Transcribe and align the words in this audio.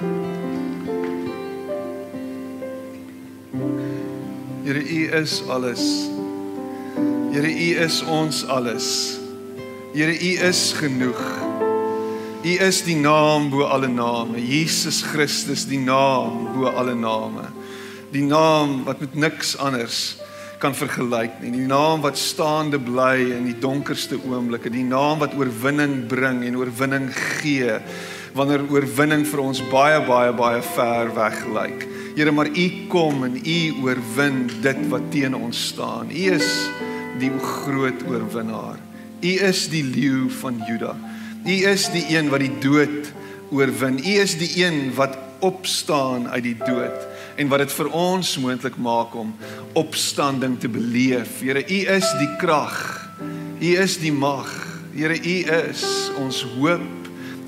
Here 0.00 0.08
U 4.80 5.12
is 5.12 5.42
alles. 5.44 6.08
Here 7.28 7.44
U 7.44 7.76
is 7.84 8.00
ons 8.08 8.46
alles. 8.48 9.20
Here 9.92 10.08
U 10.08 10.30
is 10.48 10.72
genoeg. 10.72 11.20
U 12.40 12.48
is 12.48 12.80
die 12.80 12.96
naam 12.96 13.50
bo 13.52 13.68
alle 13.68 13.92
name. 13.92 14.40
Jesus 14.40 15.02
Christus 15.04 15.66
die 15.68 15.76
naam 15.84 16.48
bo 16.54 16.72
alle 16.72 16.96
name. 16.96 17.52
Die 18.08 18.24
naam 18.24 18.88
wat 18.88 19.04
met 19.04 19.14
niks 19.14 19.52
anders 19.60 20.16
kan 20.64 20.72
vergelyk 20.72 21.42
nie. 21.44 21.52
Die 21.58 21.68
naam 21.68 22.00
wat 22.00 22.16
staande 22.16 22.80
bly 22.80 23.20
in 23.36 23.44
die 23.52 23.58
donkerste 23.60 24.16
oomblikke, 24.16 24.72
die 24.72 24.84
naam 24.84 25.20
wat 25.20 25.36
oorwinning 25.36 26.08
bring 26.08 26.40
en 26.48 26.56
oorwinning 26.56 27.12
gee 27.12 27.76
wanneer 28.34 28.62
oorwinning 28.70 29.24
vir 29.26 29.42
ons 29.42 29.62
baie 29.72 30.00
baie 30.06 30.32
baie 30.36 30.60
ver 30.74 31.14
weg 31.16 31.40
lyk. 31.54 31.86
Here, 32.16 32.32
maar 32.34 32.50
U 32.50 32.66
kom 32.92 33.24
en 33.24 33.38
U 33.38 33.58
oorwin 33.84 34.44
dit 34.62 34.84
wat 34.90 35.10
teen 35.14 35.34
ons 35.34 35.66
staan. 35.70 36.10
U 36.10 36.26
is 36.34 36.48
die 37.20 37.30
groot 37.38 38.04
oorwinnaar. 38.08 38.78
U 39.20 39.32
is 39.50 39.66
die 39.72 39.84
leeu 39.84 40.28
van 40.40 40.60
Juda. 40.68 40.94
U 41.44 41.56
is 41.70 41.88
die 41.94 42.04
een 42.12 42.30
wat 42.32 42.44
die 42.44 42.54
dood 42.62 43.12
oorwin. 43.50 43.98
U 43.98 44.14
is 44.20 44.36
die 44.40 44.50
een 44.62 44.90
wat 44.96 45.18
opstaan 45.40 46.28
uit 46.28 46.44
die 46.44 46.58
dood 46.60 47.06
en 47.40 47.48
wat 47.48 47.62
dit 47.64 47.72
vir 47.72 47.88
ons 47.96 48.34
moontlik 48.42 48.76
maak 48.76 49.14
om 49.16 49.32
opstanding 49.78 50.58
te 50.60 50.68
beleef. 50.68 51.38
Here, 51.40 51.62
U 51.64 51.78
is 51.96 52.08
die 52.20 52.30
krag. 52.40 52.76
U 53.60 53.70
is 53.80 53.96
die 54.02 54.12
mag. 54.12 54.50
Here, 54.92 55.16
U 55.16 55.36
is 55.62 55.84
ons 56.20 56.44
hoop. 56.58 56.99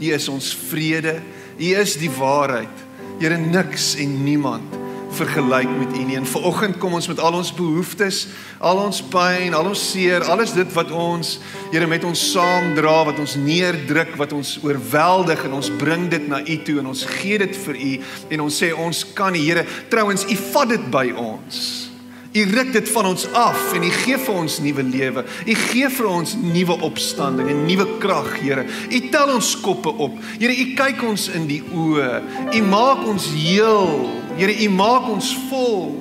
U 0.02 0.12
is 0.14 0.28
ons 0.28 0.52
vrede. 0.68 1.20
U 1.58 1.74
is 1.78 1.96
die 2.00 2.10
waarheid. 2.10 2.86
Here, 3.22 3.38
niks 3.38 3.94
en 4.02 4.16
niemand 4.24 4.78
vergelyk 5.12 5.68
met 5.78 5.92
U 5.96 6.04
nie. 6.04 6.16
En 6.16 6.26
vanoggend 6.26 6.78
kom 6.80 6.96
ons 6.96 7.08
met 7.08 7.20
al 7.20 7.36
ons 7.36 7.52
behoeftes, 7.54 8.26
al 8.58 8.80
ons 8.80 9.02
pyn, 9.12 9.54
al 9.54 9.68
ons 9.68 9.84
seer, 9.92 10.24
alles 10.32 10.54
dit 10.56 10.72
wat 10.76 10.90
ons 10.90 11.36
Here 11.72 11.86
met 11.88 12.04
ons 12.04 12.24
saam 12.32 12.74
dra, 12.76 12.98
wat 13.08 13.20
ons 13.20 13.36
neerdruk, 13.40 14.16
wat 14.20 14.32
ons 14.36 14.58
oorweldig 14.64 15.46
en 15.46 15.56
ons 15.60 15.70
bring 15.80 16.08
dit 16.12 16.26
na 16.28 16.42
U 16.42 16.58
toe 16.66 16.80
en 16.82 16.90
ons 16.92 17.06
gee 17.20 17.38
dit 17.40 17.56
vir 17.66 17.78
U 17.78 17.92
en 18.36 18.44
ons 18.48 18.60
sê 18.64 18.72
ons 18.72 19.04
kan 19.16 19.32
die 19.32 19.46
Here, 19.46 19.64
trouens 19.92 20.26
U 20.28 20.36
vat 20.52 20.74
dit 20.74 20.92
by 20.92 21.06
ons. 21.16 21.91
U 22.32 22.42
ruk 22.48 22.72
dit 22.72 22.88
van 22.88 23.06
ons 23.06 23.26
af 23.32 23.72
en 23.76 23.82
U 23.84 23.90
gee 23.92 24.16
vir 24.16 24.34
ons 24.34 24.54
nuwe 24.64 24.82
lewe. 24.82 25.24
U 25.46 25.54
gee 25.54 25.88
vir 25.92 26.06
ons 26.08 26.32
nuwe 26.40 26.76
opstanding 26.88 27.50
en 27.52 27.66
nuwe 27.68 27.84
krag, 28.00 28.30
Here. 28.40 28.64
U 28.88 29.00
tel 29.12 29.34
ons 29.34 29.50
koppe 29.60 29.92
op. 29.92 30.16
Here, 30.38 30.54
U 30.56 30.64
kyk 30.78 31.02
ons 31.04 31.26
in 31.36 31.44
die 31.50 31.60
oë. 31.60 32.22
U 32.56 32.62
maak 32.70 33.04
ons 33.10 33.26
heel. 33.36 34.08
Here, 34.38 34.54
U 34.64 34.70
maak 34.72 35.10
ons 35.12 35.28
vol. 35.50 35.92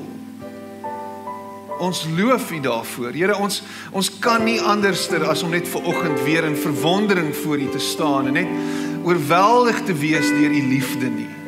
Ons 1.84 2.06
loof 2.16 2.48
U 2.56 2.62
daarvoor. 2.64 3.12
Here, 3.12 3.36
ons 3.36 3.60
ons 3.92 4.14
kan 4.24 4.48
nie 4.48 4.62
anderster 4.62 5.28
as 5.28 5.44
om 5.44 5.52
net 5.52 5.68
ver 5.68 5.84
oggend 5.92 6.24
weer 6.24 6.48
in 6.48 6.56
verwondering 6.56 7.36
voor 7.44 7.60
U 7.60 7.70
te 7.76 7.84
staan 7.84 8.32
en 8.32 8.40
net 8.40 9.04
oorweldig 9.04 9.84
te 9.84 10.00
wees 10.00 10.32
deur 10.40 10.56
U 10.56 10.66
liefde 10.72 11.12
nie. 11.12 11.41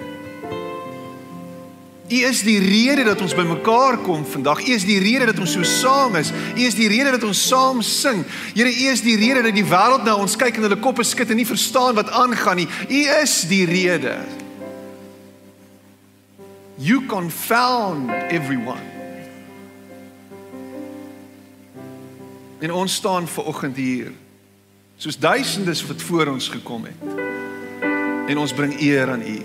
U 2.13 2.19
is 2.29 2.43
die 2.45 2.59
rede 2.61 3.03
dat 3.07 3.21
ons 3.25 3.33
bymekaar 3.33 3.97
kom 4.05 4.25
vandag. 4.25 4.59
U 4.61 4.73
is 4.75 4.85
die 4.85 4.99
rede 5.01 5.31
dat 5.31 5.39
ons 5.41 5.55
so 5.55 5.65
saam 5.65 6.15
is. 6.19 6.29
U 6.53 6.61
is 6.61 6.75
die 6.77 6.87
rede 6.91 7.15
dat 7.15 7.23
ons 7.25 7.41
saam 7.47 7.81
sing. 7.81 8.21
Here, 8.53 8.69
U 8.69 8.91
is 8.91 9.01
die 9.01 9.15
rede 9.17 9.41
dat 9.47 9.55
die 9.55 9.65
wêreld 9.65 10.05
na 10.05 10.13
ons 10.21 10.37
kyk 10.37 10.59
en 10.59 10.67
hulle 10.67 10.77
koppe 10.83 11.05
skud 11.07 11.33
en 11.33 11.41
nie 11.41 11.47
verstaan 11.49 11.97
wat 11.97 12.11
aangaan 12.13 12.61
nie. 12.61 12.67
U 12.69 13.01
is 13.17 13.35
die 13.49 13.65
rede. 13.65 14.19
You 16.77 17.05
confound 17.09 18.11
everyone. 18.29 18.91
En 22.61 22.71
ons 22.71 22.93
staan 22.93 23.27
ver 23.27 23.49
oggend 23.49 23.75
hier 23.75 24.11
soos 25.01 25.17
duisendes 25.19 25.81
wat 25.89 26.01
voor 26.01 26.29
ons 26.31 26.47
gekom 26.47 26.85
het. 26.85 27.01
En 28.29 28.37
ons 28.37 28.53
bring 28.53 28.77
eer 28.79 29.09
aan 29.11 29.25
U. 29.25 29.39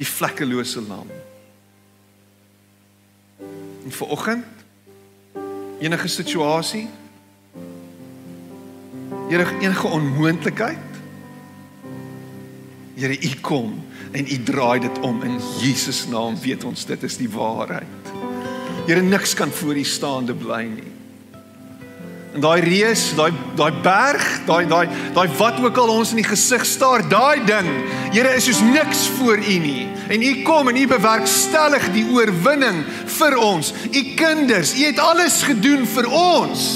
Die 0.00 0.08
vlekkelose 0.08 0.80
lam. 0.88 1.19
En 3.90 3.96
vir 3.96 4.06
oggend? 4.06 4.44
Enige 5.80 6.08
situasie? 6.08 6.88
Enige 9.28 9.54
enige 9.60 9.86
onmoontlikheid? 9.86 10.78
Here 12.94 13.20
u 13.20 13.30
kom 13.40 13.84
en 14.10 14.32
u 14.32 14.42
draai 14.42 14.80
dit 14.80 14.98
om. 15.00 15.22
In 15.22 15.40
Jesus 15.58 16.06
naam 16.06 16.38
weet 16.38 16.64
ons 16.64 16.86
dit 16.86 17.02
is 17.02 17.16
die 17.16 17.30
waarheid. 17.30 18.14
Here 18.86 19.02
niks 19.02 19.34
kan 19.34 19.50
voor 19.50 19.76
u 19.76 19.84
staande 19.84 20.34
bly 20.34 20.62
nie 20.62 20.99
En 22.30 22.40
daai 22.40 22.60
reus, 22.62 23.08
daai 23.18 23.32
daai 23.58 23.72
berg, 23.82 24.26
daai 24.46 24.66
daai 24.70 24.84
daai 25.14 25.26
wat 25.38 25.56
ook 25.58 25.78
al 25.82 25.90
ons 25.96 26.12
in 26.14 26.20
die 26.20 26.28
gesig 26.28 26.62
staar, 26.66 27.02
daai 27.10 27.42
ding, 27.46 27.70
Here 28.14 28.30
is 28.34 28.46
soos 28.46 28.60
niks 28.62 29.08
voor 29.18 29.38
U 29.38 29.56
nie. 29.62 29.88
En 30.10 30.22
U 30.22 30.30
kom 30.46 30.68
en 30.68 30.76
U 30.78 30.86
bewerkstellig 30.90 31.88
die 31.94 32.04
oorwinning 32.10 32.84
vir 33.18 33.36
ons. 33.38 33.72
U 33.90 34.02
kinders, 34.18 34.76
U 34.78 34.84
het 34.84 35.02
alles 35.02 35.42
gedoen 35.46 35.86
vir 35.86 36.06
ons. 36.10 36.68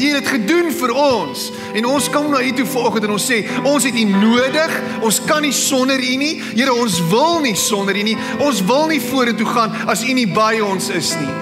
U 0.00 0.04
het 0.04 0.16
dit 0.16 0.32
gedoen 0.32 0.72
vir 0.72 0.92
ons. 0.96 1.46
En 1.76 1.88
ons 1.92 2.08
kom 2.12 2.30
na 2.32 2.40
U 2.40 2.52
toe 2.56 2.68
vanoggend 2.72 3.08
en 3.08 3.14
ons 3.16 3.28
sê, 3.32 3.42
ons 3.68 3.84
het 3.84 4.00
U 4.00 4.04
nodig. 4.16 4.76
Ons 5.04 5.20
kan 5.28 5.44
nie 5.44 5.52
sonder 5.56 6.00
U 6.00 6.16
nie. 6.24 6.34
Here, 6.54 6.72
ons 6.72 7.00
wil 7.12 7.40
nie 7.44 7.56
sonder 7.56 7.96
U 7.96 8.08
nie. 8.08 8.16
Ons 8.40 8.64
wil 8.64 8.88
nie 8.92 9.00
vorentoe 9.10 9.48
gaan 9.52 9.76
as 9.92 10.04
U 10.08 10.16
nie 10.16 10.28
by 10.28 10.54
ons 10.64 10.88
is 10.88 11.14
nie. 11.20 11.32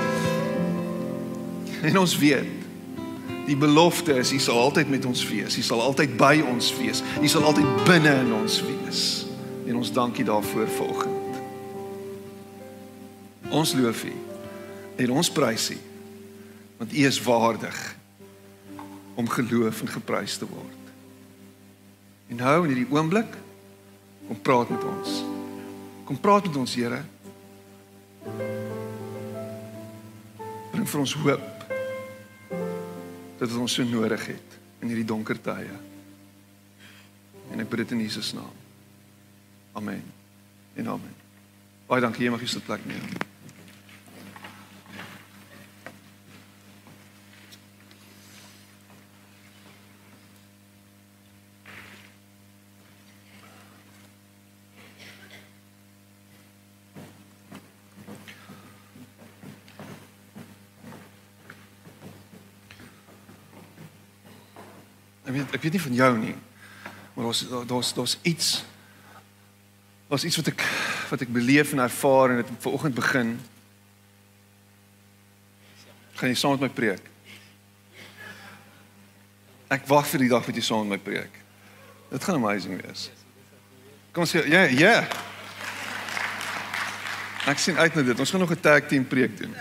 En 1.87 2.03
ons 2.03 2.19
weet 2.19 2.58
Die 3.49 3.57
belofte 3.57 4.13
is 4.21 4.29
hy 4.35 4.39
sal 4.45 4.59
altyd 4.61 4.91
met 4.93 5.07
ons 5.09 5.23
wees. 5.31 5.57
Hy 5.57 5.63
sal 5.65 5.81
altyd 5.81 6.19
by 6.21 6.35
ons 6.45 6.69
wees. 6.77 7.01
Hy 7.17 7.31
sal 7.33 7.47
altyd 7.49 7.69
binne 7.89 8.13
in 8.27 8.33
ons 8.37 8.59
wees. 8.67 9.05
En 9.65 9.79
ons 9.81 9.93
dankie 9.93 10.27
daarvoor 10.29 10.69
vanoggend. 10.77 11.39
Ons 13.49 13.73
loof 13.79 14.05
U 14.05 14.13
en 14.99 15.15
ons 15.15 15.31
prys 15.33 15.71
U 15.73 15.77
want 16.79 16.93
U 16.95 17.05
is 17.09 17.17
waardig 17.25 17.79
om 19.19 19.27
geloof 19.33 19.81
en 19.83 19.91
geprys 19.91 20.37
te 20.39 20.47
word. 20.47 20.93
En 22.31 22.39
nou 22.39 22.57
in 22.63 22.71
hierdie 22.71 22.93
oomblik 22.93 23.33
kom 24.29 24.39
praat 24.47 24.71
met 24.71 24.85
ons. 24.87 25.17
Kom 26.07 26.21
praat 26.21 26.47
met 26.47 26.61
ons 26.61 26.75
Here. 26.79 27.01
Bring 30.71 30.87
vir 30.87 31.01
ons 31.03 31.17
hoop 31.25 31.58
dat 33.39 33.55
ons 33.57 33.73
so 33.79 33.87
nodig 33.87 34.27
het 34.27 34.59
in 34.83 34.91
hierdie 34.91 35.07
donker 35.07 35.39
tye. 35.43 35.79
En 37.53 37.63
ek 37.63 37.71
bid 37.71 37.85
dit 37.85 37.97
in 37.97 38.05
Jesus 38.07 38.33
naam. 38.37 38.55
Amen. 39.79 40.03
En 40.75 40.95
amen. 40.99 41.17
Baie 41.89 42.05
dankie, 42.05 42.27
jy 42.27 42.35
mag 42.35 42.45
hier 42.45 42.57
sit 42.59 42.67
plek 42.67 42.85
neem. 42.87 43.28
Weet 65.49 65.57
ek 65.57 65.63
weet 65.65 65.79
nie 65.79 65.81
van 65.81 65.95
jou 65.97 66.11
nie. 66.19 66.35
Maar 67.15 67.25
daar's 67.25 67.47
daar's 67.67 67.95
daar's 67.97 68.19
iets 68.23 68.65
daar's 70.09 70.25
iets 70.25 70.37
wat 70.37 70.51
ek 70.53 70.65
wat 71.09 71.25
ek 71.25 71.33
beleef 71.33 71.73
en 71.73 71.81
ervaar 71.81 72.31
en 72.31 72.43
dit 72.43 72.51
vanoggend 72.61 72.95
begin. 72.95 73.31
Gaan 76.21 76.29
jy 76.29 76.37
saam 76.37 76.59
met 76.59 76.67
my 76.67 76.69
preek? 76.69 77.09
Ek 79.73 79.89
wag 79.89 80.05
vir 80.13 80.27
die 80.27 80.29
dag 80.29 80.45
wat 80.45 80.61
jy 80.61 80.65
saam 80.69 80.85
met 80.85 80.99
my 80.99 81.01
preek. 81.09 81.41
Dit 82.13 82.29
gaan 82.29 82.37
amazing 82.37 82.77
wees. 82.83 83.09
Kom 84.13 84.29
sê 84.29 84.45
ja, 84.45 84.67
ja. 84.69 85.01
Ek 87.49 87.57
sien 87.57 87.81
uit 87.81 87.95
na 87.97 88.05
dit. 88.05 88.21
Ons 88.21 88.31
gaan 88.31 88.45
nog 88.45 88.53
'n 88.53 88.61
tag 88.61 88.85
team 88.89 89.09
preek 89.09 89.39
doen. 89.41 89.57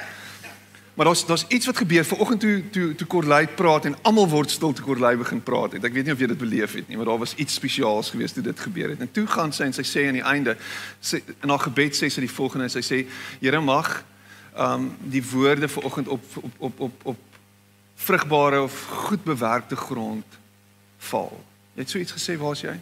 Maar 0.97 1.05
daar's 1.05 1.25
daar's 1.25 1.45
iets 1.47 1.65
wat 1.65 1.77
gebeur 1.77 2.05
vanoggend 2.05 2.39
toe 2.39 2.69
toe 2.69 2.95
toe 2.95 3.07
Korlei 3.07 3.47
praat 3.47 3.85
en 3.85 3.95
almal 4.01 4.29
word 4.29 4.49
stil 4.51 4.73
toe 4.73 4.85
Korlei 4.85 5.17
begin 5.17 5.43
praat 5.43 5.71
het. 5.71 5.83
Ek 5.85 5.93
weet 5.93 6.07
nie 6.07 6.13
of 6.13 6.19
jy 6.19 6.27
dit 6.27 6.37
beleef 6.37 6.73
het 6.73 6.87
nie, 6.87 6.97
maar 6.97 7.05
daar 7.05 7.19
was 7.21 7.35
iets 7.35 7.53
spesiaals 7.53 8.09
geweest 8.09 8.33
toe 8.33 8.43
dit 8.43 8.59
gebeur 8.59 8.89
het. 8.89 9.03
En 9.05 9.11
toe 9.11 9.27
gaan 9.29 9.53
sy 9.53 9.67
en 9.69 9.75
sy 9.77 9.83
sê 9.85 10.07
aan 10.09 10.17
die 10.17 10.23
einde 10.25 10.55
sy 10.99 11.19
in 11.35 11.53
haar 11.53 11.61
gebed 11.67 11.93
sê 11.93 12.09
sy 12.09 12.23
die 12.25 12.31
volgende, 12.31 12.69
sy 12.73 12.81
sê 12.81 13.03
Here 13.43 13.61
mag 13.61 13.91
um 14.57 14.87
die 15.13 15.21
woorde 15.21 15.69
vanoggend 15.69 16.07
op 16.07 16.25
op 16.41 16.55
op 16.57 16.79
op 16.79 17.05
op 17.13 17.19
vrugbare 18.07 18.61
of 18.61 18.79
goed 19.05 19.23
bewerkte 19.23 19.75
grond 19.75 20.39
val. 21.11 21.43
Jy 21.75 21.85
het 21.85 21.93
so 21.93 22.01
iets 22.01 22.17
gesê, 22.17 22.39
waar's 22.41 22.65
jy? 22.65 22.73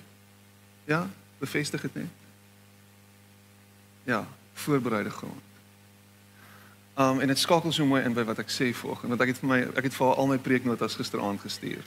Ja, 0.88 1.02
bevestig 1.44 1.82
dit 1.82 2.00
net. 2.00 2.24
Ja, 4.08 4.24
voorbereide 4.54 5.12
grond. 5.12 5.55
Um 6.96 7.20
en 7.20 7.28
dit 7.28 7.40
skakel 7.40 7.72
so 7.72 7.86
mooi 7.86 8.04
in 8.08 8.14
by 8.16 8.24
wat 8.24 8.40
ek 8.40 8.52
sê 8.54 8.70
vanoggend 8.72 9.12
want 9.12 9.24
ek 9.26 9.34
het 9.34 9.40
vir 9.42 9.50
my 9.50 9.58
ek 9.76 9.88
het 9.90 9.96
vir 9.98 10.12
al 10.16 10.30
my 10.32 10.38
preeknotas 10.40 10.96
gisteraand 10.96 11.42
gestuur. 11.44 11.84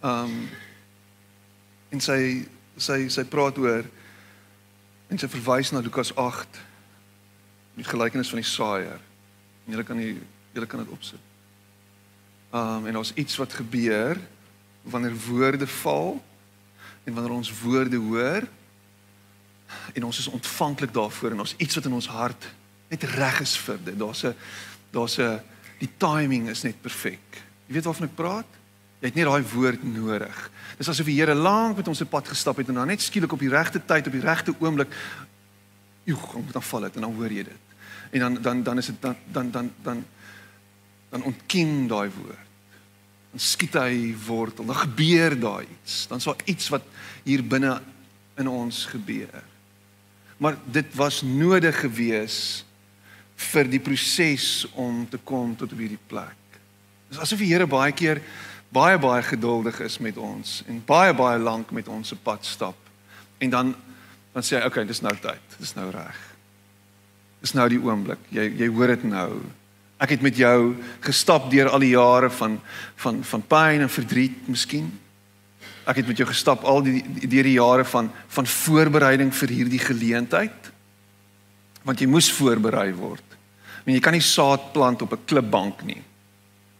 Um 0.00 0.48
en 1.92 2.00
sy 2.00 2.48
sy 2.80 2.96
sy 3.12 3.24
praat 3.28 3.60
oor 3.60 3.84
en 5.12 5.20
sy 5.20 5.28
verwys 5.34 5.74
na 5.76 5.82
Lukas 5.84 6.14
8 6.16 6.62
die 7.76 7.84
gelykenis 7.84 8.32
van 8.32 8.40
die 8.40 8.48
saaier. 8.48 9.04
En 9.66 9.76
julle 9.76 9.84
kan 9.84 10.00
die 10.00 10.16
julle 10.56 10.70
kan 10.72 10.80
dit 10.80 10.96
opsit. 10.96 11.20
Um 12.56 12.88
en 12.88 12.96
daar's 12.96 13.12
iets 13.20 13.36
wat 13.36 13.52
gebeur 13.60 14.16
wanneer 14.88 15.20
woorde 15.28 15.68
val 15.76 16.16
en 17.04 17.14
wanneer 17.14 17.36
ons 17.36 17.52
woorde 17.60 18.00
hoor 18.00 18.48
en 19.92 20.04
ons 20.04 20.18
is 20.18 20.28
ontvanklik 20.28 20.92
daarvoor 20.94 21.30
en 21.30 21.44
ons 21.44 21.54
iets 21.56 21.74
wat 21.74 21.84
in 21.84 21.92
ons 21.92 22.06
hart 22.06 22.48
net 22.92 23.04
reg 23.16 23.40
is 23.40 23.56
vir 23.64 23.78
dit. 23.84 23.98
Daar's 23.98 24.24
'n 24.24 24.34
daar's 24.92 25.18
'n 25.18 25.40
die 25.78 25.90
timing 25.96 26.48
is 26.48 26.62
net 26.62 26.80
perfek. 26.80 27.42
Jy 27.66 27.74
weet 27.74 27.84
waarvan 27.84 28.08
ek 28.08 28.14
praat? 28.14 28.50
Jy 29.00 29.08
het 29.08 29.14
net 29.14 29.26
daai 29.26 29.42
woord 29.42 29.82
nodig. 29.82 30.50
Dis 30.78 30.88
asof 30.88 31.06
die 31.06 31.18
Here 31.18 31.34
lank 31.34 31.76
met 31.76 31.88
ons 31.88 31.98
se 31.98 32.06
pad 32.06 32.28
gestap 32.28 32.56
het 32.56 32.68
en 32.68 32.74
dan 32.74 32.86
net 32.86 33.02
skielik 33.02 33.32
op 33.32 33.38
die 33.38 33.48
regte 33.48 33.80
tyd 33.84 34.06
op 34.06 34.12
die 34.12 34.20
regte 34.20 34.54
oomblik 34.58 34.92
joeg, 36.04 36.30
kom 36.30 36.46
dan 36.52 36.62
val 36.62 36.80
dit 36.80 36.94
en 36.94 37.00
dan 37.00 37.14
hoor 37.14 37.32
jy 37.32 37.42
dit. 37.42 37.62
En 38.10 38.20
dan 38.20 38.42
dan 38.42 38.62
dan 38.62 38.78
is 38.78 38.86
dit 38.86 39.00
dan 39.00 39.16
dan 39.26 39.50
dan 39.50 39.72
dan 39.82 40.04
dan 41.10 41.22
ontkiem 41.22 41.88
daai 41.88 42.10
woord. 42.10 42.50
Dan 43.30 43.40
skiet 43.40 43.74
hy 43.74 44.14
wortel. 44.26 44.64
Dan 44.64 44.76
gebeur 44.76 45.40
daar 45.40 45.62
iets. 45.62 46.06
Dan 46.06 46.20
sal 46.20 46.36
iets 46.44 46.68
wat 46.68 46.82
hier 47.24 47.44
binne 47.44 47.80
in 48.36 48.48
ons 48.48 48.84
gebeur 48.84 49.42
maar 50.42 50.58
dit 50.66 50.94
was 50.98 51.20
nodig 51.22 51.76
gewees 51.84 52.64
vir 53.52 53.68
die 53.70 53.80
proses 53.82 54.66
om 54.74 55.04
te 55.08 55.20
kom 55.22 55.54
tot 55.56 55.70
op 55.72 55.78
hierdie 55.78 56.00
plek. 56.10 56.58
Dis 57.12 57.20
asof 57.22 57.38
die 57.38 57.50
Here 57.52 57.68
baie 57.70 57.94
keer 57.94 58.22
baie 58.72 58.98
baie 58.98 59.22
geduldig 59.22 59.78
is 59.84 59.98
met 60.00 60.16
ons 60.16 60.62
en 60.66 60.80
baie 60.88 61.12
baie 61.14 61.38
lank 61.38 61.70
met 61.76 61.88
ons 61.92 62.08
se 62.08 62.16
pad 62.16 62.46
stap. 62.48 62.78
En 63.38 63.50
dan 63.50 63.74
dan 64.32 64.42
sê 64.42 64.56
hy, 64.56 64.64
"Oké, 64.64 64.66
okay, 64.66 64.84
dis 64.86 65.02
nou 65.02 65.12
tyd. 65.16 65.58
Dis 65.58 65.74
nou 65.74 65.90
reg. 65.90 66.18
Dis 67.40 67.52
nou 67.52 67.68
die 67.68 67.80
oomblik. 67.82 68.18
Jy 68.30 68.48
jy 68.58 68.68
hoor 68.68 68.86
dit 68.86 69.04
nou. 69.04 69.42
Ek 69.98 70.10
het 70.10 70.22
met 70.22 70.36
jou 70.36 70.76
gestap 71.00 71.50
deur 71.50 71.68
al 71.68 71.78
die 71.78 71.94
jare 71.94 72.30
van 72.30 72.60
van 72.96 73.24
van 73.24 73.42
pyn 73.42 73.80
en 73.80 73.90
verdriet, 73.90 74.48
miskien. 74.48 74.98
Ek 75.84 75.96
het 75.96 76.06
met 76.06 76.16
jou 76.16 76.28
gestap 76.28 76.64
al 76.64 76.82
die 76.82 77.02
deur 77.26 77.48
die 77.48 77.58
jare 77.58 77.84
van 77.84 78.10
van 78.28 78.46
voorbereiding 78.46 79.34
vir 79.34 79.48
hierdie 79.48 79.82
geleentheid. 79.82 80.70
Want 81.82 82.00
jy 82.00 82.06
moes 82.06 82.30
voorberei 82.32 82.92
word. 82.94 83.24
Want 83.84 83.96
jy 83.96 84.00
kan 84.00 84.14
nie 84.14 84.24
saad 84.24 84.72
plant 84.72 85.02
op 85.02 85.12
'n 85.12 85.24
klipbank 85.26 85.82
nie. 85.82 86.02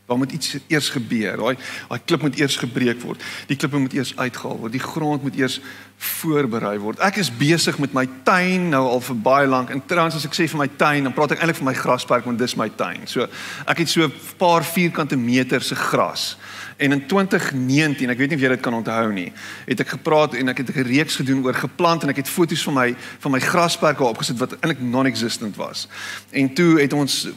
Daar 0.07 0.19
moet 0.19 0.33
iets 0.33 0.57
eers 0.67 0.89
gebeur. 0.91 1.37
Daai 1.37 1.57
daai 1.89 2.01
klip 2.05 2.23
moet 2.23 2.39
eers 2.39 2.57
gebreek 2.57 3.01
word. 3.01 3.23
Die 3.47 3.57
klippe 3.57 3.79
moet 3.79 3.95
eers 3.97 4.17
uitgehaal 4.17 4.59
word. 4.59 4.75
Die 4.75 4.83
grond 4.83 5.23
moet 5.23 5.39
eers 5.39 5.61
voorberei 5.97 6.75
word. 6.83 6.99
Ek 6.99 7.17
is 7.23 7.31
besig 7.31 7.79
met 7.79 7.95
my 7.97 8.05
tuin 8.27 8.69
nou 8.75 8.83
al 8.91 9.01
vir 9.01 9.17
baie 9.17 9.47
lank. 9.47 9.71
En 9.71 9.81
trouens 9.87 10.19
as 10.19 10.27
ek 10.29 10.35
sê 10.37 10.49
vir 10.51 10.59
my 10.59 10.69
tuin, 10.77 11.07
dan 11.07 11.15
praat 11.17 11.33
ek 11.37 11.41
eintlik 11.41 11.61
van 11.63 11.71
my 11.71 11.77
grasperk 11.79 12.27
want 12.29 12.43
dis 12.43 12.57
my 12.61 12.69
tuin. 12.77 13.07
So 13.07 13.29
ek 13.65 13.85
het 13.85 13.89
so 13.89 14.05
'n 14.05 14.13
paar 14.37 14.65
vierkante 14.65 15.17
meter 15.17 15.63
se 15.63 15.75
gras. 15.75 16.37
En 16.83 16.93
in 16.93 17.07
2019, 17.07 18.11
ek 18.11 18.19
weet 18.19 18.33
nie 18.33 18.37
of 18.37 18.43
jy 18.43 18.49
dit 18.51 18.63
kan 18.63 18.75
onthou 18.75 19.13
nie, 19.15 19.29
het 19.69 19.81
ek 19.85 19.93
gepraat 19.95 20.35
en 20.35 20.51
ek 20.51 20.65
het 20.65 20.73
'n 20.75 20.89
reeks 20.89 21.21
gedoen 21.21 21.45
oor 21.45 21.55
geplant 21.55 22.03
en 22.03 22.11
ek 22.11 22.17
het 22.25 22.29
foto's 22.29 22.63
van 22.67 22.75
my 22.75 22.97
van 23.23 23.31
my 23.31 23.39
grasperke 23.39 24.03
opgesit 24.05 24.39
wat 24.39 24.57
eintlik 24.59 24.81
non-existent 24.81 25.57
was. 25.57 25.87
En 26.31 26.55
toe 26.55 26.81
het 26.81 26.93
ons 26.93 27.29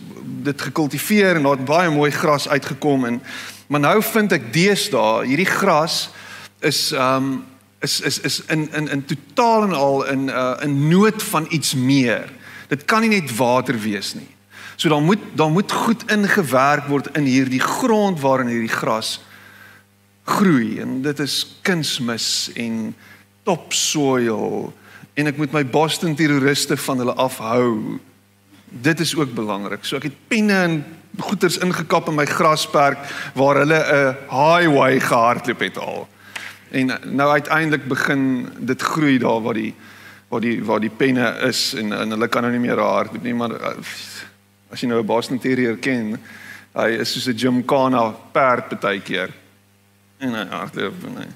dit 0.44 0.62
gekultiveer 0.62 1.36
en 1.36 1.44
daar 1.44 1.58
het 1.58 1.66
baie 1.66 1.90
mooi 1.90 2.12
gras 2.12 2.50
uitgekom 2.50 3.06
en 3.06 3.22
maar 3.68 3.80
nou 3.80 4.02
vind 4.02 4.32
ek 4.32 4.54
deesdae 4.54 5.26
hierdie 5.26 5.50
gras 5.50 6.10
is 6.62 6.92
um 6.92 7.46
is 7.82 8.02
is 8.02 8.20
is 8.20 8.42
in 8.50 8.74
in 8.74 8.90
in 8.90 9.06
totaal 9.06 9.64
en 9.64 9.74
al 9.74 10.06
in 10.06 10.28
uh 10.28 10.58
in 10.62 10.88
nood 10.88 11.24
van 11.24 11.46
iets 11.50 11.76
meer. 11.76 12.34
Dit 12.68 12.86
kan 12.86 13.02
nie 13.02 13.22
net 13.22 13.36
water 13.38 13.80
wees 13.80 14.14
nie. 14.14 14.30
So 14.76 14.90
dan 14.90 15.04
moet 15.04 15.20
dan 15.34 15.52
moet 15.52 15.72
goed 15.72 16.12
ingewerk 16.12 16.88
word 16.88 17.08
in 17.18 17.24
hierdie 17.24 17.62
grond 17.62 18.20
waarin 18.20 18.48
hierdie 18.48 18.78
gras 18.82 19.20
groei 20.26 20.80
en 20.82 21.02
dit 21.06 21.20
is 21.20 21.36
kunsmis 21.62 22.50
en 22.58 22.96
topsoil 23.46 24.74
en 25.16 25.30
ek 25.32 25.38
moet 25.40 25.54
my 25.56 25.64
Boston 25.70 26.16
terroriste 26.18 26.76
van 26.78 27.00
hulle 27.00 27.14
afhou. 27.22 28.00
Dit 28.66 29.00
is 29.00 29.14
ook 29.16 29.32
belangrik. 29.38 29.86
So 29.86 30.00
ek 30.02 30.10
het 30.10 30.18
penne 30.28 30.58
en 30.66 30.80
goeters 31.22 31.60
ingekap 31.64 32.10
in 32.12 32.18
my 32.18 32.26
grasperk 32.28 33.00
waar 33.38 33.62
hulle 33.64 33.80
'n 33.80 34.18
highway 34.30 35.00
gehardloop 35.00 35.60
het 35.60 35.78
al. 35.78 36.08
En 36.72 36.92
nou 37.16 37.30
uiteindelik 37.32 37.88
begin 37.88 38.50
dit 38.60 38.82
groei 38.82 39.18
daar 39.18 39.42
waar 39.42 39.54
die 39.54 39.74
waar 40.28 40.42
die 40.42 40.64
waar 40.64 40.80
die 40.80 40.90
penne 40.90 41.38
is 41.48 41.74
en 41.74 41.94
en 41.94 42.10
hulle 42.10 42.28
kan 42.28 42.42
nou 42.42 42.52
nie 42.52 42.68
meer 42.68 42.80
hardloop 42.80 43.24
nie 43.24 43.34
maar 43.34 43.54
as 44.72 44.82
jy 44.82 44.88
nou 44.88 45.00
'n 45.00 45.06
Boston 45.06 45.40
terrier 45.40 45.78
ken, 45.78 46.20
hy 46.74 46.90
is 47.00 47.12
soos 47.14 47.28
'n 47.28 47.38
Gymkhana 47.38 48.12
perd 48.32 48.80
baie 48.80 49.00
keer. 49.00 49.30
En 50.26 50.38
hy 50.38 50.46
hardloop 50.50 51.10
en 51.10 51.20
hy 51.22 51.32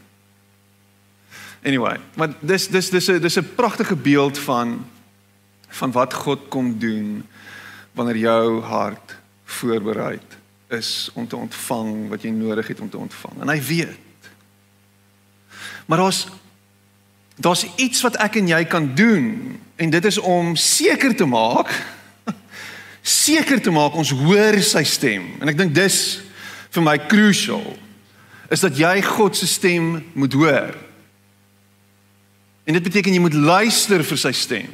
Anyway, 1.59 1.97
maar 2.15 2.31
dis 2.39 2.69
dis 2.71 2.89
dis 2.89 3.07
'n 3.11 3.19
dis 3.19 3.37
'n 3.37 3.55
pragtige 3.55 3.95
beeld 3.95 4.37
van 4.37 4.85
van 5.67 5.91
wat 5.91 6.13
God 6.13 6.47
kom 6.47 6.79
doen 6.79 7.27
wanneer 7.91 8.17
jou 8.17 8.61
hart 8.61 9.15
voorberei 9.45 10.19
is 10.67 11.09
om 11.13 11.27
te 11.27 11.35
ontvang 11.35 12.09
wat 12.09 12.21
jy 12.21 12.29
nodig 12.29 12.67
het 12.67 12.79
om 12.79 12.89
te 12.89 12.97
ontvang. 12.97 13.41
En 13.41 13.49
hy 13.49 13.61
weet. 13.61 13.97
Maar 15.85 15.97
daar's 15.97 16.27
daar's 17.35 17.65
iets 17.75 18.01
wat 18.01 18.15
ek 18.15 18.35
en 18.35 18.47
jy 18.47 18.65
kan 18.65 18.95
doen 18.95 19.59
en 19.75 19.89
dit 19.89 20.05
is 20.05 20.17
om 20.17 20.55
seker 20.55 21.15
te 21.15 21.25
maak 21.25 21.71
seker 23.01 23.61
te 23.61 23.71
maak 23.71 23.93
ons 23.93 24.11
hoor 24.11 24.61
sy 24.61 24.83
stem. 24.83 25.35
En 25.39 25.47
ek 25.47 25.57
dink 25.57 25.75
dis 25.75 26.21
vir 26.69 26.83
my 26.83 26.97
crucial 27.07 27.77
is 28.49 28.63
dat 28.65 28.77
jy 28.77 29.01
God 29.05 29.37
se 29.37 29.47
stem 29.47 29.99
moet 30.13 30.33
hoor. 30.33 30.75
En 32.65 32.77
dit 32.77 32.83
beteken 32.83 33.13
jy 33.13 33.21
moet 33.21 33.37
luister 33.37 34.03
vir 34.05 34.19
sy 34.19 34.31
stem. 34.33 34.71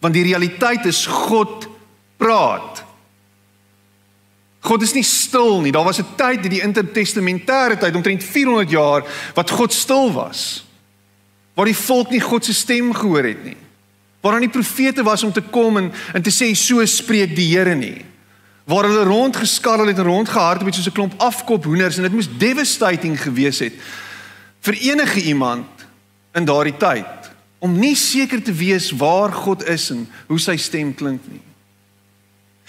Want 0.00 0.16
die 0.16 0.24
realiteit 0.24 0.86
is 0.88 1.04
God 1.06 1.68
praat. 2.20 2.82
God 4.64 4.84
is 4.84 4.92
nie 4.96 5.04
stil 5.04 5.60
nie. 5.64 5.72
Daar 5.72 5.84
was 5.84 6.00
'n 6.00 6.16
tyd 6.16 6.44
in 6.44 6.50
die 6.50 6.64
intertestamentêre 6.64 7.78
tyd 7.78 7.94
omtrent 7.94 8.24
400 8.24 8.70
jaar 8.70 9.04
wat 9.34 9.50
God 9.50 9.72
stil 9.72 10.12
was. 10.12 10.64
Waar 11.54 11.66
die 11.66 11.76
volk 11.76 12.10
nie 12.10 12.20
God 12.20 12.44
se 12.44 12.54
stem 12.54 12.94
gehoor 12.94 13.24
het 13.24 13.44
nie. 13.44 13.56
Waar 14.20 14.32
daar 14.32 14.40
nie 14.40 14.48
profete 14.48 15.02
was 15.02 15.22
om 15.22 15.32
te 15.32 15.42
kom 15.42 15.76
en 15.76 15.92
en 16.12 16.22
te 16.22 16.30
sê 16.30 16.54
so 16.54 16.84
spreek 16.84 17.36
die 17.36 17.56
Here 17.56 17.74
nie 17.74 18.04
waar 18.70 18.86
hulle 18.86 19.02
rondgeskarrel 19.02 19.90
het 19.90 19.98
en 19.98 20.04
rondgehardloop 20.04 20.66
het 20.66 20.74
soos 20.74 20.86
'n 20.86 20.92
klomp 20.92 21.14
afkop 21.16 21.64
hoenders 21.64 21.96
en 21.96 22.02
dit 22.02 22.12
moes 22.12 22.28
devastating 22.38 23.22
gewees 23.22 23.58
het 23.58 23.74
vir 24.60 24.74
enige 24.74 25.20
iemand 25.20 25.66
in 26.32 26.44
daardie 26.44 26.76
tyd 26.76 27.30
om 27.58 27.78
nie 27.78 27.96
seker 27.96 28.42
te 28.42 28.52
wees 28.52 28.90
waar 28.90 29.32
God 29.32 29.66
is 29.68 29.90
en 29.90 30.08
hoe 30.26 30.38
sy 30.38 30.56
stem 30.56 30.94
klink 30.94 31.20
nie. 31.28 31.42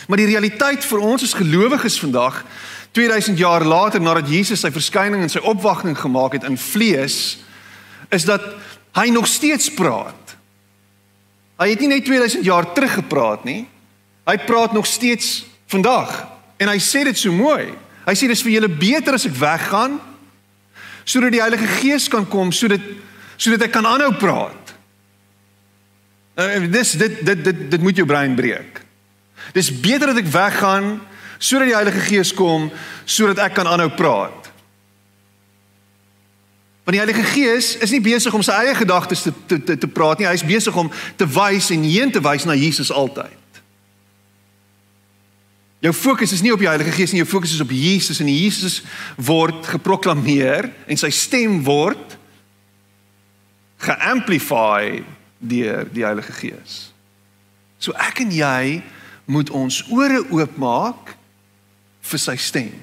Maar 0.08 0.18
die 0.18 0.32
realiteit 0.34 0.86
vir 0.86 1.00
ons 1.00 1.24
as 1.24 1.38
gelowiges 1.38 2.00
vandag 2.00 2.46
2000 2.92 3.38
jaar 3.38 3.64
later 3.64 4.02
nadat 4.02 4.30
Jesus 4.30 4.60
sy 4.60 4.72
verskyning 4.72 5.22
en 5.22 5.30
sy 5.30 5.40
opwagting 5.40 5.96
gemaak 5.98 6.34
het 6.34 6.44
in 6.44 6.58
vlees 6.58 7.38
is 8.10 8.26
dat 8.26 8.42
hy 8.98 9.08
nog 9.10 9.28
steeds 9.28 9.70
praat. 9.74 10.36
Hy 11.62 11.70
het 11.70 11.80
nie 11.80 11.88
net 11.88 12.06
2000 12.06 12.44
jaar 12.44 12.74
terug 12.74 12.94
gepraat 12.94 13.44
nie. 13.44 13.68
Hy 14.26 14.38
praat 14.38 14.74
nog 14.74 14.86
steeds 14.86 15.51
vandag. 15.72 16.12
En 16.62 16.70
hy 16.70 16.80
sê 16.84 17.04
dit 17.08 17.18
so 17.18 17.34
mooi. 17.34 17.72
Hy 18.06 18.16
sê 18.18 18.28
dis 18.30 18.44
vir 18.46 18.58
julle 18.58 18.72
beter 18.72 19.18
as 19.18 19.28
ek 19.30 19.38
weggaan 19.40 20.00
sodat 21.02 21.34
die 21.34 21.42
Heilige 21.42 21.68
Gees 21.80 22.06
kan 22.12 22.28
kom 22.30 22.52
sodat 22.54 22.84
sodat 23.42 23.66
ek 23.66 23.74
kan 23.74 23.88
aanhou 23.90 24.12
praat. 24.22 24.76
Uh, 26.38 26.68
dis 26.72 26.94
dit 27.00 27.18
dit 27.26 27.44
dit 27.48 27.64
dit 27.74 27.82
moet 27.82 27.98
jou 27.98 28.06
brein 28.08 28.36
breek. 28.38 28.84
Dis 29.56 29.72
beter 29.82 30.12
dat 30.12 30.22
ek 30.22 30.30
weggaan 30.34 30.94
sodat 31.42 31.72
die 31.72 31.78
Heilige 31.78 32.06
Gees 32.06 32.34
kom 32.38 32.70
sodat 33.06 33.42
ek 33.48 33.58
kan 33.58 33.70
aanhou 33.70 33.90
praat. 33.98 34.52
Want 36.86 36.98
die 36.98 37.02
Heilige 37.02 37.26
Gees 37.34 37.76
is 37.82 37.94
nie 37.94 38.04
besig 38.04 38.34
om 38.34 38.46
sy 38.46 38.54
eie 38.62 38.78
gedagtes 38.78 39.26
te 39.26 39.34
te 39.48 39.58
te, 39.58 39.78
te 39.78 39.90
praat 39.90 40.22
nie. 40.22 40.30
Hy 40.30 40.38
is 40.38 40.46
besig 40.46 40.78
om 40.78 40.90
te 41.18 41.28
wys 41.30 41.74
en 41.74 41.86
heen 41.86 42.14
te 42.14 42.22
wys 42.22 42.46
na 42.46 42.58
Jesus 42.58 42.94
altyd. 42.94 43.41
Jou 45.82 45.94
fokus 45.98 46.32
is 46.36 46.44
nie 46.46 46.54
op 46.54 46.62
die 46.62 46.70
Heilige 46.70 46.94
Gees 46.94 47.14
nie, 47.14 47.24
jou 47.24 47.30
fokus 47.30 47.56
is 47.56 47.64
op 47.64 47.72
Jesus 47.74 48.22
en 48.22 48.30
Jesus 48.30 48.82
word 49.18 49.66
geproklaameer 49.66 50.70
en 50.86 51.00
sy 51.00 51.10
stem 51.10 51.64
word 51.66 52.18
geamplify 53.82 55.02
deur 55.42 55.90
die 55.90 56.06
Heilige 56.06 56.36
Gees. 56.38 56.92
So 57.82 57.98
ek 57.98 58.22
en 58.22 58.34
jy 58.36 58.82
moet 59.26 59.50
ons 59.58 59.82
ore 59.90 60.22
oopmaak 60.30 61.16
vir 62.12 62.22
sy 62.22 62.38
stem. 62.38 62.78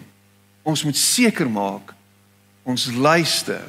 Ons 0.66 0.82
moet 0.82 0.98
seker 0.98 1.46
maak 1.46 1.94
ons 2.68 2.88
luister 2.98 3.62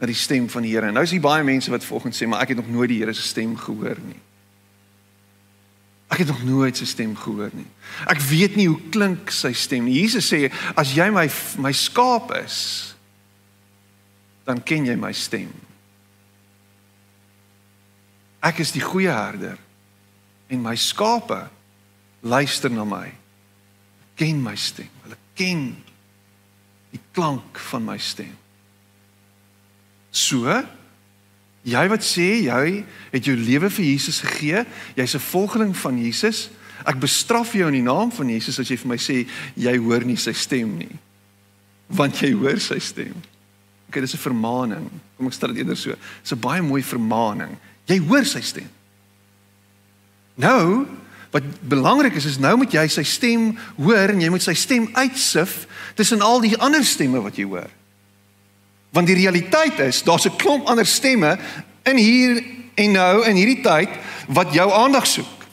na 0.00 0.08
die 0.08 0.16
stem 0.18 0.48
van 0.50 0.64
die 0.64 0.72
Here. 0.72 0.88
Nou 0.90 1.04
is 1.04 1.12
hier 1.14 1.22
baie 1.22 1.44
mense 1.46 1.70
wat 1.70 1.84
volgens 1.84 2.16
sê, 2.18 2.26
maar 2.26 2.42
ek 2.42 2.54
het 2.54 2.62
nog 2.62 2.72
nooit 2.72 2.90
die 2.90 3.02
Here 3.02 3.12
se 3.14 3.22
stem 3.22 3.52
gehoor 3.58 4.00
nie. 4.02 4.18
Ek 6.12 6.20
het 6.20 6.28
nog 6.28 6.42
nooit 6.44 6.76
sy 6.76 6.84
stem 6.84 7.14
gehoor 7.16 7.52
nie. 7.56 7.68
Ek 8.10 8.20
weet 8.28 8.58
nie 8.58 8.68
hoe 8.68 8.90
klink 8.92 9.32
sy 9.32 9.54
stem 9.56 9.86
nie. 9.88 9.96
Jesus 10.02 10.28
sê 10.28 10.50
as 10.76 10.92
jy 10.92 11.08
my 11.14 11.24
my 11.64 11.72
skaap 11.72 12.34
is, 12.42 12.58
dan 14.44 14.60
ken 14.60 14.84
jy 14.90 14.96
my 14.98 15.12
stem. 15.16 15.52
Ek 18.42 18.60
is 18.60 18.74
die 18.74 18.82
goeie 18.84 19.12
herder 19.12 19.56
en 20.52 20.60
my 20.60 20.74
skape 20.76 21.46
luister 22.26 22.70
na 22.70 22.84
my. 22.84 23.06
Ken 24.18 24.42
my 24.42 24.54
stem. 24.58 24.90
Hulle 25.06 25.18
ken 25.38 25.64
die 26.92 27.00
klank 27.16 27.56
van 27.70 27.86
my 27.86 27.96
stem. 28.02 28.34
So, 30.12 30.44
jy 31.62 31.84
wat 31.88 32.02
sê 32.02 32.44
jy 32.48 32.84
het 33.12 33.24
jou 33.24 33.36
lewe 33.36 33.70
vir 33.70 33.84
Jesus 33.84 34.20
gegee, 34.20 34.64
jy's 34.96 35.14
'n 35.14 35.28
volgeling 35.30 35.76
van 35.76 35.98
Jesus, 35.98 36.50
ek 36.84 36.98
bestraf 36.98 37.52
jou 37.52 37.66
in 37.68 37.78
die 37.78 37.82
naam 37.92 38.10
van 38.10 38.28
Jesus 38.28 38.58
as 38.58 38.68
jy 38.68 38.76
vir 38.76 38.88
my 38.88 38.96
sê 38.96 39.26
jy 39.56 39.76
hoor 39.78 40.04
nie 40.04 40.16
sy 40.16 40.32
stem 40.32 40.78
nie. 40.78 40.98
Want 41.88 42.20
jy 42.20 42.32
hoor 42.32 42.58
sy 42.58 42.78
stem. 42.78 43.14
OK, 43.88 44.00
dis 44.00 44.14
'n 44.14 44.18
vermaaning. 44.18 44.90
Kom 45.16 45.26
ek 45.26 45.32
stel 45.32 45.48
dit 45.48 45.58
eerder 45.58 45.76
so. 45.76 45.94
Dis 46.22 46.32
'n 46.32 46.40
baie 46.40 46.62
mooi 46.62 46.82
vermaaning. 46.82 47.58
Jy 47.86 47.98
hoor 47.98 48.24
sy 48.24 48.40
stem. 48.40 48.70
Nou, 50.34 50.86
wat 51.30 51.42
belangrik 51.60 52.14
is 52.14 52.24
is 52.24 52.38
nou 52.38 52.56
moet 52.56 52.72
jy 52.72 52.86
sy 52.88 53.02
stem 53.02 53.58
hoor 53.76 54.12
en 54.12 54.20
jy 54.20 54.28
moet 54.28 54.42
sy 54.42 54.54
stem 54.54 54.88
uitsif 54.92 55.66
tussen 55.94 56.20
al 56.20 56.40
die 56.40 56.56
ander 56.58 56.84
stemme 56.84 57.20
wat 57.20 57.36
jy 57.36 57.44
hoor. 57.44 57.70
Want 58.92 59.06
die 59.08 59.16
realiteit 59.16 59.78
is, 59.78 60.02
daar's 60.02 60.26
'n 60.28 60.36
klomp 60.36 60.66
ander 60.66 60.86
stemme 60.86 61.38
in 61.82 61.96
hier 61.96 62.42
en 62.74 62.90
nou 62.90 63.24
in 63.24 63.36
hierdie 63.36 63.62
tyd 63.62 63.88
wat 64.28 64.52
jou 64.52 64.72
aandag 64.72 65.06
soek. 65.06 65.46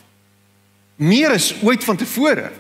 Meer 0.96 1.32
as 1.32 1.56
ooit 1.64 1.84
vantevore. 1.84 2.52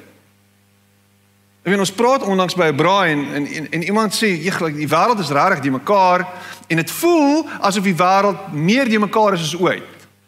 Ek 1.59 1.75
weet 1.75 1.79
ons 1.79 1.91
praat 1.91 2.23
onlangs 2.23 2.55
by 2.55 2.71
'n 2.71 2.75
braai 2.75 3.11
en, 3.11 3.33
en 3.33 3.45
en 3.45 3.71
en 3.71 3.83
iemand 3.83 4.13
sê, 4.13 4.27
"Jeglik, 4.41 4.75
die 4.75 4.87
wêreld 4.87 5.19
is 5.19 5.29
regtig 5.29 5.59
die 5.59 5.71
mekaar 5.71 6.27
en 6.67 6.75
dit 6.75 6.91
voel 6.91 7.47
asof 7.59 7.83
die 7.83 7.95
wêreld 7.95 8.51
meer 8.51 8.85
die 8.85 8.99
mekaar 8.99 9.33
is 9.33 9.41
as 9.41 9.59
ooit." 9.59 9.83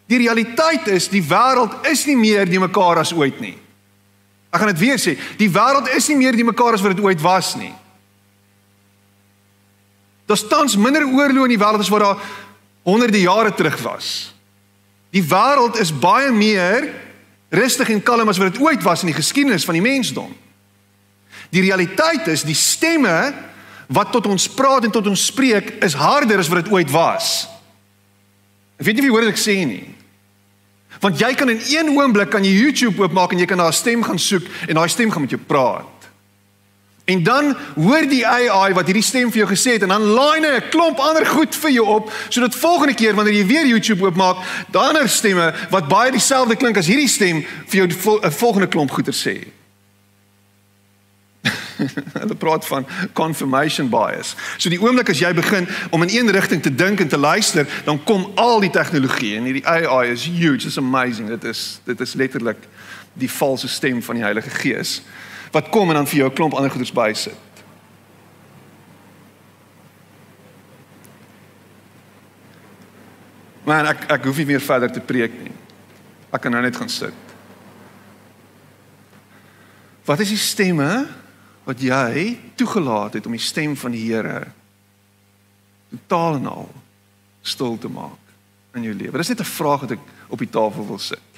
Die 0.06 0.18
realiteit 0.18 0.88
is 0.88 1.08
die 1.10 1.24
wêreld 1.24 1.88
is 1.88 2.06
nie 2.06 2.18
meer 2.18 2.50
die 2.50 2.60
mekaar 2.60 2.98
as 2.98 3.14
ooit 3.14 3.40
nie. 3.40 3.58
Ek 4.52 4.60
gaan 4.60 4.74
dit 4.76 4.80
weer 4.80 5.00
sê, 5.00 5.18
die 5.38 5.50
wêreld 5.50 5.88
is 5.96 6.08
nie 6.08 6.18
meer 6.18 6.36
die 6.36 6.44
mekaar 6.44 6.74
as 6.74 6.82
wat 6.82 6.96
dit 6.96 7.06
ooit 7.06 7.22
was 7.22 7.56
nie. 7.56 7.72
Daar's 10.32 10.48
tans 10.48 10.78
minder 10.80 11.04
oorloë 11.04 11.50
in 11.50 11.58
die 11.58 11.60
wêreld 11.60 11.84
as 11.84 11.92
wat 11.92 12.06
daar 12.06 12.22
honderde 12.88 13.20
jare 13.20 13.52
terug 13.54 13.76
was. 13.84 14.32
Die 15.12 15.24
wêreld 15.28 15.76
is 15.82 15.92
baie 15.92 16.32
meer 16.32 16.88
rustig 17.52 17.90
en 17.92 18.00
kalm 18.04 18.32
as 18.32 18.40
wat 18.40 18.54
dit 18.54 18.62
ooit 18.64 18.84
was 18.84 19.04
in 19.04 19.12
die 19.12 19.18
geskiedenis 19.18 19.68
van 19.68 19.76
die 19.76 19.84
mensdom. 19.84 20.32
Die 21.52 21.66
realiteit 21.66 22.30
is 22.32 22.46
die 22.48 22.56
stemme 22.56 23.34
wat 23.92 24.14
tot 24.16 24.30
ons 24.32 24.48
praat 24.56 24.88
en 24.88 24.94
tot 24.96 25.10
ons 25.12 25.26
spreek 25.34 25.74
is 25.84 25.98
harder 26.00 26.40
as 26.40 26.48
wat 26.48 26.64
dit 26.64 26.72
ooit 26.72 26.94
was. 26.96 27.50
Ek 28.80 28.88
weet 28.88 28.96
nie 28.96 29.04
of 29.04 29.10
jy 29.10 29.16
hoor 29.18 29.28
wat 29.28 29.36
ek 29.36 29.42
sê 29.42 29.58
nie. 29.68 29.84
Want 31.04 31.20
jy 31.20 31.34
kan 31.36 31.52
in 31.52 31.60
een 31.60 31.92
oomblik 31.92 32.32
kan 32.32 32.46
jy 32.48 32.56
YouTube 32.56 33.04
oopmaak 33.04 33.36
en 33.36 33.44
jy 33.44 33.50
kan 33.52 33.60
na 33.60 33.68
'n 33.68 33.76
stem 33.76 34.04
gaan 34.04 34.20
soek 34.20 34.48
en 34.68 34.76
daai 34.80 34.88
stem 34.88 35.12
gaan 35.12 35.28
met 35.28 35.36
jou 35.36 35.42
praat. 35.44 36.01
En 37.06 37.24
dan 37.24 37.58
hoor 37.76 38.08
die 38.10 38.28
AI 38.28 38.74
wat 38.74 38.86
hierdie 38.86 39.04
stem 39.04 39.32
vir 39.32 39.44
jou 39.44 39.50
gesê 39.50 39.76
het 39.76 39.82
en 39.82 39.94
dan 39.94 40.02
laai 40.02 40.40
hy 40.40 40.52
'n 40.58 40.70
klomp 40.70 41.00
ander 41.00 41.26
goed 41.26 41.56
vir 41.56 41.72
jou 41.72 41.86
op 41.88 42.12
sodat 42.30 42.56
volgende 42.56 42.94
keer 42.94 43.16
wanneer 43.16 43.34
jy 43.34 43.46
weer 43.46 43.66
YouTube 43.66 44.04
oopmaak, 44.04 44.38
ander 44.72 45.10
stemme 45.10 45.54
wat 45.70 45.88
baie 45.88 46.12
dieselfde 46.12 46.56
klink 46.56 46.78
as 46.78 46.88
hierdie 46.88 47.08
stem 47.08 47.46
vir 47.68 47.78
jou 47.78 47.88
'n 47.88 47.92
vol, 47.92 48.20
volgende 48.22 48.68
klomp 48.68 48.92
goeie 48.92 49.12
sê. 49.12 49.48
Hulle 52.22 52.36
praat 52.36 52.68
van 52.68 52.88
confirmation 53.14 53.90
bias. 53.90 54.36
So 54.58 54.70
die 54.70 54.82
oomblik 54.82 55.10
as 55.10 55.20
jy 55.20 55.34
begin 55.34 55.68
om 55.90 56.02
in 56.02 56.10
een 56.10 56.32
rigting 56.32 56.62
te 56.62 56.76
dink 56.76 57.00
en 57.00 57.08
te 57.08 57.18
luister, 57.18 57.68
dan 57.86 58.04
kom 58.04 58.32
al 58.36 58.60
die 58.60 58.70
tegnologie 58.70 59.36
en 59.38 59.44
hierdie 59.44 59.68
AI 59.68 60.12
is 60.12 60.26
huge, 60.26 60.68
it's 60.68 60.78
amazing. 60.78 61.28
Dit 61.28 61.44
is 61.44 61.80
dit 61.84 62.00
is 62.00 62.14
letterlik 62.14 62.58
die 63.14 63.32
valse 63.32 63.68
stem 63.68 64.04
van 64.04 64.16
die 64.16 64.24
Heilige 64.24 64.50
Gees 64.50 65.02
wat 65.52 65.70
kom 65.70 65.90
en 65.90 65.96
dan 65.96 66.08
vir 66.08 66.18
jou 66.18 66.30
'n 66.30 66.36
klomp 66.36 66.54
ander 66.54 66.72
goeders 66.72 66.92
bysit. 66.92 67.38
Maar 73.64 73.86
ek 73.94 74.12
ek 74.12 74.24
hoef 74.26 74.38
nie 74.38 74.46
meer 74.46 74.64
verder 74.64 74.92
te 74.92 75.00
preek 75.00 75.32
nie. 75.44 75.54
Ek 76.32 76.42
kan 76.42 76.52
nou 76.52 76.62
net 76.64 76.76
gaan 76.76 76.90
sit. 76.90 77.14
Wat 80.06 80.20
is 80.20 80.34
die 80.34 80.42
stemme 80.42 81.08
wat 81.64 81.80
jy 81.80 82.40
toegelaat 82.56 83.14
het 83.14 83.26
om 83.26 83.32
die 83.32 83.44
stem 83.44 83.76
van 83.78 83.92
die 83.92 84.02
Here 84.08 84.48
totaal 85.92 86.36
en 86.36 86.48
al 86.48 86.70
stil 87.42 87.78
te 87.78 87.88
maak 87.92 88.34
in 88.74 88.84
jou 88.84 88.94
lewe? 88.96 89.18
Dis 89.18 89.30
net 89.30 89.40
'n 89.40 89.56
vraag 89.58 89.82
wat 89.82 89.92
ek 89.92 90.04
op 90.28 90.40
die 90.40 90.50
tafel 90.50 90.88
wil 90.88 91.00
sit. 91.00 91.30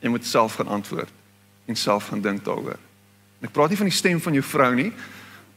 Jy 0.00 0.08
moet 0.08 0.24
self 0.24 0.54
gaan 0.54 0.68
antwoord 0.68 1.12
en 1.66 1.76
self 1.76 2.08
gaan 2.08 2.20
dink 2.20 2.44
daaroor. 2.44 2.87
Ek 3.40 3.52
praat 3.54 3.68
nie 3.70 3.76
van 3.76 3.86
die 3.86 3.96
stem 3.96 4.20
van 4.20 4.32
jou 4.32 4.44
vrou 4.44 4.74
nie. 4.74 4.92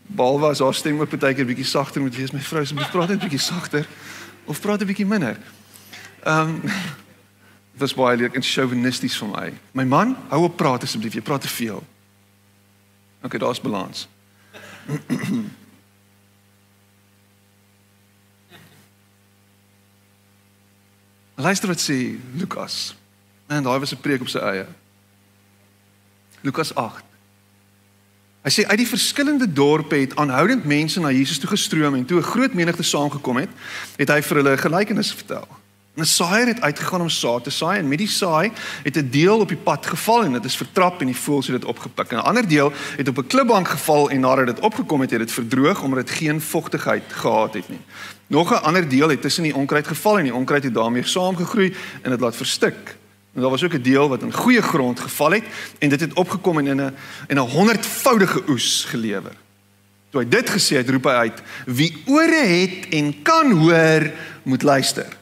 Behalwe 0.07 0.49
as 0.51 0.59
haar 0.59 0.73
stem 0.73 0.99
ook 0.99 1.19
baie 1.19 1.33
keer 1.33 1.45
bietjie 1.45 1.65
sagter 1.65 2.01
moet 2.01 2.15
wees. 2.15 2.31
My 2.31 2.39
vrou 2.39 2.65
se 2.65 2.73
moet 2.73 2.91
praat 2.91 3.09
net 3.09 3.19
bietjie 3.19 3.39
sagter 3.39 3.87
of 4.45 4.61
praat 4.61 4.81
'n 4.81 4.87
bietjie 4.87 5.05
minder. 5.05 5.37
Ehm 6.23 6.49
um, 6.49 6.61
Dit 7.71 7.79
was 7.79 7.93
baie 7.93 8.17
lekker 8.17 8.35
en 8.35 8.43
chauvinisties 8.43 9.17
vir 9.17 9.27
my. 9.27 9.53
My 9.71 9.83
man, 9.83 10.17
hou 10.29 10.43
op 10.43 10.57
praat 10.59 10.83
asseblief. 10.83 11.13
Jy 11.13 11.21
praat 11.21 11.41
te 11.41 11.47
veel. 11.47 11.83
OK, 13.23 13.39
daar's 13.39 13.61
balans. 13.61 14.07
Luister 21.41 21.67
wat 21.67 21.81
sê 21.81 22.19
Lukas. 22.37 22.95
En 23.47 23.63
daai 23.63 23.79
was 23.79 23.93
'n 23.93 24.01
preek 24.01 24.21
op 24.21 24.29
sy 24.29 24.39
eie. 24.39 24.67
Lukas 26.41 26.75
8. 26.75 27.10
Hy 28.41 28.49
sê 28.49 28.63
uit 28.65 28.79
die 28.81 28.89
verskillende 28.89 29.45
dorpe 29.45 29.99
het 30.01 30.15
aanhoudend 30.17 30.63
mense 30.65 30.99
na 30.99 31.11
Jesus 31.13 31.37
toe 31.37 31.49
gestroom 31.51 31.95
en 31.95 32.05
toe 32.05 32.17
'n 32.19 32.31
groot 32.33 32.53
menigte 32.53 32.83
saamgekom 32.83 33.37
het, 33.37 33.49
het 33.97 34.09
hy 34.09 34.21
vir 34.21 34.37
hulle 34.37 34.53
'n 34.53 34.57
gelykenis 34.57 35.13
vertel. 35.13 35.47
'n 35.97 36.05
Saaier 36.05 36.47
het 36.47 36.61
uitgegaan 36.61 37.01
om 37.01 37.09
saad 37.09 37.43
te 37.43 37.49
saai 37.49 37.79
en 37.79 37.87
met 37.87 37.97
die 37.97 38.07
saai 38.07 38.51
het 38.83 38.97
'n 38.97 39.09
deel 39.09 39.39
op 39.39 39.47
die 39.47 39.57
pad 39.57 39.85
geval 39.85 40.23
en 40.23 40.31
dit 40.33 40.45
is 40.45 40.55
vertrap 40.55 41.01
en 41.01 41.05
die 41.05 41.15
voëls 41.15 41.47
het 41.47 41.61
dit 41.61 41.69
opgepik. 41.69 42.11
'n 42.11 42.15
ander 42.15 42.47
deel 42.47 42.73
het 42.97 43.07
op 43.07 43.17
'n 43.17 43.27
klipbank 43.27 43.67
geval 43.67 44.09
en 44.09 44.19
nadat 44.19 44.45
dit 44.45 44.59
opgekom 44.59 45.01
het, 45.01 45.09
het 45.09 45.19
dit 45.19 45.31
verdroog 45.31 45.83
omdat 45.83 46.07
dit 46.07 46.15
geen 46.15 46.41
vogtigheid 46.41 47.03
gehad 47.07 47.53
het 47.53 47.69
nie. 47.69 47.81
Nog 48.27 48.51
'n 48.51 48.63
ander 48.63 48.89
deel 48.89 49.09
het 49.09 49.21
tussen 49.21 49.43
die 49.43 49.55
onkruid 49.55 49.87
geval 49.87 50.17
en 50.17 50.23
die 50.23 50.35
onkruid 50.35 50.63
het 50.63 50.73
daarmee 50.73 51.05
saamgegroei 51.05 51.75
en 52.01 52.09
dit 52.09 52.19
laat 52.19 52.35
verstik. 52.35 52.97
En 53.33 53.41
daar 53.41 53.49
was 53.49 53.63
ook 53.63 53.73
'n 53.73 53.81
deel 53.81 54.09
wat 54.09 54.21
in 54.21 54.33
goeie 54.33 54.61
grond 54.61 54.99
geval 54.99 55.31
het 55.31 55.43
en 55.79 55.89
dit 55.89 55.99
het 55.99 56.13
opgekom 56.13 56.57
en 56.57 56.67
in 56.67 56.81
'n 56.81 56.95
en 57.27 57.37
'n 57.37 57.49
honderdvoudige 57.49 58.43
oes 58.47 58.85
gelewer. 58.87 59.35
Toe 60.09 60.21
hy 60.21 60.29
dit 60.29 60.49
gesê 60.49 60.75
het, 60.75 60.89
roep 60.89 61.03
hy 61.03 61.09
uit: 61.11 61.41
"Wie 61.65 62.03
ore 62.05 62.45
het 62.45 62.89
en 62.89 63.21
kan 63.21 63.51
hoor, 63.51 64.11
moet 64.43 64.61
luister." 64.61 65.19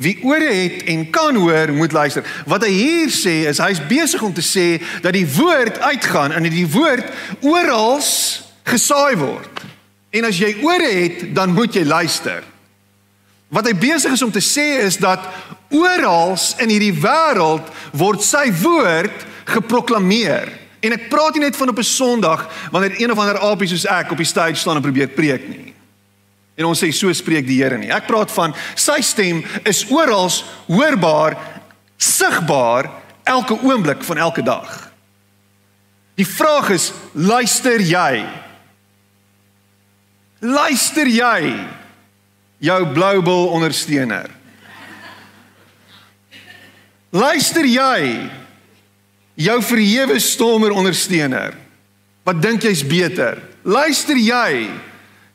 Wie 0.00 0.18
ore 0.24 0.52
het 0.52 0.84
en 0.84 1.10
kan 1.10 1.36
hoor, 1.36 1.72
moet 1.72 1.92
luister. 1.92 2.42
Wat 2.46 2.62
hy 2.64 2.70
hier 2.72 3.10
sê 3.12 3.44
is 3.48 3.58
hy's 3.60 3.86
besig 3.86 4.22
om 4.22 4.32
te 4.32 4.40
sê 4.40 4.80
dat 5.04 5.12
die 5.12 5.28
woord 5.28 5.78
uitgaan 5.78 6.32
en 6.32 6.42
dat 6.42 6.52
die 6.52 6.68
woord 6.68 7.04
oral 7.40 8.00
gesaai 8.62 9.16
word. 9.16 9.60
En 10.10 10.24
as 10.24 10.38
jy 10.40 10.56
ore 10.62 10.88
het, 10.88 11.34
dan 11.34 11.52
moet 11.52 11.74
jy 11.74 11.84
luister. 11.84 12.42
Wat 13.48 13.66
hy 13.66 13.74
besig 13.76 14.12
is 14.16 14.22
om 14.22 14.32
te 14.32 14.40
sê 14.40 14.80
is 14.86 14.96
dat 14.96 15.20
oral 15.70 16.36
in 16.62 16.72
hierdie 16.72 16.94
wêreld 17.02 17.66
word 17.96 18.24
sy 18.24 18.48
woord 18.62 19.26
geproklaameer. 19.50 20.50
En 20.80 20.94
ek 20.96 21.08
praat 21.12 21.36
nie 21.36 21.44
net 21.44 21.58
van 21.58 21.72
op 21.72 21.78
'n 21.78 21.84
Sondag 21.84 22.48
wanneer 22.72 23.00
een 23.00 23.10
of 23.12 23.18
ander 23.18 23.38
aapie 23.38 23.68
soos 23.68 23.86
ek 23.86 24.10
op 24.10 24.16
die 24.16 24.26
stage 24.26 24.56
staan 24.56 24.76
en 24.76 24.82
probeer 24.82 25.08
preek 25.08 25.48
nie. 25.48 25.74
En 26.56 26.64
ons 26.64 26.78
sê 26.82 26.92
so 26.92 27.12
spreek 27.12 27.46
die 27.46 27.62
Here 27.62 27.78
nie. 27.78 27.90
Ek 27.90 28.06
praat 28.06 28.30
van 28.30 28.54
sy 28.74 29.00
stem 29.00 29.44
is 29.64 29.84
oral 29.90 30.30
hoorbaar, 30.66 31.36
sigbaar 31.96 32.90
elke 33.24 33.58
oomblik 33.62 34.02
van 34.02 34.18
elke 34.18 34.42
dag. 34.42 34.90
Die 36.14 36.26
vraag 36.26 36.70
is, 36.70 36.92
luister 37.14 37.80
jy? 37.80 38.26
Luister 40.40 41.06
jy? 41.06 41.68
jou 42.60 42.80
bloubil 42.92 43.48
ondersteuner. 43.56 44.28
Luister 47.10 47.66
jy 47.66 48.30
jou 49.34 49.58
verhewe 49.62 50.18
stormer 50.22 50.70
ondersteuner. 50.70 51.56
Wat 52.26 52.42
dink 52.42 52.62
jy's 52.62 52.84
beter? 52.86 53.40
Luister 53.62 54.16
jy 54.16 54.70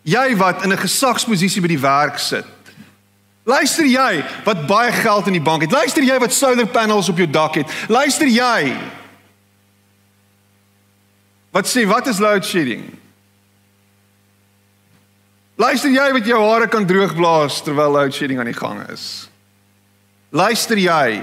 jy 0.05 0.27
wat 0.37 0.63
in 0.63 0.71
'n 0.71 0.77
gesagsposisie 0.77 1.61
by 1.61 1.67
die 1.67 1.81
werk 1.81 2.19
sit. 2.19 2.45
Luister 3.45 3.85
jy 3.85 4.23
wat 4.45 4.67
baie 4.67 4.91
geld 4.91 5.27
in 5.27 5.33
die 5.33 5.41
bank 5.41 5.61
het. 5.61 5.71
Luister 5.71 6.03
jy 6.03 6.19
wat 6.19 6.33
solar 6.33 6.67
panels 6.67 7.09
op 7.09 7.17
jou 7.17 7.27
dak 7.27 7.55
het. 7.55 7.67
Luister 7.89 8.27
jy 8.27 8.77
Wat 11.55 11.67
sê 11.71 11.85
wat 11.87 12.07
is 12.07 12.19
load 12.19 12.43
shedding? 12.43 12.83
Luister 15.55 15.89
jy 15.89 16.11
wat 16.11 16.25
jou 16.27 16.39
hare 16.51 16.67
kan 16.67 16.83
droogblaas 16.85 17.61
terwyl 17.63 17.93
load 17.95 18.13
shedding 18.13 18.39
aan 18.39 18.51
die 18.51 18.59
gang 18.59 18.81
is? 18.91 19.29
Luister 20.35 20.75
jy? 20.75 21.21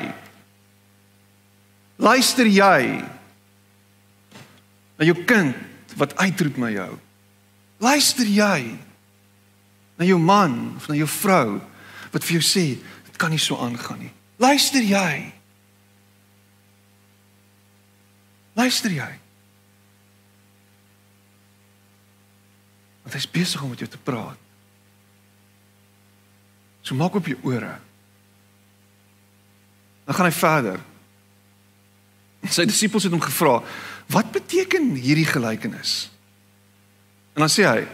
Luister 2.02 2.48
jy 2.50 2.98
na 4.98 5.06
jou 5.06 5.14
kind 5.26 5.54
wat 6.00 6.16
uitroep 6.18 6.58
na 6.58 6.70
jou? 6.74 6.90
Luister 7.82 8.26
jy 8.26 8.74
na 9.98 10.08
jou 10.08 10.18
man 10.18 10.74
of 10.80 10.88
na 10.90 10.98
jou 10.98 11.06
vrou 11.06 11.60
wat 12.10 12.26
vir 12.26 12.40
jou 12.40 12.44
sê 12.46 12.66
dit 13.06 13.20
kan 13.20 13.30
nie 13.30 13.38
so 13.38 13.58
aangaan 13.62 14.02
nie? 14.02 14.12
Luister 14.42 14.82
jy? 14.82 15.30
Luister 18.58 18.92
jy? 18.92 19.10
Want 23.06 23.14
hy's 23.14 23.30
besig 23.30 23.62
om 23.62 23.70
met 23.70 23.82
jou 23.82 23.90
te 23.90 24.00
praat. 24.02 24.38
So 26.82 26.98
maak 26.98 27.14
op 27.14 27.30
jou 27.30 27.38
ore. 27.46 27.76
Dan 30.02 30.18
gaan 30.18 30.26
hy 30.26 30.34
verder. 30.34 30.82
Sy 32.50 32.64
disippels 32.66 33.06
het 33.06 33.12
hom 33.12 33.22
gevra, 33.22 33.62
"Wat 34.10 34.32
beteken 34.32 34.94
hierdie 34.94 35.26
gelykenis?" 35.26 36.10
En 37.34 37.40
dan 37.40 37.48
sê 37.48 37.64
hy, 37.64 37.86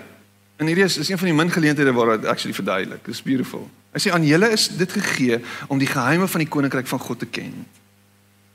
en 0.56 0.66
hierdie 0.66 0.84
is, 0.84 0.96
is 0.96 1.08
een 1.08 1.18
van 1.18 1.26
die 1.26 1.36
min 1.36 1.50
geleenthede 1.50 1.92
waar 1.92 2.18
dit 2.18 2.26
actually 2.26 2.54
verduidelik. 2.54 3.06
It's 3.06 3.22
beautiful. 3.22 3.70
Hy 3.92 4.00
sê 4.02 4.12
aan 4.12 4.26
julle 4.26 4.50
is 4.50 4.68
dit 4.68 4.92
gegee 4.92 5.40
om 5.68 5.78
die 5.78 5.86
geheime 5.86 6.28
van 6.28 6.42
die 6.42 6.48
koninkryk 6.48 6.86
van 6.86 6.98
God 6.98 7.18
te 7.18 7.26
ken. 7.26 7.66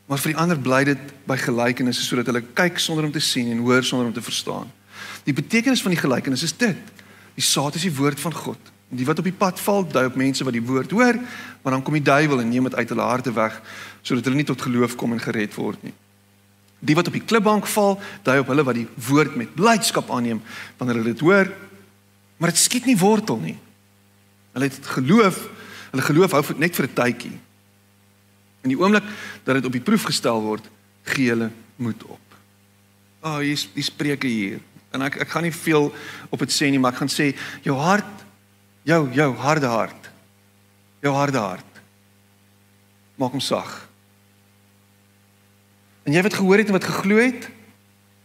Maar 0.05 0.19
vir 0.19 0.33
die 0.33 0.39
ander 0.39 0.59
bly 0.59 0.83
dit 0.83 1.13
by 1.25 1.37
gelykenisse 1.39 2.03
sodat 2.03 2.27
hulle 2.29 2.43
kyk 2.53 2.79
sonder 2.79 3.07
om 3.07 3.11
te 3.11 3.23
sien 3.23 3.51
en 3.51 3.63
hoor 3.63 3.83
sonder 3.83 4.07
om 4.07 4.13
te 4.13 4.21
verstaan. 4.21 4.71
Die 5.23 5.33
betekenis 5.33 5.81
van 5.81 5.95
die 5.95 6.01
gelykenis 6.01 6.43
is 6.43 6.57
dit. 6.57 6.77
Die 7.35 7.45
saad 7.45 7.75
is 7.75 7.87
die 7.87 7.95
woord 7.95 8.19
van 8.19 8.33
God. 8.33 8.72
Die 8.93 9.05
wat 9.07 9.19
op 9.19 9.25
die 9.25 9.35
pad 9.35 9.59
val, 9.59 9.85
dui 9.89 10.05
op 10.05 10.17
mense 10.19 10.45
wat 10.45 10.53
die 10.53 10.63
woord 10.63 10.91
hoor, 10.93 11.17
maar 11.63 11.75
dan 11.75 11.83
kom 11.85 11.95
die 11.97 12.05
duiwel 12.05 12.43
en 12.43 12.49
neem 12.49 12.69
dit 12.69 12.75
uit 12.75 12.89
hulle 12.93 13.07
harte 13.07 13.33
weg 13.33 13.59
sodat 14.03 14.27
hulle 14.27 14.41
nie 14.41 14.47
tot 14.47 14.61
geloof 14.61 14.97
kom 14.99 15.15
en 15.15 15.21
gered 15.23 15.55
word 15.55 15.81
nie. 15.85 15.93
Die 16.83 16.95
wat 16.95 17.07
op 17.07 17.15
die 17.15 17.23
klipbank 17.23 17.67
val, 17.71 17.95
dui 18.27 18.41
op 18.41 18.49
hulle 18.51 18.65
wat 18.67 18.75
die 18.75 18.87
woord 19.07 19.37
met 19.39 19.53
blydskap 19.55 20.11
aanneem 20.11 20.41
wanneer 20.77 20.99
hulle 20.99 21.13
dit 21.13 21.23
hoor, 21.23 21.47
maar 22.37 22.51
dit 22.51 22.59
skiet 22.59 22.89
nie 22.89 22.97
wortel 22.99 23.39
nie. 23.39 23.55
Hulle 24.53 24.67
het 24.67 24.91
geloof, 24.97 25.39
hulle 25.93 26.05
geloof 26.09 26.35
hou 26.35 26.43
net 26.59 26.75
vir 26.75 26.87
'n 26.87 26.93
tydjie. 26.93 27.37
In 28.63 28.69
die 28.69 28.79
oomblik 28.79 29.03
dat 29.43 29.55
dit 29.55 29.65
op 29.65 29.71
die 29.71 29.81
proef 29.81 30.03
gestel 30.03 30.41
word, 30.41 30.67
gee 31.03 31.29
hulle 31.29 31.51
moed 31.75 32.03
op. 32.03 32.19
Ah, 33.21 33.35
oh, 33.35 33.39
hier 33.39 33.55
is 33.55 33.69
die 33.73 33.83
spreuke 33.83 34.27
hier. 34.27 34.59
En 34.91 35.01
ek 35.01 35.15
ek 35.23 35.29
gaan 35.29 35.43
nie 35.43 35.55
veel 35.55 35.93
op 36.29 36.39
dit 36.39 36.51
sê 36.51 36.69
nie, 36.69 36.79
maar 36.79 36.91
ek 36.91 36.97
gaan 36.97 37.11
sê 37.11 37.33
jou 37.63 37.77
hart 37.79 38.22
jou 38.83 39.11
jou 39.13 39.29
harde 39.35 39.67
hart. 39.67 40.11
Jou 41.03 41.13
harde 41.15 41.37
hart. 41.37 41.81
Maak 43.15 43.31
hom 43.31 43.43
sag. 43.43 43.71
En 46.03 46.13
jy 46.13 46.21
wat 46.21 46.33
gehoor 46.33 46.57
het 46.59 46.67
en 46.67 46.77
wat 46.77 46.87
geglo 46.87 47.19
het, 47.21 47.47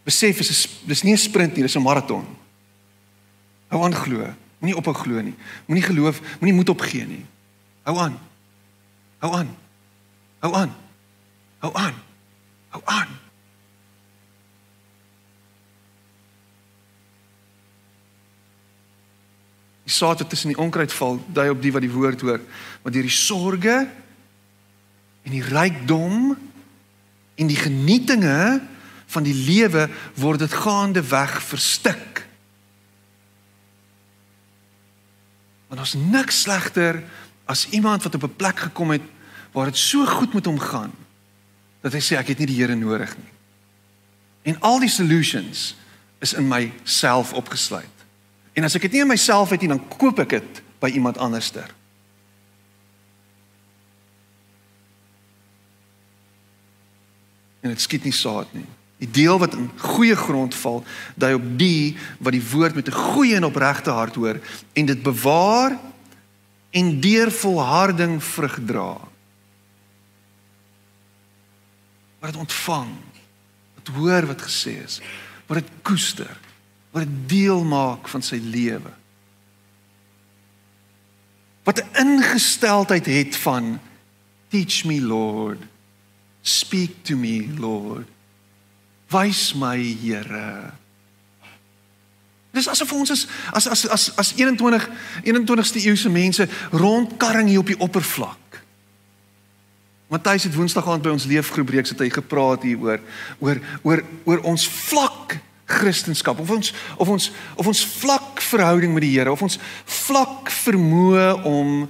besef 0.09 0.41
is 0.41 0.67
dis 0.89 1.03
nie 1.03 1.13
'n 1.13 1.19
sprint 1.19 1.55
nie, 1.55 1.63
dis 1.63 1.77
'n 1.77 1.83
maraton. 1.83 2.27
Hou 3.69 3.85
aan 3.85 3.95
glo. 3.95 4.35
Moenie 4.59 4.77
ophou 4.77 4.95
glo 4.95 5.21
nie. 5.21 5.35
Moenie 5.67 5.85
geloof, 5.85 6.21
moenie 6.41 6.55
moed 6.55 6.69
opgee 6.69 7.07
nie. 7.07 7.25
Hou 7.83 7.99
aan. 7.99 8.19
Hou 9.19 9.35
aan. 9.35 9.57
Hou 10.39 10.55
aan. 10.55 10.75
Hou 11.59 11.75
aan. 11.75 11.95
Hou 12.69 12.83
aan. 12.85 13.09
Die 19.89 19.95
saad 19.97 20.21
wat 20.21 20.29
tussen 20.29 20.53
die 20.53 20.61
onkruid 20.61 20.93
val, 20.93 21.17
dui 21.33 21.49
op 21.49 21.63
die 21.65 21.73
wat 21.73 21.85
die 21.85 21.93
woord 21.93 22.21
hoor, 22.21 22.43
want 22.85 22.95
deur 22.95 23.07
die 23.07 23.15
sorge 23.15 23.77
en 25.25 25.33
die 25.33 25.45
rykdom 25.45 26.35
en 27.39 27.49
die 27.49 27.57
genietinge 27.57 28.61
van 29.09 29.25
die 29.25 29.37
lewe 29.37 29.87
word 30.21 30.45
dit 30.45 30.53
gaande 30.53 31.01
weg 31.09 31.39
verstik. 31.49 32.25
Want 35.69 35.81
ons 35.85 35.97
niks 35.97 36.43
slegter 36.45 37.01
as 37.49 37.69
iemand 37.73 38.05
wat 38.05 38.15
op 38.15 38.29
'n 38.29 38.37
plek 38.37 38.59
gekom 38.69 38.91
het 38.91 39.05
waar 39.53 39.73
dit 39.73 39.77
so 39.77 40.05
goed 40.05 40.35
met 40.35 40.45
hom 40.45 40.59
gaan 40.61 40.93
dat 41.81 41.93
hy 41.93 42.01
sê 42.01 42.17
ek 42.17 42.29
het 42.29 42.39
nie 42.39 42.47
die 42.47 42.61
Here 42.61 42.75
nodig 42.75 43.17
nie. 43.17 43.33
En 44.43 44.61
al 44.61 44.81
die 44.81 44.89
solutions 44.89 45.77
is 46.19 46.33
in 46.33 46.49
myself 46.49 47.33
opgesluit. 47.33 47.98
En 48.59 48.67
as 48.67 48.75
ek 48.75 48.89
dit 48.89 48.97
nie 48.97 49.05
in 49.05 49.13
myself 49.13 49.53
het 49.55 49.63
nie, 49.63 49.71
dan 49.71 49.85
koop 50.01 50.19
ek 50.25 50.35
dit 50.35 50.63
by 50.83 50.91
iemand 50.91 51.19
anderster. 51.23 51.71
En 57.63 57.71
dit 57.71 57.83
skiet 57.83 58.07
nie 58.09 58.15
saad 58.15 58.51
nie. 58.57 58.67
Die 58.99 59.11
deel 59.15 59.39
wat 59.39 59.55
in 59.55 59.69
goeie 59.79 60.17
grond 60.19 60.57
val, 60.59 60.83
dui 61.15 61.37
op 61.37 61.47
die 61.61 61.95
wat 62.19 62.35
die 62.35 62.43
woord 62.51 62.75
met 62.75 62.89
'n 62.91 62.99
goeie 63.15 63.37
en 63.37 63.47
opregte 63.47 63.95
hart 63.95 64.19
hoor 64.19 64.41
en 64.75 64.87
dit 64.87 65.03
bewaar 65.03 65.79
en 66.71 67.01
deur 67.01 67.31
volharding 67.31 68.19
vrug 68.23 68.59
dra. 68.67 68.99
Wat 72.19 72.37
ontvang, 72.37 72.91
wat 73.75 73.95
hoor 73.95 74.27
wat 74.27 74.43
gesê 74.43 74.83
is, 74.83 75.01
wat 75.47 75.63
dit 75.63 75.71
koester 75.83 76.48
wat 76.91 77.03
'n 77.03 77.25
deel 77.27 77.65
maak 77.65 78.09
van 78.09 78.23
sy 78.23 78.41
lewe. 78.43 78.91
Wat 81.63 81.83
'n 81.83 81.97
ingesteldheid 82.07 83.07
het 83.07 83.37
van 83.37 83.81
teach 84.49 84.85
me 84.85 85.01
Lord, 85.01 85.63
speak 86.41 86.91
to 87.03 87.17
me 87.17 87.49
Lord. 87.59 88.07
Wys 89.09 89.55
my 89.55 89.97
Here. 90.01 90.73
Dis 92.51 92.69
asof 92.69 92.93
ons 92.93 93.11
is 93.11 93.27
as 93.53 93.69
as 93.69 93.89
as 93.89 94.17
as 94.17 94.33
21 94.37 94.89
21ste 95.25 95.81
eeuse 95.85 96.09
mense 96.09 96.49
rondkarring 96.71 97.49
hier 97.49 97.59
op 97.59 97.67
die 97.67 97.79
oppervlak. 97.79 98.63
Matthys 100.09 100.49
het 100.49 100.55
Woensdag 100.57 100.89
aand 100.89 101.05
by 101.05 101.13
ons 101.13 101.29
leefgroep 101.29 101.69
reeks 101.69 101.93
het 101.93 102.01
hy 102.01 102.09
gepraat 102.11 102.65
hier 102.65 102.81
oor 102.81 103.01
oor 103.39 103.61
oor 103.83 104.05
oor 104.25 104.45
ons 104.49 104.65
vlak 104.69 105.37
Christendom 105.69 106.39
of 106.39 106.51
ons 106.51 106.73
of 106.97 107.09
ons 107.09 107.31
of 107.55 107.67
ons 107.67 107.85
vlak 108.01 108.41
verhouding 108.41 108.95
met 108.97 109.05
die 109.05 109.13
Here 109.13 109.33
of 109.33 109.43
ons 109.45 109.59
vlak 109.85 110.49
vermoë 110.65 111.43
om 111.45 111.85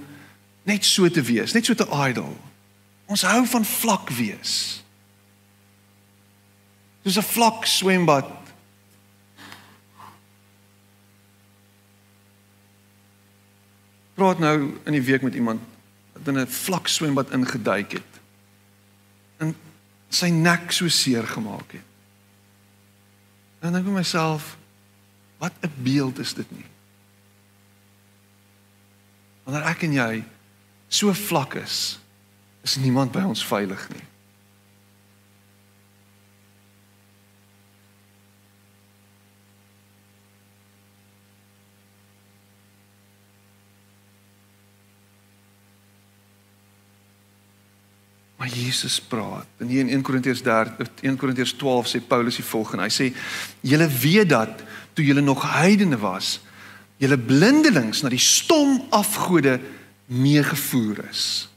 net 0.67 0.85
so 0.85 1.07
te 1.09 1.23
wees, 1.23 1.55
net 1.55 1.65
so 1.65 1.73
te 1.73 1.87
idol. 2.09 2.35
Ons 3.09 3.23
hou 3.25 3.41
van 3.47 3.65
vlak 3.65 4.11
wees. 4.13 4.83
Dis 7.07 7.17
'n 7.17 7.25
vlak 7.25 7.65
swembad. 7.65 8.27
Praat 14.13 14.39
nou 14.39 14.75
in 14.83 14.91
die 14.91 15.01
week 15.01 15.21
met 15.21 15.33
iemand 15.33 15.61
wat 16.13 16.27
in 16.27 16.39
'n 16.39 16.47
vlak 16.47 16.87
swembad 16.87 17.31
ingeduik 17.31 17.91
het. 17.91 18.11
En 19.37 19.55
sy 20.09 20.27
nek 20.27 20.71
so 20.71 20.87
seer 20.87 21.27
gemaak 21.27 21.71
het. 21.71 21.88
Dan 23.59 23.75
dink 23.75 23.87
ek 23.87 23.93
myself, 23.93 24.57
wat 25.37 25.53
'n 25.61 25.73
beeld 25.83 26.19
is 26.19 26.33
dit 26.33 26.51
nie? 26.51 26.65
Wanneer 29.43 29.67
ek 29.67 29.83
en 29.83 29.93
jy 29.93 30.23
so 30.87 31.13
vlak 31.13 31.53
is, 31.53 31.99
is 32.61 32.75
niemand 32.75 33.11
by 33.11 33.21
ons 33.21 33.45
veilig 33.45 33.89
nie. 33.89 34.08
Maar 48.49 48.57
Jesus 48.57 49.01
praat. 49.01 49.45
En 49.57 49.67
hier 49.67 49.79
in 49.79 49.89
1 49.89 50.01
Korintiërs 50.01 50.41
13 50.41 50.87
1 51.01 51.15
Korintiërs 51.15 51.53
12 51.53 51.87
sê 51.87 51.99
Paulus 52.07 52.35
die 52.35 52.45
volgende. 52.45 52.83
Hy 52.83 52.89
sê: 52.89 53.13
"Julle 53.61 53.87
weet 53.87 54.29
dat 54.29 54.63
toe 54.93 55.05
julle 55.05 55.21
nog 55.21 55.43
heidene 55.53 55.97
was, 55.97 56.39
julle 56.97 57.17
blindelings 57.17 58.01
na 58.01 58.09
die 58.09 58.19
stom 58.19 58.81
afgode 58.89 59.59
meegevoer 60.05 61.05
is. 61.09 61.49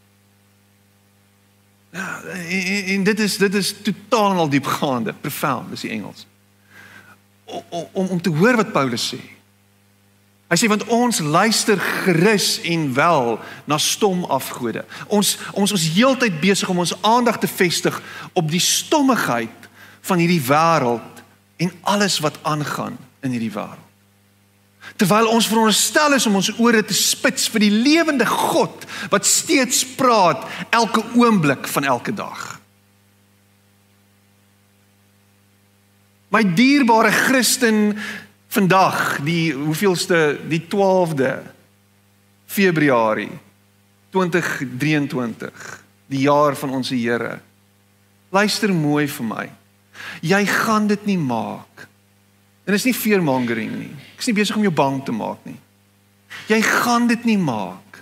Ja, 1.90 2.20
en, 2.22 2.84
en 2.84 3.04
dit 3.04 3.20
is 3.20 3.36
dit 3.36 3.54
is 3.54 3.74
totaal 3.82 4.30
en 4.30 4.36
al 4.36 4.48
diepgaande, 4.48 5.12
profound, 5.12 5.70
dis 5.70 5.80
die 5.80 5.90
Engels. 5.90 6.26
Om 7.92 8.06
om 8.06 8.20
te 8.20 8.30
hoor 8.30 8.56
wat 8.56 8.72
Paulus 8.72 9.14
sê. 9.14 9.20
Hy 10.52 10.58
sê 10.60 10.68
want 10.68 10.84
ons 10.92 11.22
luister 11.24 11.80
gerus 11.80 12.58
en 12.68 12.90
wel 12.92 13.38
na 13.64 13.78
stom 13.80 14.26
afgode. 14.28 14.82
Ons 15.08 15.38
ons 15.56 15.72
ons 15.72 15.86
heeltyd 15.94 16.36
besig 16.42 16.68
om 16.68 16.82
ons 16.84 16.92
aandag 17.00 17.38
te 17.40 17.48
vestig 17.48 17.96
op 18.36 18.50
die 18.52 18.60
stommigheid 18.60 19.70
van 20.04 20.20
hierdie 20.20 20.42
wêreld 20.44 21.22
en 21.56 21.72
alles 21.94 22.18
wat 22.20 22.36
aangaan 22.44 22.98
in 23.24 23.32
hierdie 23.32 23.54
wêreld. 23.54 23.88
Terwyl 25.00 25.30
ons 25.32 25.48
veronderstel 25.48 26.18
is 26.18 26.26
om 26.28 26.36
ons 26.36 26.50
ore 26.60 26.82
te 26.84 26.94
spits 26.96 27.48
vir 27.48 27.64
die 27.64 27.72
lewende 27.72 28.26
God 28.28 28.84
wat 29.14 29.24
steeds 29.24 29.86
praat 29.96 30.44
elke 30.68 31.00
oomblik 31.16 31.64
van 31.70 31.88
elke 31.88 32.12
dag. 32.12 32.58
My 36.28 36.44
dierbare 36.44 37.12
Christen 37.12 37.96
vandag, 38.52 39.22
die 39.24 39.54
hoeveelste 39.56 40.36
die 40.48 40.60
12de 40.68 41.38
Februarie 42.52 43.32
2023, 44.12 45.64
die 46.12 46.26
jaar 46.26 46.56
van 46.60 46.76
ons 46.76 46.92
Here. 46.92 47.38
Luister 48.32 48.72
mooi 48.76 49.06
vir 49.08 49.28
my. 49.28 49.46
Jy 50.20 50.42
gaan 50.48 50.86
dit 50.90 51.08
nie 51.08 51.18
maak 51.20 51.88
En 52.64 52.74
is 52.74 52.86
nie 52.86 52.94
fearmongering 52.94 53.72
nie. 53.74 53.90
Ek 54.14 54.22
is 54.22 54.30
nie 54.30 54.38
besig 54.38 54.58
om 54.58 54.66
jou 54.66 54.74
bang 54.74 55.00
te 55.02 55.14
maak 55.14 55.42
nie. 55.48 55.58
Jy 56.50 56.60
gaan 56.64 57.08
dit 57.10 57.24
nie 57.26 57.38
maak 57.40 57.98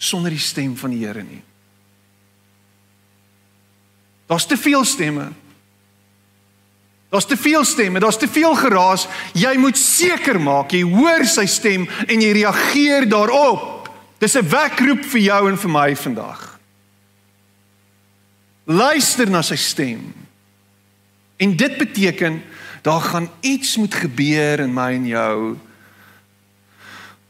sonder 0.00 0.32
die 0.34 0.42
stem 0.42 0.74
van 0.80 0.94
die 0.94 1.04
Here 1.04 1.22
nie. 1.22 1.42
Daar's 4.30 4.46
te 4.46 4.58
veel 4.58 4.84
stemme. 4.86 5.30
Daar's 7.10 7.26
te 7.26 7.36
veel 7.36 7.64
stemme, 7.64 8.00
daar's 8.00 8.18
te 8.18 8.28
veel 8.28 8.54
geraas. 8.54 9.08
Jy 9.34 9.56
moet 9.58 9.78
seker 9.78 10.38
maak 10.40 10.70
jy 10.70 10.84
hoor 10.86 11.24
sy 11.26 11.46
stem 11.50 11.88
en 12.06 12.22
jy 12.22 12.30
reageer 12.38 13.08
daarop. 13.10 13.90
Dis 14.22 14.36
'n 14.36 14.48
wekroep 14.48 15.04
vir 15.04 15.20
jou 15.20 15.48
en 15.48 15.58
vir 15.58 15.70
my 15.70 15.96
vandag. 15.96 16.58
Luister 18.64 19.30
na 19.30 19.42
sy 19.42 19.56
stem. 19.56 20.14
En 21.36 21.56
dit 21.56 21.78
beteken 21.78 22.42
daar 22.82 23.00
gaan 23.00 23.30
iets 23.40 23.76
moet 23.76 23.94
gebeur 23.94 24.60
in 24.60 24.74
my 24.74 24.92
en 24.92 25.06
jou 25.06 25.56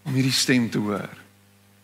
om 0.02 0.14
hierdie 0.14 0.32
stem 0.32 0.70
te 0.70 0.78
hoor. 0.78 1.08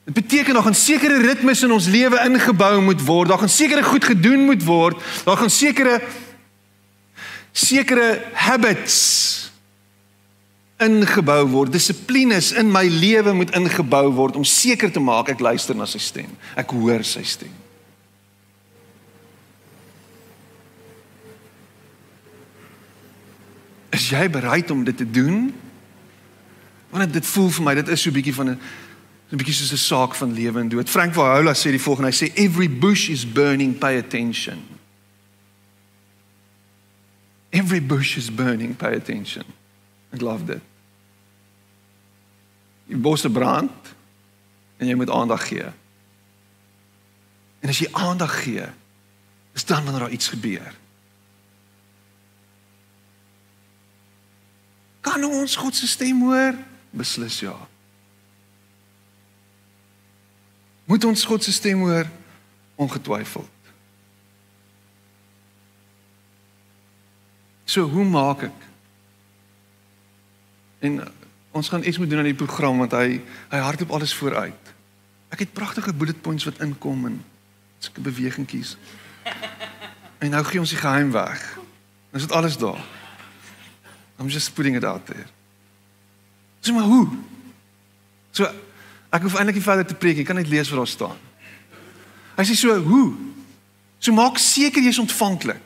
Dit 0.05 0.15
beteken 0.15 0.55
daar 0.55 0.63
gaan 0.63 0.75
sekere 0.75 1.19
ritmes 1.19 1.63
in 1.63 1.73
ons 1.73 1.87
lewe 1.87 2.19
ingebou 2.25 2.81
moet 2.81 3.01
word. 3.03 3.29
Daar 3.29 3.39
gaan 3.39 3.49
sekere 3.49 3.83
goed 3.83 4.05
gedoen 4.05 4.45
moet 4.45 4.65
word. 4.65 5.03
Daar 5.25 5.37
gaan 5.37 5.51
sekere 5.51 6.03
sekere 7.57 8.21
habits 8.37 8.97
ingebou 10.77 11.47
word. 11.49 11.73
Dissiplines 11.73 12.53
in 12.53 12.69
my 12.73 12.85
lewe 12.85 13.33
moet 13.33 13.55
ingebou 13.57 14.11
word 14.13 14.37
om 14.37 14.45
seker 14.45 14.93
te 14.93 15.01
maak 15.01 15.33
ek 15.33 15.41
luister 15.41 15.77
na 15.77 15.89
sy 15.89 16.01
stem. 16.03 16.33
Ek 16.59 16.75
hoor 16.77 17.05
sy 17.07 17.25
stem. 17.25 17.55
Is 23.97 24.11
jy 24.13 24.27
bereid 24.29 24.71
om 24.71 24.85
dit 24.85 24.97
te 24.97 25.09
doen? 25.09 25.49
Want 26.93 27.13
dit 27.13 27.27
voel 27.33 27.49
vir 27.57 27.65
my 27.65 27.75
dit 27.81 27.89
is 27.89 28.03
so 28.03 28.11
'n 28.11 28.15
bietjie 28.15 28.35
van 28.35 28.51
'n 28.51 28.61
'n 29.33 29.37
bietjie 29.37 29.55
soos 29.55 29.73
'n 29.73 29.77
saak 29.77 30.15
van 30.15 30.33
lewe 30.33 30.61
en 30.61 30.69
dood. 30.69 30.91
Frank 30.91 31.15
Vahola 31.15 31.55
sê 31.55 31.71
die 31.71 31.81
volgende, 31.81 32.11
hy 32.11 32.27
sê 32.27 32.33
every 32.35 32.69
bush 32.69 33.09
is 33.09 33.25
burning, 33.25 33.79
pay 33.79 33.99
attention. 33.99 34.76
Every 37.57 37.81
bush 37.81 38.17
is 38.17 38.29
burning, 38.29 38.77
pay 38.77 38.95
attention. 38.97 39.45
I 40.13 40.17
love 40.17 40.45
that. 40.47 40.61
Die 42.87 42.97
bosse 42.97 43.31
brand 43.31 43.95
en 44.77 44.87
jy 44.87 44.95
moet 44.95 45.11
aandag 45.11 45.47
gee. 45.49 45.71
En 47.65 47.73
as 47.73 47.81
jy 47.81 47.89
aandag 47.97 48.35
gee, 48.43 48.67
is 49.57 49.65
dan 49.65 49.85
wanneer 49.85 50.05
daar 50.05 50.13
iets 50.13 50.29
gebeur. 50.29 50.75
Kan 55.01 55.25
ons 55.25 55.57
God 55.57 55.75
se 55.75 55.89
stem 55.89 56.21
hoor? 56.29 56.55
Beslis 56.91 57.41
ja. 57.41 57.57
Moet 60.85 61.05
ons 61.05 61.25
God 61.25 61.45
se 61.45 61.53
stem 61.53 61.89
hoor? 61.89 62.05
Ongetwyfeld. 62.75 63.56
So 67.67 67.89
hoe 67.91 68.05
maak 68.07 68.47
ek? 68.47 68.65
En 70.87 71.01
ons 71.57 71.69
gaan 71.73 71.85
iets 71.85 71.99
moet 71.99 72.11
doen 72.11 72.23
aan 72.23 72.31
die 72.31 72.39
program 72.39 72.79
want 72.79 72.95
hy 72.95 73.19
hy 73.51 73.59
hardloop 73.59 73.91
alles 73.97 74.15
vooruit. 74.15 74.75
Ek 75.35 75.43
het 75.43 75.57
pragtige 75.57 75.95
bullet 75.95 76.21
points 76.23 76.47
wat 76.47 76.61
inkom 76.63 77.09
en 77.11 77.19
sulke 77.83 78.05
bewegingkies. 78.07 78.77
En 80.23 80.31
nou 80.31 80.45
gee 80.47 80.63
ons 80.63 80.71
die 80.71 80.79
geheim 80.79 81.11
weg. 81.13 81.43
Ons 82.15 82.23
het 82.23 82.33
alles 82.33 82.57
daar. 82.57 82.81
I'm 84.17 84.31
just 84.31 84.55
putting 84.55 84.77
it 84.77 84.85
out 84.85 85.07
there. 85.07 85.27
So 86.61 86.73
maar 86.73 86.87
hoe? 86.89 87.09
So 88.31 88.47
ek 89.11 89.23
hoef 89.27 89.35
eintlik 89.35 89.59
nie 89.59 89.67
verder 89.67 89.87
te 89.87 89.99
preek 89.99 90.17
nie, 90.17 90.25
kan 90.29 90.39
net 90.39 90.49
lees 90.49 90.71
wat 90.71 90.85
daar 90.85 90.93
staan. 90.95 91.19
Hy 92.37 92.45
sê 92.47 92.57
so 92.59 92.79
hoe? 92.85 93.09
So 93.99 94.15
maak 94.15 94.39
seker 94.39 94.85
jy's 94.85 95.01
ontvanklik. 95.03 95.66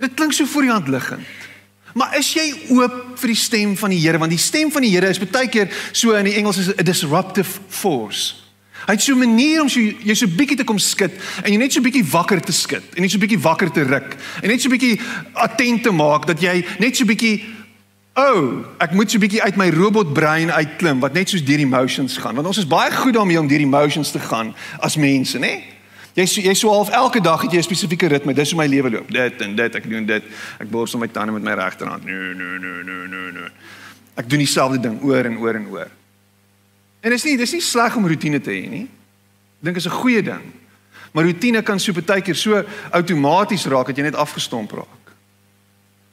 Dit 0.00 0.14
klink 0.16 0.32
so 0.32 0.44
voor 0.44 0.62
die 0.62 0.70
hand 0.70 0.88
liggend. 0.88 1.26
Maar 1.94 2.16
is 2.18 2.32
jy 2.32 2.46
oop 2.70 3.18
vir 3.18 3.32
die 3.32 3.38
stem 3.38 3.74
van 3.76 3.90
die 3.92 3.98
Here 4.00 4.18
want 4.18 4.32
die 4.32 4.40
stem 4.40 4.70
van 4.72 4.84
die 4.86 4.92
Here 4.94 5.10
is 5.10 5.18
baie 5.20 5.48
keer 5.50 5.68
so 5.92 6.14
in 6.16 6.28
die 6.28 6.36
Engels 6.38 6.60
is 6.62 6.70
'n 6.74 6.84
disruptive 6.84 7.60
force. 7.68 8.34
Hy 8.86 8.94
het 8.94 9.02
so 9.02 9.12
'n 9.12 9.18
manier 9.18 9.60
om 9.60 9.68
so 9.68 9.80
jy 9.80 10.14
so 10.14 10.26
bietjie 10.26 10.56
te 10.56 10.64
kom 10.64 10.78
skud 10.78 11.10
en 11.44 11.52
jy 11.52 11.58
net 11.58 11.72
so 11.72 11.80
bietjie 11.80 12.04
wakker 12.04 12.40
te 12.40 12.52
skud 12.52 12.82
en 12.94 13.02
net 13.02 13.10
so 13.10 13.18
bietjie 13.18 13.40
wakker 13.40 13.70
te 13.70 13.82
ruk 13.82 14.16
en 14.42 14.48
net 14.48 14.60
so 14.60 14.68
bietjie 14.68 15.00
attent 15.32 15.82
te 15.82 15.90
maak 15.90 16.26
dat 16.26 16.40
jy 16.40 16.64
net 16.78 16.96
so 16.96 17.04
bietjie 17.04 17.44
o, 18.16 18.22
oh, 18.22 18.64
ek 18.78 18.92
moet 18.92 19.10
so 19.10 19.18
bietjie 19.18 19.42
uit 19.42 19.56
my 19.56 19.68
robotbrein 19.70 20.50
uitklim 20.50 21.00
wat 21.00 21.12
net 21.12 21.28
soos 21.28 21.44
deur 21.44 21.56
die 21.56 21.66
emotions 21.66 22.16
gaan 22.16 22.34
want 22.34 22.46
ons 22.46 22.58
is 22.58 22.66
baie 22.66 22.90
goed 22.90 23.14
daarmee 23.14 23.40
om 23.40 23.48
deur 23.48 23.58
die 23.58 23.66
emotions 23.66 24.10
te 24.10 24.18
gaan 24.18 24.54
as 24.80 24.96
mense, 24.96 25.38
né? 25.38 25.69
Jy 26.20 26.26
so, 26.28 26.40
jy 26.44 26.54
so 26.58 26.72
half 26.74 26.90
elke 26.92 27.20
dag 27.24 27.40
het 27.46 27.52
jy 27.52 27.58
'n 27.58 27.62
spesifieke 27.62 28.06
ritme. 28.06 28.34
Dis 28.34 28.50
hoe 28.52 28.60
my 28.60 28.66
lewe 28.66 28.90
loop. 28.90 29.10
Dit 29.10 29.40
en 29.40 29.56
dit, 29.56 29.74
ek 29.74 29.88
doen 29.88 30.06
dit. 30.06 30.22
Ek 30.58 30.68
borsel 30.70 30.98
my 30.98 31.08
tande 31.08 31.32
met 31.32 31.42
my 31.42 31.54
regterhand. 31.54 32.04
Nee, 32.04 32.34
nee, 32.34 32.58
nee, 32.58 32.82
nee, 32.84 33.06
nee, 33.08 33.32
nee. 33.32 33.50
Ek 34.14 34.28
doen 34.28 34.38
dieselfde 34.38 34.80
ding 34.80 35.02
oor 35.02 35.24
en 35.24 35.38
oor 35.38 35.54
en 35.54 35.66
oor. 35.68 35.90
En 37.00 37.10
dis 37.10 37.24
nie 37.24 37.36
dis 37.36 37.52
nie 37.52 37.60
sleg 37.60 37.96
om 37.96 38.06
rotine 38.06 38.40
te 38.40 38.50
hê 38.50 38.68
nie. 38.68 38.88
Ek 39.60 39.64
dink 39.64 39.76
is 39.76 39.86
'n 39.86 39.90
goeie 39.90 40.22
ding. 40.22 40.52
Maar 41.12 41.24
rotine 41.24 41.62
kan 41.62 41.80
so 41.80 41.92
baie 41.92 42.22
keer 42.22 42.34
so 42.34 42.64
outomaties 42.90 43.64
raak 43.66 43.86
dat 43.86 43.96
jy 43.96 44.02
net 44.02 44.14
afgestomp 44.14 44.72
raak. 44.72 45.14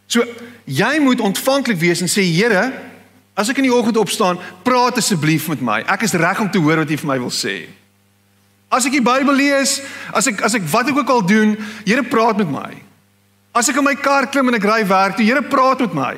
So 0.08 0.24
jy 0.66 1.00
moet 1.00 1.20
ontvanklik 1.20 1.78
wees 1.78 2.02
en 2.02 2.08
sê 2.08 2.24
Here, 2.24 2.72
as 3.36 3.50
ek 3.50 3.58
in 3.58 3.64
die 3.64 3.74
oggend 3.74 3.98
opstaan, 3.98 4.40
praat 4.64 4.98
asseblief 4.98 5.48
met 5.48 5.62
my. 5.62 5.84
Ek 5.86 6.02
is 6.02 6.14
reg 6.14 6.40
om 6.40 6.52
te 6.52 6.60
hoor 6.60 6.78
wat 6.78 6.92
U 6.92 6.98
vir 6.98 7.08
my 7.08 7.20
wil 7.20 7.30
sê. 7.30 7.68
As 8.68 8.86
ek 8.88 8.98
die 8.98 9.04
Bybel 9.04 9.38
lees, 9.38 9.80
as 10.12 10.28
ek 10.28 10.42
as 10.44 10.56
ek 10.58 10.66
wat 10.74 10.90
ek 10.92 10.98
ook 11.00 11.12
al 11.14 11.24
doen, 11.24 11.56
Here 11.88 12.04
praat 12.04 12.40
met 12.42 12.50
my. 12.52 12.72
As 13.56 13.70
ek 13.72 13.80
in 13.80 13.88
my 13.88 13.96
kar 13.96 14.28
klim 14.28 14.52
en 14.52 14.60
ek 14.60 14.68
ry 14.68 14.82
werk 14.88 15.16
toe, 15.16 15.26
Here 15.26 15.42
praat 15.42 15.86
met 15.86 15.96
my. 15.96 16.16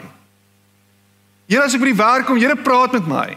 Here 1.50 1.62
as 1.66 1.76
ek 1.78 1.84
by 1.84 1.92
die 1.92 2.02
werk 2.02 2.26
kom, 2.26 2.42
Here 2.42 2.58
praat 2.58 2.98
met 2.98 3.06
my. 3.10 3.28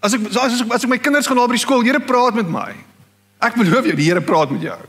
As 0.00 0.16
ek 0.16 0.24
as 0.32 0.60
ek 0.62 0.72
as 0.72 0.84
ek 0.88 0.92
my 0.92 1.00
kinders 1.00 1.28
gaan 1.28 1.40
haal 1.40 1.52
by 1.52 1.58
die 1.58 1.64
skool, 1.66 1.84
Here 1.84 2.00
praat 2.00 2.38
met 2.38 2.48
my. 2.48 2.72
Ek 3.44 3.58
beloof 3.60 3.90
jou, 3.90 3.96
die 3.96 4.08
Here 4.08 4.24
praat 4.24 4.54
met 4.54 4.64
jou. 4.64 4.80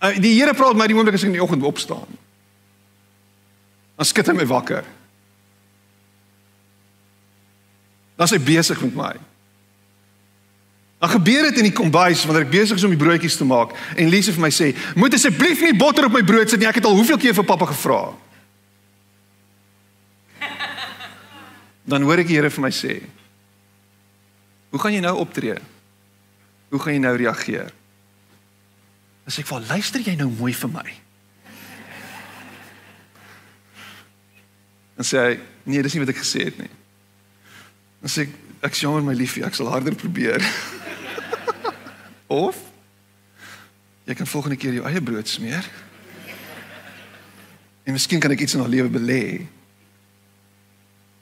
Uh, 0.00 0.16
die 0.16 0.32
Here 0.38 0.56
praat 0.56 0.72
met 0.72 0.84
my 0.84 0.88
die 0.88 0.96
oomblik 0.96 1.20
as 1.20 1.26
ek 1.26 1.32
in 1.32 1.36
die 1.36 1.44
oggend 1.44 1.68
opstaan. 1.68 2.08
Dan 4.00 4.08
skud 4.08 4.32
hy 4.32 4.36
my 4.40 4.48
wakker. 4.48 4.88
Dan 8.16 8.28
is 8.28 8.34
hy 8.34 8.40
besig 8.40 8.80
met 8.88 8.96
my. 8.96 9.14
Dan 11.04 11.12
gebeur 11.12 11.42
dit 11.50 11.58
in 11.60 11.66
die 11.68 11.76
kombuis 11.76 12.22
wanneer 12.24 12.46
ek 12.46 12.52
besig 12.54 12.78
is 12.80 12.84
om 12.86 12.92
die 12.94 12.96
broodjies 12.96 13.36
te 13.36 13.44
maak 13.44 13.74
en 13.92 14.08
Lise 14.08 14.32
vir 14.32 14.40
my 14.40 14.48
sê, 14.48 14.72
"Moet 14.96 15.12
asseblief 15.18 15.60
nie 15.60 15.76
botter 15.76 16.06
op 16.08 16.12
my 16.16 16.22
brood 16.24 16.48
sit 16.48 16.58
nie. 16.58 16.68
Ek 16.68 16.80
het 16.80 16.84
al 16.84 16.96
hoeveel 16.96 17.18
keer 17.18 17.34
vir 17.34 17.44
pappa 17.44 17.66
gevra." 17.66 18.14
Dan 21.92 22.02
hoor 22.02 22.18
ek 22.18 22.26
die 22.26 22.36
Here 22.36 22.48
vir 22.50 22.62
my 22.62 22.70
sê, 22.70 23.02
Hoe 24.70 24.80
gaan 24.80 24.92
jy 24.92 25.00
nou 25.00 25.18
optree? 25.18 25.54
Hoe 26.68 26.80
gaan 26.80 26.92
jy 26.92 26.98
nou 26.98 27.16
reageer? 27.16 27.68
As 29.26 29.38
ek 29.38 29.46
vir 29.46 29.60
luister 29.60 30.00
jy 30.00 30.16
nou 30.16 30.30
mooi 30.30 30.54
vir 30.54 30.70
my. 30.70 30.94
En 34.96 35.04
sê 35.04 35.18
hy, 35.18 35.40
nee, 35.64 35.82
dis 35.82 35.94
nie 35.94 36.00
wat 36.00 36.08
ek 36.08 36.22
gesê 36.24 36.44
het 36.44 36.58
nie. 36.58 36.70
Dan 38.00 38.10
sê 38.10 38.22
ek 38.22 38.30
ek 38.62 38.74
jammer 38.74 39.02
my 39.02 39.14
liefie, 39.14 39.44
ek 39.44 39.54
sal 39.54 39.68
harder 39.68 39.94
probeer. 39.94 40.40
of 42.34 42.58
jy 44.04 44.14
kan 44.18 44.28
volgende 44.28 44.58
keer 44.60 44.76
jou 44.76 44.84
eie 44.84 45.00
brood 45.02 45.28
smeer. 45.28 45.64
En 47.84 47.96
miskien 47.96 48.20
kan 48.20 48.32
ek 48.32 48.44
iets 48.44 48.56
in 48.56 48.60
haar 48.60 48.72
lewe 48.72 48.90
belê. 48.92 49.24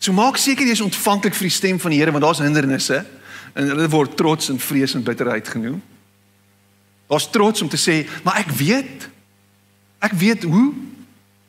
So 0.02 0.14
maak 0.14 0.38
seker 0.40 0.66
jy 0.66 0.74
is 0.74 0.82
ontvanklik 0.82 1.36
vir 1.38 1.46
die 1.46 1.54
stem 1.54 1.78
van 1.78 1.94
die 1.94 2.00
Here 2.00 2.14
want 2.14 2.24
daar's 2.24 2.42
hindernisse 2.42 3.04
en 3.52 3.68
hulle 3.70 3.88
word 3.92 4.16
trots 4.18 4.50
en 4.50 4.58
vrees 4.58 4.96
en 4.98 5.04
bitterheid 5.06 5.46
genoem. 5.48 5.78
Daar's 7.10 7.28
trots 7.30 7.62
om 7.62 7.68
te 7.70 7.78
sê, 7.78 8.02
maar 8.24 8.40
ek 8.42 8.50
weet 8.56 9.08
ek 10.02 10.16
weet 10.18 10.48
hoe 10.50 10.72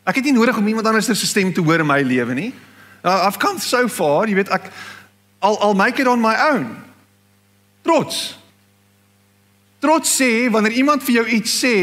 ek 0.05 0.19
het 0.19 0.27
nie 0.27 0.35
nodig 0.35 0.57
om 0.59 0.67
iemand 0.67 0.85
anders 0.91 1.07
se 1.07 1.25
stem 1.25 1.53
te 1.53 1.63
hoor 1.63 1.81
in 1.81 1.89
my 1.89 2.01
lewe 2.05 2.35
nie. 2.37 2.51
Uh, 3.01 3.25
I've 3.25 3.39
come 3.41 3.59
so 3.59 3.87
far, 3.87 4.27
jy 4.27 4.37
weet 4.37 4.53
ek 4.53 4.69
I'll 5.41 5.57
I'll 5.59 5.77
make 5.77 5.99
it 5.99 6.07
on 6.07 6.21
my 6.21 6.35
own. 6.51 6.77
Trots. 7.83 8.35
Trots 9.83 10.15
sê 10.15 10.47
wanneer 10.47 10.77
iemand 10.79 11.03
vir 11.03 11.17
jou 11.19 11.25
iets 11.35 11.53
sê, 11.59 11.77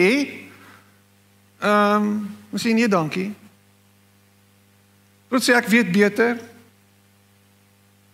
ehm, 1.61 2.07
um, 2.07 2.15
ons 2.51 2.63
sê 2.65 2.73
nee, 2.73 2.89
dankie. 2.89 3.29
Trots 5.29 5.45
sê 5.45 5.55
ek 5.59 5.69
weet 5.69 5.93
beter. 5.93 6.41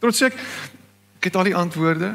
Trots 0.02 0.18
sê 0.18 0.32
ek 0.32 0.40
ek 1.20 1.30
het 1.30 1.38
al 1.38 1.46
die 1.48 1.56
antwoorde. 1.58 2.10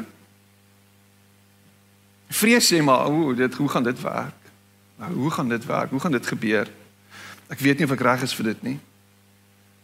Vrees 2.32 2.68
sê 2.68 2.78
maar, 2.84 3.08
o, 3.08 3.32
dit 3.36 3.54
hoe 3.54 3.68
gaan 3.68 3.88
dit 3.88 4.04
werk? 4.04 4.52
Nou, 5.00 5.10
hoe 5.24 5.30
gaan 5.30 5.48
dit 5.48 5.66
werk? 5.66 5.90
Hoe 5.90 6.00
gaan 6.00 6.12
dit 6.12 6.26
gebeur? 6.26 6.68
Ek 7.52 7.60
weet 7.60 7.80
nie 7.80 7.88
of 7.88 7.96
ek 7.96 8.04
reg 8.04 8.22
is 8.28 8.36
vir 8.36 8.52
dit 8.52 8.62
nie. 8.68 8.78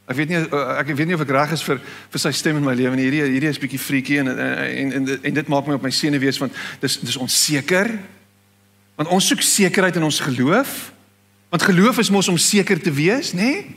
Ek 0.08 0.16
weet 0.16 0.30
nie 0.32 0.38
eh, 0.40 0.68
ek 0.80 0.92
weet 0.94 1.10
nie 1.10 1.16
of 1.18 1.24
ek 1.26 1.32
reg 1.36 1.50
is 1.52 1.62
vir 1.66 1.80
vir 1.84 2.22
sy 2.22 2.32
stem 2.32 2.60
in 2.60 2.64
my 2.64 2.74
lewe 2.76 2.96
nie. 2.96 3.08
Hierdie 3.10 3.34
hierdie 3.34 3.50
is 3.52 3.60
bietjie 3.60 3.80
freaky 3.80 4.20
en 4.22 4.30
en 4.32 4.94
en 5.00 5.10
en 5.16 5.34
dit 5.40 5.50
maak 5.52 5.68
my 5.68 5.76
op 5.76 5.84
my 5.84 5.92
senuwees 5.92 6.40
want 6.40 6.56
dis 6.80 6.96
dis 7.04 7.18
onseker. 7.20 7.92
Want 8.96 9.12
ons 9.14 9.28
soek 9.30 9.44
sekerheid 9.44 9.98
in 10.00 10.06
ons 10.08 10.20
geloof. 10.24 10.78
Want 11.52 11.68
geloof 11.68 12.00
is 12.00 12.10
mos 12.10 12.28
om 12.28 12.40
seker 12.40 12.80
te 12.80 12.92
wees, 12.92 13.34
nê? 13.36 13.52
Nee? 13.52 13.76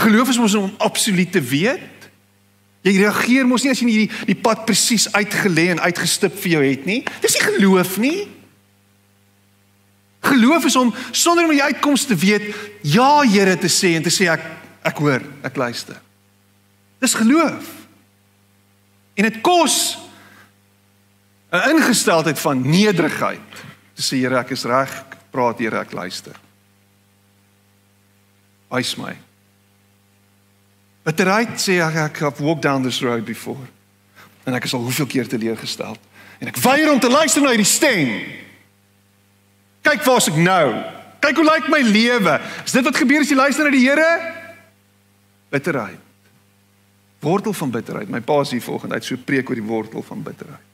Geloof 0.00 0.32
is 0.32 0.38
mos 0.40 0.54
om 0.56 0.72
absoluut 0.80 1.32
te 1.32 1.42
weet. 1.44 2.08
Jy 2.80 2.94
reageer 2.96 3.44
mos 3.48 3.64
nie 3.64 3.72
as 3.74 3.82
jy 3.82 3.88
nie 3.88 3.98
die 4.06 4.32
die 4.32 4.38
pad 4.40 4.64
presies 4.68 5.10
uitgelê 5.12 5.68
en 5.74 5.82
uitgestip 5.84 6.38
vir 6.40 6.54
jou 6.54 6.62
het 6.64 6.86
nie. 6.88 7.02
Dis 7.20 7.36
nie 7.36 7.44
geloof 7.44 7.98
nie. 8.00 8.20
Geloof 10.24 10.64
is 10.68 10.76
om 10.76 10.94
sonder 11.12 11.44
om 11.44 11.52
die 11.52 11.64
uitkoms 11.64 12.06
te 12.08 12.16
weet, 12.16 12.48
ja 12.84 13.20
Here 13.28 13.56
te 13.60 13.68
sê 13.72 13.94
en 13.96 14.04
te 14.04 14.12
sê 14.12 14.28
ek 14.32 14.44
Ek 14.86 14.98
hoor, 15.02 15.24
ek 15.44 15.56
luister. 15.56 15.98
Dis 17.00 17.14
geloof. 17.14 17.68
En 19.14 19.26
dit 19.28 19.40
kos 19.40 19.98
'n 21.50 21.76
ingesteldheid 21.76 22.38
van 22.38 22.60
nederigheid. 22.70 23.50
Te 23.94 24.02
sê 24.02 24.20
Here, 24.20 24.38
ek 24.38 24.50
is 24.50 24.64
reg, 24.64 24.90
ek 24.90 25.16
praat 25.30 25.58
Here, 25.58 25.78
ek 25.78 25.92
luister. 25.92 26.36
Wys 28.70 28.96
my. 28.96 29.16
Bitterheid 31.02 31.58
sê 31.58 31.80
ek 31.82 31.94
ek 31.94 32.18
have 32.18 32.42
walked 32.42 32.62
down 32.62 32.82
this 32.82 33.00
road 33.00 33.24
before. 33.24 33.68
En 34.44 34.54
ek 34.54 34.64
is 34.64 34.74
al 34.74 34.80
hoeveel 34.80 35.06
keer 35.06 35.28
teleurgestel 35.28 35.96
en 36.40 36.48
ek 36.48 36.56
weier 36.64 36.88
om 36.92 37.00
te 37.00 37.10
luister 37.10 37.42
na 37.42 37.52
hierdie 37.52 37.68
stem. 37.68 38.08
Kyk 39.84 40.04
waar's 40.06 40.28
ek 40.30 40.38
nou. 40.40 40.66
Kyk 41.20 41.36
hoe 41.36 41.44
lyk 41.44 41.66
my 41.68 41.80
lewe. 41.84 42.36
Is 42.64 42.72
dit 42.72 42.84
wat 42.84 42.96
gebeur 42.96 43.20
as 43.20 43.28
jy 43.28 43.36
luister 43.36 43.64
na 43.66 43.72
die 43.74 43.84
Here? 43.84 44.39
Bitterheid. 45.50 46.00
Wortel 47.20 47.52
van 47.52 47.70
bitterheid. 47.70 48.08
My 48.08 48.22
pa 48.24 48.40
sê 48.48 48.60
volgende 48.62 48.96
uit 48.96 49.04
so 49.04 49.16
preek 49.16 49.50
oor 49.50 49.58
die 49.58 49.66
wortel 49.66 50.02
van 50.02 50.22
bitterheid. 50.24 50.66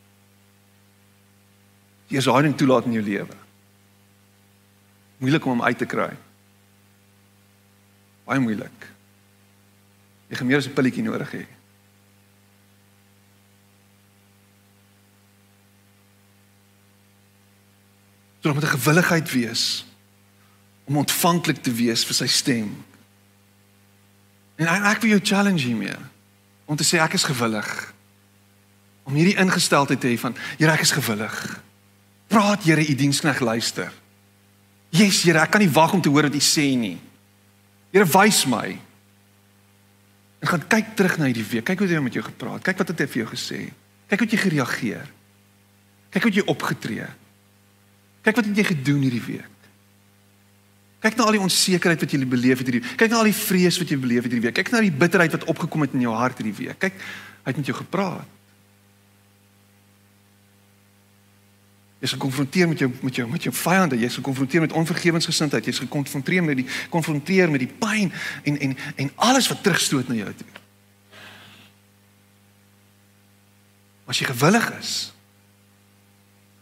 Jy 2.06 2.20
is 2.22 2.28
haaring 2.30 2.54
toelaat 2.54 2.86
in 2.86 2.94
jou 2.94 3.02
lewe. 3.02 3.34
Moeilik 5.18 5.44
om 5.44 5.56
hom 5.56 5.66
uit 5.66 5.78
te 5.78 5.88
kry. 5.90 6.12
Baie 8.26 8.42
moeilik. 8.42 8.86
Jy 10.30 10.38
gaan 10.38 10.46
meer 10.46 10.62
as 10.62 10.68
'n 10.68 10.74
pilletjie 10.74 11.02
nodig 11.02 11.32
hê. 11.32 11.46
Jy 18.40 18.52
moet 18.54 18.62
'n 18.62 18.78
gewilligheid 18.78 19.30
wees 19.32 19.84
om 20.84 20.96
ontvanklik 20.96 21.62
te 21.62 21.72
wees 21.72 22.04
vir 22.04 22.14
sy 22.14 22.26
stem, 22.26 22.84
En 24.56 24.68
ek, 24.88 25.02
wil 25.04 25.16
jou 25.16 25.20
challenge 25.22 25.66
hiermee 25.66 25.96
om 26.66 26.76
te 26.76 26.84
sê 26.86 26.98
ek 27.02 27.18
is 27.18 27.26
gewillig 27.28 27.70
om 29.06 29.14
hierdie 29.14 29.36
ingesteldheid 29.38 30.00
te 30.02 30.08
hê 30.10 30.16
van 30.18 30.34
Here 30.58 30.72
ek 30.72 30.82
is 30.82 30.94
gewillig. 30.96 31.36
Praat 32.32 32.64
Here, 32.66 32.82
u 32.82 32.94
dienskneg 32.98 33.38
luister. 33.44 33.92
Yes 34.90 35.20
Here, 35.22 35.44
ek 35.44 35.52
kan 35.54 35.62
nie 35.62 35.70
wag 35.70 35.94
om 35.94 36.02
te 36.02 36.10
hoor 36.10 36.26
wat 36.26 36.34
u 36.34 36.42
sê 36.42 36.72
nie. 36.74 36.96
Here 37.94 38.08
wys 38.16 38.42
my. 38.50 38.74
En 40.42 40.50
gaan 40.50 40.66
kyk 40.74 40.96
terug 40.98 41.20
na 41.20 41.30
hierdie 41.30 41.46
week. 41.46 41.68
Kyk 41.68 41.84
hoe 41.84 41.86
het 41.86 41.96
hy 41.96 42.02
met 42.02 42.18
jou 42.18 42.24
gepraat. 42.26 42.64
Kyk 42.66 42.82
wat 42.82 42.90
het 42.92 43.04
hy 43.04 43.06
vir 43.12 43.22
jou 43.22 43.28
gesê. 43.30 43.60
Kyk 44.10 44.24
hoe 44.24 44.28
jy 44.32 44.40
gereageer. 44.42 45.06
Kyk 46.14 46.26
hoe 46.26 46.34
jy 46.40 46.44
opgetree. 46.50 47.06
Kyk 48.26 48.40
wat 48.40 48.50
het 48.50 48.58
jy 48.58 48.66
gedoen 48.72 49.06
hierdie 49.06 49.24
week. 49.26 49.55
Kyk 51.04 51.16
na 51.16 51.26
al 51.28 51.36
die 51.36 51.42
onsekerheid 51.44 52.00
wat 52.00 52.12
jy 52.12 52.26
beleef 52.26 52.62
het 52.62 52.70
hierdie. 52.70 52.96
Kyk 52.96 53.12
na 53.12 53.20
al 53.20 53.28
die 53.28 53.36
vrees 53.36 53.76
wat 53.78 53.90
jy 53.92 53.98
beleef 54.00 54.24
het 54.24 54.32
hierdie 54.32 54.46
week. 54.48 54.56
Kyk 54.56 54.72
na 54.72 54.80
die 54.80 54.94
bitterheid 54.94 55.34
wat 55.36 55.44
opgekom 55.52 55.84
het 55.84 55.92
in 55.94 56.06
jou 56.06 56.14
hart 56.16 56.40
hierdie 56.40 56.56
week. 56.56 56.78
Kyk, 56.80 56.96
hy 57.44 57.52
het 57.52 57.60
met 57.60 57.68
jou 57.68 57.76
gepraat. 57.76 58.32
Jy 61.96 62.08
is 62.10 62.12
gekonfronteer 62.12 62.68
met 62.68 62.78
jou 62.78 62.90
met 63.00 63.16
jou 63.16 63.24
met 63.28 63.42
jou 63.42 63.52
vyande, 63.56 63.96
jy 63.96 64.08
is 64.10 64.18
gekonfronteer 64.20 64.60
met 64.60 64.72
onvergewensgesindheid, 64.76 65.64
jy 65.64 65.72
is 65.72 65.80
gekonfronteer 65.80 66.44
met 66.44 66.60
die 66.60 66.66
konfronteer 66.92 67.50
met 67.50 67.64
die 67.64 67.70
pyn 67.72 68.12
en 68.44 68.58
en 68.60 68.76
en 68.96 69.10
alles 69.28 69.48
wat 69.48 69.62
terugstoot 69.64 70.08
na 70.12 70.18
jou 70.18 70.34
toe. 70.36 70.50
As 74.06 74.20
jy 74.20 74.28
gewillig 74.28 74.68
is, 74.76 74.92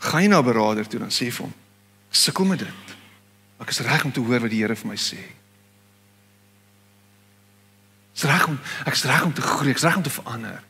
gaan 0.06 0.22
jy 0.22 0.28
na 0.28 0.38
'n 0.38 0.44
beraader 0.44 0.86
toe 0.86 1.00
dan 1.00 1.10
sê 1.10 1.32
vir 1.32 1.44
hom, 1.44 1.54
sukkel 2.10 2.44
met 2.44 2.58
dit. 2.58 2.83
Ek 3.64 3.72
is 3.72 3.80
reg 3.80 4.04
om 4.04 4.12
te 4.12 4.20
hoor 4.20 4.44
wat 4.44 4.52
die 4.52 4.60
Here 4.60 4.76
vir 4.76 4.90
my 4.90 4.98
sê. 5.00 5.22
Ek 8.12 8.20
is 8.20 8.28
reg 8.28 8.46
om 8.52 8.58
ek 8.84 8.94
is 8.94 9.04
reg 9.08 9.24
om 9.24 9.32
te 9.32 9.42
groei, 9.42 9.72
ek 9.72 9.80
is 9.80 9.86
reg 9.88 9.96
om 9.98 10.04
te 10.04 10.12
verander. 10.12 10.60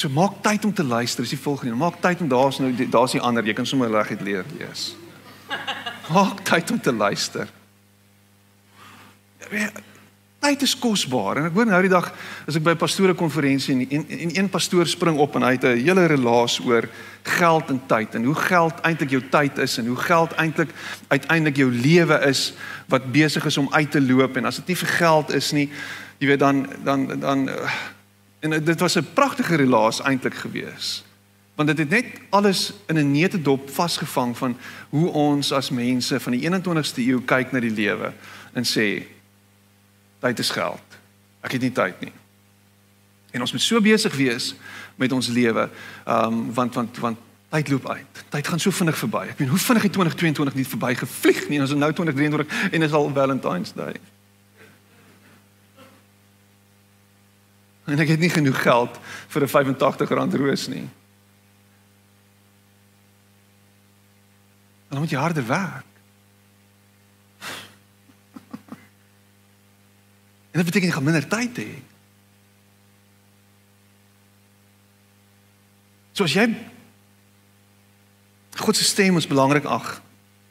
So 0.00 0.08
maak 0.08 0.40
tyd 0.42 0.64
om 0.64 0.72
te 0.74 0.84
luister, 0.84 1.22
is 1.24 1.34
die 1.34 1.38
volgende. 1.38 1.76
Maak 1.78 2.00
tyd 2.02 2.24
om 2.24 2.28
daar's 2.28 2.58
nou 2.58 2.72
daar's 2.88 3.14
die 3.14 3.22
ander, 3.22 3.46
jy 3.46 3.54
kan 3.54 3.68
sommer 3.68 3.92
reg 3.92 4.10
uit 4.16 4.26
leer 4.26 4.46
lees. 4.56 4.90
Maak 6.14 6.40
tyd 6.48 6.70
om 6.74 6.80
te 6.80 6.92
luister. 6.92 7.50
Tyd 10.40 10.62
is 10.62 10.72
kosbaar 10.78 11.36
en 11.36 11.46
ek 11.50 11.52
hoor 11.52 11.68
nou 11.68 11.80
die 11.84 11.92
dag 11.92 12.06
as 12.48 12.56
ek 12.56 12.64
by 12.64 12.72
'n 12.72 12.80
pastoore 12.80 13.14
konferensie 13.14 13.74
en, 13.74 13.84
en 13.90 14.04
en 14.08 14.30
een 14.36 14.48
pastoor 14.48 14.86
spring 14.86 15.18
op 15.18 15.36
en 15.36 15.42
hy 15.42 15.52
het 15.52 15.64
'n 15.64 15.84
hele 15.84 16.06
relaas 16.06 16.60
oor 16.64 16.88
geld 17.22 17.70
en 17.70 17.80
tyd 17.86 18.14
en 18.14 18.24
hoe 18.24 18.34
geld 18.34 18.80
eintlik 18.80 19.10
jou 19.10 19.22
tyd 19.30 19.58
is 19.58 19.78
en 19.78 19.86
hoe 19.86 19.96
geld 19.96 20.32
eintlik 20.32 20.70
uiteindelik 21.08 21.56
jou 21.56 21.70
lewe 21.70 22.16
is 22.28 22.52
wat 22.88 23.12
besig 23.12 23.44
is 23.44 23.58
om 23.58 23.68
uit 23.70 23.90
te 23.90 24.00
loop 24.00 24.36
en 24.36 24.44
as 24.44 24.56
dit 24.56 24.66
nie 24.68 24.76
vir 24.76 24.88
geld 24.88 25.30
is 25.30 25.52
nie 25.52 25.68
jy 26.18 26.26
weet 26.26 26.40
dan 26.40 26.66
dan 26.84 27.20
dan 27.20 27.48
en 28.40 28.64
dit 28.64 28.80
was 28.80 28.96
'n 28.96 29.12
pragtige 29.14 29.54
relaas 29.56 30.02
eintlik 30.02 30.34
gewees. 30.34 31.04
Want 31.54 31.68
dit 31.68 31.78
het 31.78 31.90
net 31.90 32.06
alles 32.30 32.72
in 32.86 32.96
'n 32.96 33.10
neete 33.10 33.42
dop 33.42 33.70
vasgevang 33.70 34.36
van 34.36 34.56
hoe 34.88 35.08
ons 35.08 35.52
as 35.52 35.70
mense 35.70 36.20
van 36.20 36.32
die 36.32 36.40
21ste 36.40 37.02
eeu 37.02 37.20
kyk 37.24 37.52
na 37.52 37.60
die 37.60 37.70
lewe 37.70 38.12
en 38.52 38.64
sê 38.64 39.02
tyd 40.20 40.38
is 40.38 40.50
geld. 40.50 40.98
Ek 41.40 41.52
het 41.56 41.60
nie 41.60 41.72
tyd 41.72 42.00
nie. 42.00 42.12
En 43.30 43.40
ons 43.40 43.52
moet 43.52 43.62
so 43.62 43.80
besig 43.80 44.14
wees 44.18 44.54
met 45.00 45.12
ons 45.12 45.28
lewe, 45.28 45.68
ehm 46.04 46.24
um, 46.32 46.54
want 46.54 46.74
want 46.74 46.98
want 46.98 47.18
tyd 47.50 47.68
loop 47.68 47.88
uit. 47.90 48.24
Tyd 48.28 48.46
gaan 48.46 48.60
so 48.60 48.70
vinnig 48.70 48.98
verby. 48.98 49.24
Ek 49.32 49.38
meen, 49.38 49.48
hoe 49.48 49.58
vinnig 49.58 49.82
het 49.82 49.92
2022 49.92 50.54
nie 50.54 50.66
verby 50.66 50.94
gevlieg 50.94 51.48
nie. 51.48 51.60
Ons 51.60 51.74
is 51.74 51.78
nou 51.78 51.92
2023 51.92 52.70
en 52.70 52.82
is 52.82 52.92
al 52.92 53.10
Valentine's 53.14 53.72
Day. 53.74 53.96
En 57.90 57.98
ek 57.98 58.14
het 58.14 58.22
nie 58.22 58.30
genoeg 58.30 58.62
geld 58.62 58.98
vir 59.28 59.42
'n 59.42 59.48
85 59.48 60.08
rand 60.08 60.34
roos 60.34 60.68
nie. 60.68 60.88
Dan 64.88 64.98
moet 64.98 65.10
jy 65.10 65.18
harder 65.18 65.46
werk. 65.46 65.89
En 70.60 70.66
dit 70.66 70.74
beteken 70.74 70.90
jy 70.90 70.94
gaan 70.94 71.06
minder 71.06 71.24
tyd 71.24 71.56
hê. 71.56 71.70
So 76.12 76.26
as 76.28 76.34
jy 76.36 76.50
God 78.60 78.76
se 78.76 78.84
stem 78.84 79.16
is 79.16 79.28
belangrik 79.30 79.64
ag. 79.64 80.02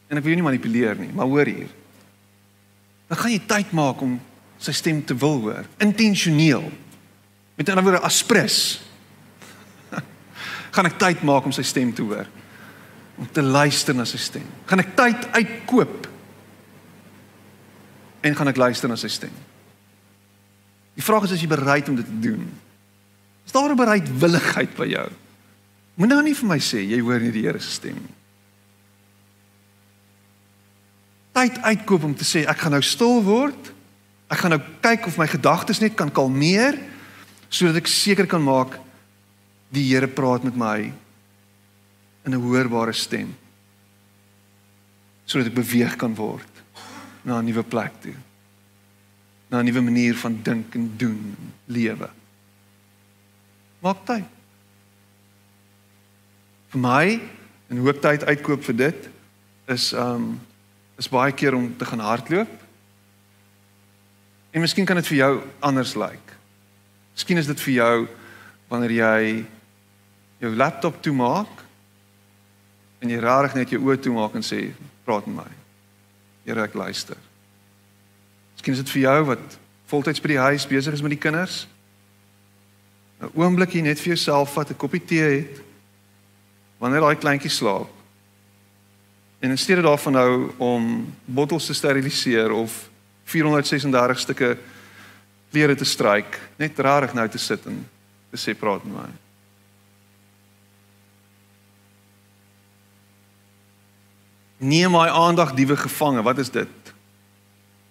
En 0.10 0.18
ek 0.18 0.24
wil 0.26 0.34
jou 0.34 0.40
nie 0.40 0.48
manipuleer 0.48 0.98
nie, 0.98 1.12
maar 1.14 1.30
hoor 1.30 1.46
hier. 1.46 1.70
Dan 3.12 3.20
gaan 3.20 3.34
jy 3.36 3.42
tyd 3.52 3.74
maak 3.78 4.02
om 4.02 4.16
sy 4.58 4.74
stem 4.74 5.04
te 5.06 5.14
wil 5.14 5.44
hoor, 5.44 5.68
intentioneel. 5.78 6.66
Met 7.60 7.70
ander 7.70 7.86
woorde, 7.86 8.02
aspres. 8.08 8.80
gaan 10.74 10.90
ek 10.90 10.98
tyd 11.04 11.22
maak 11.28 11.46
om 11.46 11.54
sy 11.54 11.68
stem 11.68 11.94
te 11.94 12.08
hoor. 12.08 12.26
Om 13.22 13.30
te 13.36 13.46
luister 13.46 13.94
na 13.94 14.08
sy 14.10 14.18
stem. 14.18 14.50
Gaan 14.66 14.82
ek 14.82 14.96
tyd 14.98 15.30
uitkoop 15.38 16.10
en 18.26 18.42
gaan 18.42 18.50
ek 18.56 18.64
luister 18.66 18.90
na 18.90 18.98
sy 18.98 19.12
stem. 19.14 19.38
Die 21.00 21.06
vraag 21.06 21.30
is 21.30 21.38
as 21.38 21.44
jy 21.44 21.48
bereid 21.48 21.88
om 21.88 21.96
dit 21.96 22.04
te 22.04 22.20
doen. 22.28 22.44
Is 23.48 23.56
daar 23.56 23.72
'n 23.72 23.80
bereidwilligheid 23.80 24.76
by 24.76 24.86
jou? 24.86 25.10
Moenie 25.96 26.16
nou 26.16 26.24
nie 26.24 26.36
vir 26.36 26.48
my 26.48 26.60
sê 26.60 26.84
jy 26.84 27.00
hoor 27.00 27.20
nie 27.20 27.32
die 27.32 27.44
Here 27.44 27.60
se 27.60 27.72
stem 27.72 27.96
nie. 27.96 28.16
Tyd 31.34 31.58
uitkoop 31.64 32.04
om 32.04 32.16
te 32.16 32.24
sê 32.24 32.46
ek 32.48 32.58
gaan 32.58 32.72
nou 32.72 32.82
stil 32.82 33.24
word. 33.24 33.72
Ek 34.30 34.38
gaan 34.38 34.52
nou 34.52 34.62
kyk 34.82 35.08
of 35.08 35.18
my 35.18 35.28
gedagtes 35.28 35.80
net 35.80 35.96
kan 35.96 36.12
kalmeer 36.12 36.78
sodat 37.50 37.76
ek 37.76 37.88
seker 37.88 38.28
kan 38.28 38.44
maak 38.44 38.80
die 39.72 39.88
Here 39.88 40.08
praat 40.08 40.44
met 40.44 40.56
my 40.56 40.94
in 42.26 42.34
'n 42.34 42.42
hoorbare 42.42 42.94
stem. 42.94 43.36
Sodat 45.26 45.48
ek 45.48 45.54
beweeg 45.54 45.96
kan 45.96 46.14
word 46.16 46.50
na 47.24 47.40
'n 47.40 47.46
nuwe 47.46 47.64
plek 47.64 48.02
toe. 48.02 48.29
Na 49.50 49.60
'n 49.60 49.66
nuwe 49.66 49.82
manier 49.82 50.16
van 50.16 50.40
dink 50.44 50.76
en 50.76 50.94
doen, 50.98 51.36
lewe. 51.66 52.10
Maak 53.80 54.06
tyd. 54.06 54.26
Vir 56.70 56.80
my 56.80 57.22
en 57.70 57.78
hoop 57.78 58.02
tyd 58.02 58.26
uitkoop 58.26 58.64
vir 58.64 58.76
dit 58.76 59.10
is 59.66 59.94
um 59.94 60.40
is 61.00 61.08
baie 61.10 61.32
keer 61.32 61.56
om 61.56 61.78
te 61.78 61.86
gaan 61.86 62.00
hardloop. 62.00 62.52
En 64.52 64.62
miskien 64.62 64.86
kan 64.86 64.96
dit 65.00 65.08
vir 65.08 65.18
jou 65.18 65.34
anders 65.60 65.96
lyk. 65.96 66.12
Like. 66.12 66.34
Miskien 67.14 67.38
is 67.38 67.48
dit 67.48 67.62
vir 67.62 67.74
jou 67.74 67.96
wanneer 68.68 68.92
jy 68.92 69.46
jou 70.40 70.52
laptop 70.56 71.02
toemaak 71.04 71.64
en 73.00 73.10
jy 73.10 73.20
rarig 73.20 73.56
net 73.56 73.72
jou 73.72 73.82
oë 73.84 74.00
toemaak 74.04 74.36
en 74.36 74.46
sê 74.46 74.70
praat 75.08 75.28
met 75.28 75.42
my. 75.42 75.50
Here 76.46 76.64
ek 76.64 76.78
luister. 76.80 77.29
Miskien 78.60 78.76
is 78.76 78.82
dit 78.84 78.90
vir 78.92 79.02
jou 79.06 79.20
wat 79.30 79.54
voltyds 79.88 80.20
by 80.20 80.34
die 80.34 80.42
huis 80.44 80.66
besig 80.68 80.98
is 80.98 81.02
met 81.02 81.14
die 81.14 81.22
kinders. 81.24 81.62
'n 83.24 83.32
Oombliekie 83.32 83.82
net 83.82 84.00
vir 84.00 84.16
jouself 84.16 84.52
vat 84.52 84.72
'n 84.72 84.76
koppie 84.76 85.00
tee 85.00 85.24
het 85.24 85.62
wanneer 86.78 87.00
daai 87.00 87.16
kleintjie 87.16 87.50
slaap. 87.50 87.88
En 89.40 89.50
in 89.50 89.58
steede 89.58 89.82
daarvan 89.82 90.14
nou 90.14 90.52
om 90.58 91.16
bottels 91.26 91.66
te 91.66 91.74
steriliseer 91.74 92.52
of 92.52 92.90
436 93.24 94.20
stukke 94.20 94.58
klere 95.52 95.76
te 95.76 95.86
stryk, 95.86 96.40
net 96.58 96.80
rarig 96.80 97.14
nou 97.14 97.30
te 97.30 97.38
sit 97.38 97.66
en 97.66 97.88
te 98.32 98.38
sê 98.38 98.60
praat 98.60 98.84
met 98.84 98.94
my. 98.94 99.10
neem 104.60 104.92
my 104.92 105.08
aandag 105.08 105.54
diewe 105.54 105.78
gevange. 105.78 106.22
Wat 106.22 106.38
is 106.38 106.50
dit? 106.50 106.68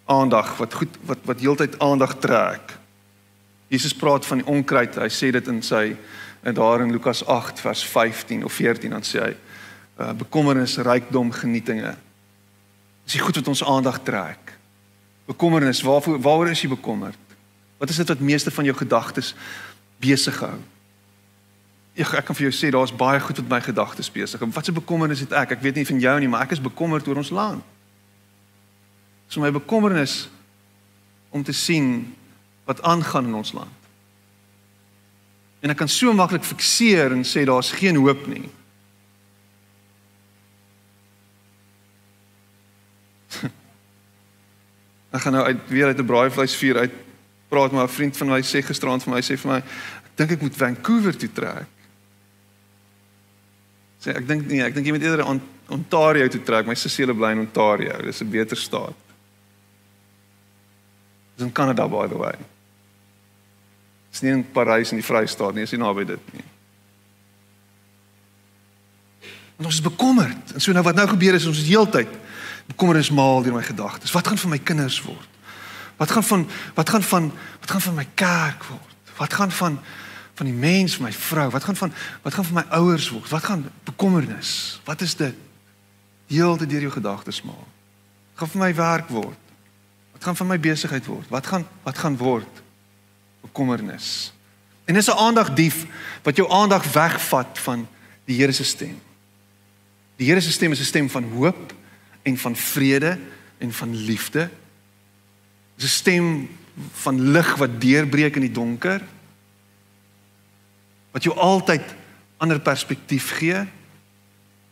Aandag 0.08 0.56
wat 0.56 0.74
goed 0.74 0.98
wat 1.04 1.18
wat 1.28 1.40
heeltyd 1.44 1.78
aandag 1.84 2.16
trek. 2.22 2.78
Jesus 3.68 3.92
praat 3.94 4.26
van 4.26 4.40
die 4.40 4.48
onkruid. 4.48 4.96
Hy 4.96 5.10
sê 5.12 5.28
dit 5.34 5.48
in 5.52 5.60
sy 5.62 5.92
in 6.46 6.56
daar 6.56 6.80
in 6.80 6.92
Lukas 6.94 7.20
8 7.26 7.60
vers 7.60 7.84
15 7.84 8.44
of 8.44 8.52
14 8.52 8.94
dan 8.94 9.04
sê 9.04 9.20
hy 9.20 9.32
uh, 9.98 10.12
bekommernis, 10.16 10.78
rykdom, 10.80 11.32
genietinge. 11.34 11.92
Dis 13.04 13.18
die 13.18 13.24
goed 13.24 13.36
wat 13.40 13.48
ons 13.52 13.64
aandag 13.64 14.00
trek. 14.06 14.54
Bekommernis, 15.28 15.82
waarvoor 15.84 16.20
waaroor 16.24 16.54
is 16.54 16.62
jy 16.64 16.72
bekommerd? 16.72 17.36
Wat 17.78 17.90
is 17.90 18.00
dit 18.00 18.08
wat 18.08 18.24
meeste 18.24 18.50
van 18.50 18.64
jou 18.64 18.76
gedagtes 18.76 19.34
besig 20.00 20.40
hou? 20.40 20.56
Ek 21.98 22.14
ek 22.20 22.28
kan 22.30 22.36
vir 22.38 22.48
jou 22.48 22.54
sê 22.54 22.70
daar's 22.72 22.94
baie 22.94 23.20
goed 23.20 23.42
wat 23.42 23.50
my 23.50 23.60
gedagtes 23.60 24.08
besig. 24.10 24.40
Wat 24.40 24.68
'n 24.68 24.80
bekommernis 24.80 25.20
het 25.20 25.32
ek? 25.32 25.52
Ek 25.58 25.62
weet 25.62 25.74
nie 25.74 25.86
van 25.86 26.00
jou 26.00 26.18
nie, 26.20 26.28
maar 26.28 26.42
ek 26.42 26.52
is 26.52 26.60
bekommerd 26.60 27.08
oor 27.08 27.16
ons 27.16 27.30
land. 27.30 27.64
So 29.28 29.40
my 29.40 29.50
bekommernis 29.52 30.28
om 31.30 31.42
te 31.44 31.52
sien 31.52 32.16
wat 32.64 32.82
aangaan 32.82 33.24
in 33.26 33.34
ons 33.34 33.52
land. 33.52 33.70
En 35.60 35.70
ek 35.72 35.76
kan 35.80 35.88
so 35.90 36.12
maklik 36.14 36.44
fikseer 36.46 37.12
en 37.12 37.24
sê 37.26 37.44
daar's 37.48 37.72
geen 37.74 37.96
hoop 37.98 38.26
nie. 38.30 38.48
ek 45.16 45.20
gaan 45.24 45.34
nou 45.34 45.44
uit 45.48 45.60
weer 45.68 45.86
uit 45.90 45.98
'n 45.98 46.06
braaivleisvuur 46.12 46.76
uit 46.78 46.94
praat 47.48 47.72
met 47.72 47.82
'n 47.82 47.88
vriend 47.96 48.16
van 48.16 48.28
my 48.28 48.42
sê 48.42 48.62
gisterand 48.62 49.02
vir 49.02 49.14
my 49.14 49.22
sê 49.22 49.36
vir 49.36 49.50
my 49.52 49.58
ek 49.58 50.14
dink 50.16 50.30
ek 50.30 50.42
moet 50.42 50.56
Vancouver 50.56 51.16
toe 51.16 51.32
trek. 51.32 51.66
Sê 53.98 54.14
ek 54.14 54.26
dink 54.28 54.46
nee, 54.46 54.62
ek 54.62 54.74
dink 54.74 54.86
jy 54.86 54.92
moet 54.92 55.02
eerder 55.02 55.24
aan 55.24 55.42
Ontario 55.68 56.28
toe 56.28 56.42
trek. 56.42 56.66
My 56.66 56.74
sussie 56.74 57.04
hulle 57.04 57.18
bly 57.18 57.32
in 57.32 57.44
Ontario. 57.44 58.02
Dis 58.02 58.22
'n 58.22 58.30
beter 58.30 58.56
staat. 58.56 59.07
Dis 61.38 61.46
in 61.46 61.52
Kanada 61.54 61.86
by 61.86 62.08
the 62.10 62.18
way. 62.18 62.34
Dis 64.10 64.24
nie 64.26 64.32
in 64.34 64.42
Parys 64.50 64.90
in 64.90 64.98
die 64.98 65.06
Vrystaat 65.06 65.54
nie, 65.54 65.62
is 65.62 65.74
nie 65.74 65.78
naby 65.78 66.02
dit 66.08 66.32
nie. 66.34 66.46
En 69.58 69.68
ons 69.68 69.78
is 69.78 69.84
bekommerd. 69.84 70.54
En 70.54 70.62
so 70.62 70.74
nou 70.74 70.82
wat 70.86 70.98
nou 70.98 71.06
gebeur 71.12 71.38
is 71.38 71.46
ons 71.46 71.62
is 71.62 71.70
heeltyd 71.70 72.10
bekommernis 72.68 73.12
maal 73.14 73.42
deur 73.46 73.54
my 73.54 73.62
gedagtes. 73.62 74.12
Wat 74.12 74.26
gaan 74.26 74.38
van 74.38 74.56
my 74.56 74.58
kinders 74.58 74.98
word? 75.06 75.30
Wat 75.98 76.10
gaan 76.10 76.26
van 76.26 76.44
wat 76.74 76.90
gaan 76.90 77.06
van 77.06 77.30
wat 77.60 77.70
gaan 77.70 77.86
van 77.86 77.94
my 77.94 78.06
kerk 78.18 78.66
word? 78.72 79.00
Wat 79.16 79.38
gaan 79.38 79.54
van 79.54 79.78
van 80.38 80.46
die 80.46 80.54
mens 80.54 80.98
my 81.02 81.12
vrou? 81.14 81.48
Wat 81.54 81.64
gaan 81.64 81.76
van 81.76 81.94
wat 82.22 82.34
gaan 82.34 82.50
van 82.50 82.60
my 82.60 82.66
ouers 82.82 83.10
word? 83.14 83.30
Wat 83.30 83.44
gaan 83.44 83.66
bekommernis? 83.86 84.80
Wat 84.84 85.00
is 85.06 85.14
dit? 85.14 85.34
Heeltyd 86.26 86.70
deur 86.70 86.86
jou 86.86 86.92
gedagtes 86.98 87.42
maal. 87.42 87.66
Gaan 88.34 88.48
van 88.48 88.66
my 88.66 88.74
werk 88.74 89.08
word? 89.08 89.47
Wat 90.18 90.26
gaan 90.26 90.36
van 90.36 90.46
my 90.46 90.58
besigheid 90.60 91.06
word? 91.06 91.28
Wat 91.30 91.46
gaan 91.46 91.66
wat 91.82 91.98
gaan 91.98 92.16
word? 92.18 92.62
Bekommernis. 93.40 94.32
En 94.84 94.94
dis 94.94 95.06
'n 95.06 95.18
aandagdief 95.18 95.86
wat 96.22 96.36
jou 96.36 96.50
aandag 96.50 96.92
wegvat 96.92 97.58
van 97.58 97.86
die 98.24 98.36
Here 98.36 98.52
se 98.52 98.64
stem. 98.64 99.00
Die 100.16 100.26
Here 100.26 100.40
se 100.40 100.52
stem 100.52 100.72
is 100.72 100.80
'n 100.80 100.84
stem 100.84 101.10
van 101.10 101.24
hoop 101.24 101.74
en 102.22 102.38
van 102.38 102.56
vrede 102.56 103.18
en 103.58 103.72
van 103.72 103.94
liefde. 103.94 104.50
Dis 105.76 105.84
'n 105.84 105.88
stem 105.88 106.48
van 106.92 107.30
lig 107.30 107.56
wat 107.56 107.80
deurbreek 107.80 108.34
in 108.34 108.42
die 108.42 108.52
donker 108.52 109.02
wat 111.10 111.22
jou 111.22 111.36
altyd 111.36 111.82
ander 112.36 112.60
perspektief 112.60 113.30
gee. 113.30 113.66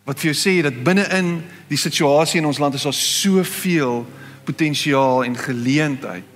Wat 0.04 0.20
vir 0.20 0.30
jou 0.32 0.36
sê 0.38 0.62
dat 0.62 0.82
binne-in 0.82 1.44
die 1.68 1.78
situasie 1.78 2.38
in 2.38 2.46
ons 2.46 2.58
land 2.58 2.74
is 2.74 2.82
daar 2.82 2.92
soveel 2.92 4.06
potensiaal 4.46 5.24
en 5.26 5.36
geleentheid 5.36 6.32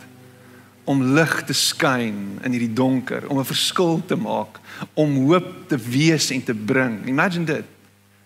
om 0.90 1.02
lig 1.14 1.34
te 1.46 1.54
skyn 1.54 2.16
in 2.42 2.54
hierdie 2.56 2.72
donker, 2.74 3.28
om 3.30 3.38
'n 3.38 3.46
verskil 3.46 4.02
te 4.06 4.16
maak, 4.16 4.58
om 4.94 5.26
hoop 5.26 5.68
te 5.68 5.78
wees 5.78 6.30
en 6.30 6.42
te 6.42 6.54
bring. 6.54 7.06
Imagine 7.06 7.44
dit. 7.44 7.64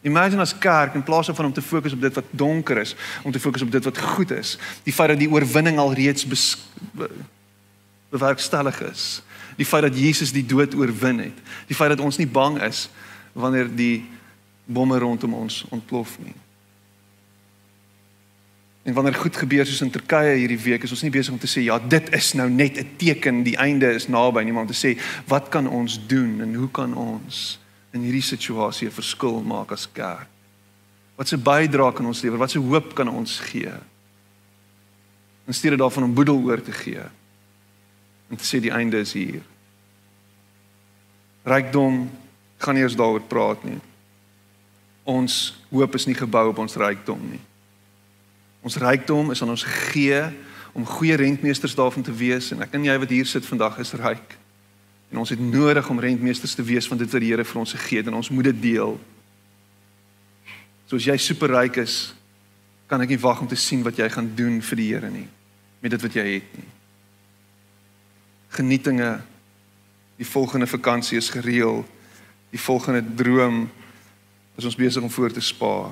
Imagine 0.03 0.40
as 0.40 0.59
kerk 0.59 0.94
in 0.94 1.03
plaas 1.03 1.29
van 1.29 1.44
om 1.44 1.53
te 1.53 1.62
fokus 1.62 1.92
op 1.92 2.01
dit 2.01 2.14
wat 2.14 2.25
donker 2.31 2.79
is, 2.79 2.94
om 3.23 3.33
te 3.33 3.40
fokus 3.40 3.62
op 3.62 3.70
dit 3.70 3.85
wat 3.85 3.99
goed 3.99 4.31
is. 4.31 4.59
Die 4.83 4.92
feit 4.92 5.09
dat 5.09 5.18
die 5.18 5.31
oorwinning 5.31 5.79
al 5.79 5.92
reeds 5.92 6.27
bewerkstellig 8.11 8.81
is 8.83 9.23
die 9.57 9.66
feit 9.66 9.83
dat 9.83 9.99
Jesus 9.99 10.33
die 10.35 10.47
dood 10.47 10.75
oorwin 10.75 11.18
het, 11.29 11.38
die 11.68 11.77
feit 11.77 11.94
dat 11.94 12.03
ons 12.03 12.18
nie 12.18 12.29
bang 12.29 12.61
is 12.62 12.88
wanneer 13.33 13.68
die 13.70 14.05
bomme 14.64 14.99
rondom 14.99 15.35
ons 15.35 15.64
ontplof 15.75 16.18
nie. 16.23 16.35
En 18.85 18.93
wanneer 18.93 19.14
goed 19.14 19.37
gebeur 19.37 19.64
soos 19.66 19.80
in 19.80 19.91
Turkye 19.91 20.35
hierdie 20.37 20.61
week, 20.61 20.82
is 20.85 20.93
ons 20.93 21.03
nie 21.07 21.12
besig 21.12 21.32
om 21.32 21.41
te 21.41 21.49
sê 21.49 21.62
ja, 21.64 21.78
dit 21.80 22.11
is 22.12 22.35
nou 22.37 22.51
net 22.53 22.76
'n 22.78 22.97
teken, 23.01 23.43
die 23.43 23.57
einde 23.57 23.89
is 23.95 24.09
naby 24.09 24.43
nie, 24.45 24.53
maar 24.53 24.68
om 24.68 24.72
te 24.72 24.76
sê 24.76 25.01
wat 25.26 25.49
kan 25.49 25.66
ons 25.66 26.07
doen 26.07 26.41
en 26.41 26.55
hoe 26.55 26.70
kan 26.70 26.95
ons 26.95 27.59
in 27.93 28.01
hierdie 28.01 28.22
situasie 28.22 28.89
'n 28.89 28.93
verskil 28.93 29.41
maak 29.43 29.72
as 29.72 29.89
kerk? 29.93 30.28
Wat 31.16 31.28
se 31.28 31.39
bydrae 31.39 31.93
kan 31.93 32.07
ons 32.07 32.22
lewer? 32.22 32.39
Wat 32.39 32.51
se 32.51 32.59
hoop 32.59 32.95
kan 32.95 33.09
ons 33.09 33.39
gee? 33.39 33.72
In 35.47 35.55
steede 35.55 35.76
daarvan 35.76 36.03
om 36.03 36.14
boedel 36.14 36.43
oor 36.43 36.62
te 36.62 36.72
gee 36.72 37.05
en 38.30 38.37
te 38.37 38.45
sê 38.45 38.61
die 38.61 38.72
einde 38.72 38.99
is 38.99 39.12
hier. 39.12 39.43
Rykdom 41.45 42.11
gaan 42.59 42.74
nie 42.74 42.82
eens 42.82 42.97
daaroor 42.97 43.20
praat 43.20 43.64
nie. 43.64 43.80
Ons 45.05 45.55
hoop 45.70 45.95
is 45.95 46.07
nie 46.07 46.16
gebou 46.16 46.49
op 46.49 46.59
ons 46.59 46.76
rykdom 46.76 47.20
nie. 47.30 47.41
Ons 48.65 48.79
rykdom 48.81 49.31
is 49.35 49.43
aan 49.45 49.53
ons 49.53 49.67
gegee 49.69 50.23
om 50.75 50.87
goeie 50.89 51.17
rentmeesters 51.21 51.77
daarvan 51.77 52.03
te 52.03 52.15
wees 52.17 52.49
en 52.55 52.65
ek 52.65 52.73
en 52.75 52.87
jy 52.89 52.95
wat 52.99 53.12
hier 53.12 53.29
sit 53.29 53.45
vandag 53.47 53.77
is 53.83 53.93
ryk. 54.01 54.39
En 55.12 55.21
ons 55.21 55.31
het 55.31 55.41
nodig 55.41 55.89
om 55.93 56.01
rentmeesters 56.01 56.57
te 56.57 56.65
wees 56.65 56.89
van 56.89 56.99
dit 56.99 57.11
wat 57.12 57.23
die 57.23 57.31
Here 57.31 57.45
vir 57.45 57.61
ons 57.61 57.75
gegee 57.77 58.01
het 58.01 58.09
en 58.11 58.17
ons 58.19 58.31
moet 58.33 58.49
dit 58.49 58.62
deel. 58.73 58.97
Soos 60.89 61.05
jy 61.07 61.17
superryk 61.21 61.77
is, 61.85 62.15
kan 62.89 63.05
ek 63.05 63.12
nie 63.12 63.21
wag 63.21 63.45
om 63.45 63.49
te 63.49 63.59
sien 63.59 63.85
wat 63.85 64.01
jy 64.01 64.09
gaan 64.11 64.33
doen 64.37 64.59
vir 64.65 64.81
die 64.81 64.91
Here 64.93 65.12
nie 65.12 65.29
met 65.85 65.93
dit 65.93 66.01
wat 66.01 66.15
jy 66.17 66.25
het 66.39 66.57
nie. 66.57 66.71
genietinge. 68.55 69.21
Die 70.17 70.27
volgende 70.27 70.67
vakansie 70.67 71.19
is 71.19 71.29
gereël. 71.29 71.83
Die 72.55 72.61
volgende 72.61 73.03
droom 73.15 73.65
is 74.57 74.65
ons 74.65 74.77
besig 74.79 75.03
om 75.03 75.11
voor 75.11 75.33
te 75.33 75.43
spaar. 75.43 75.91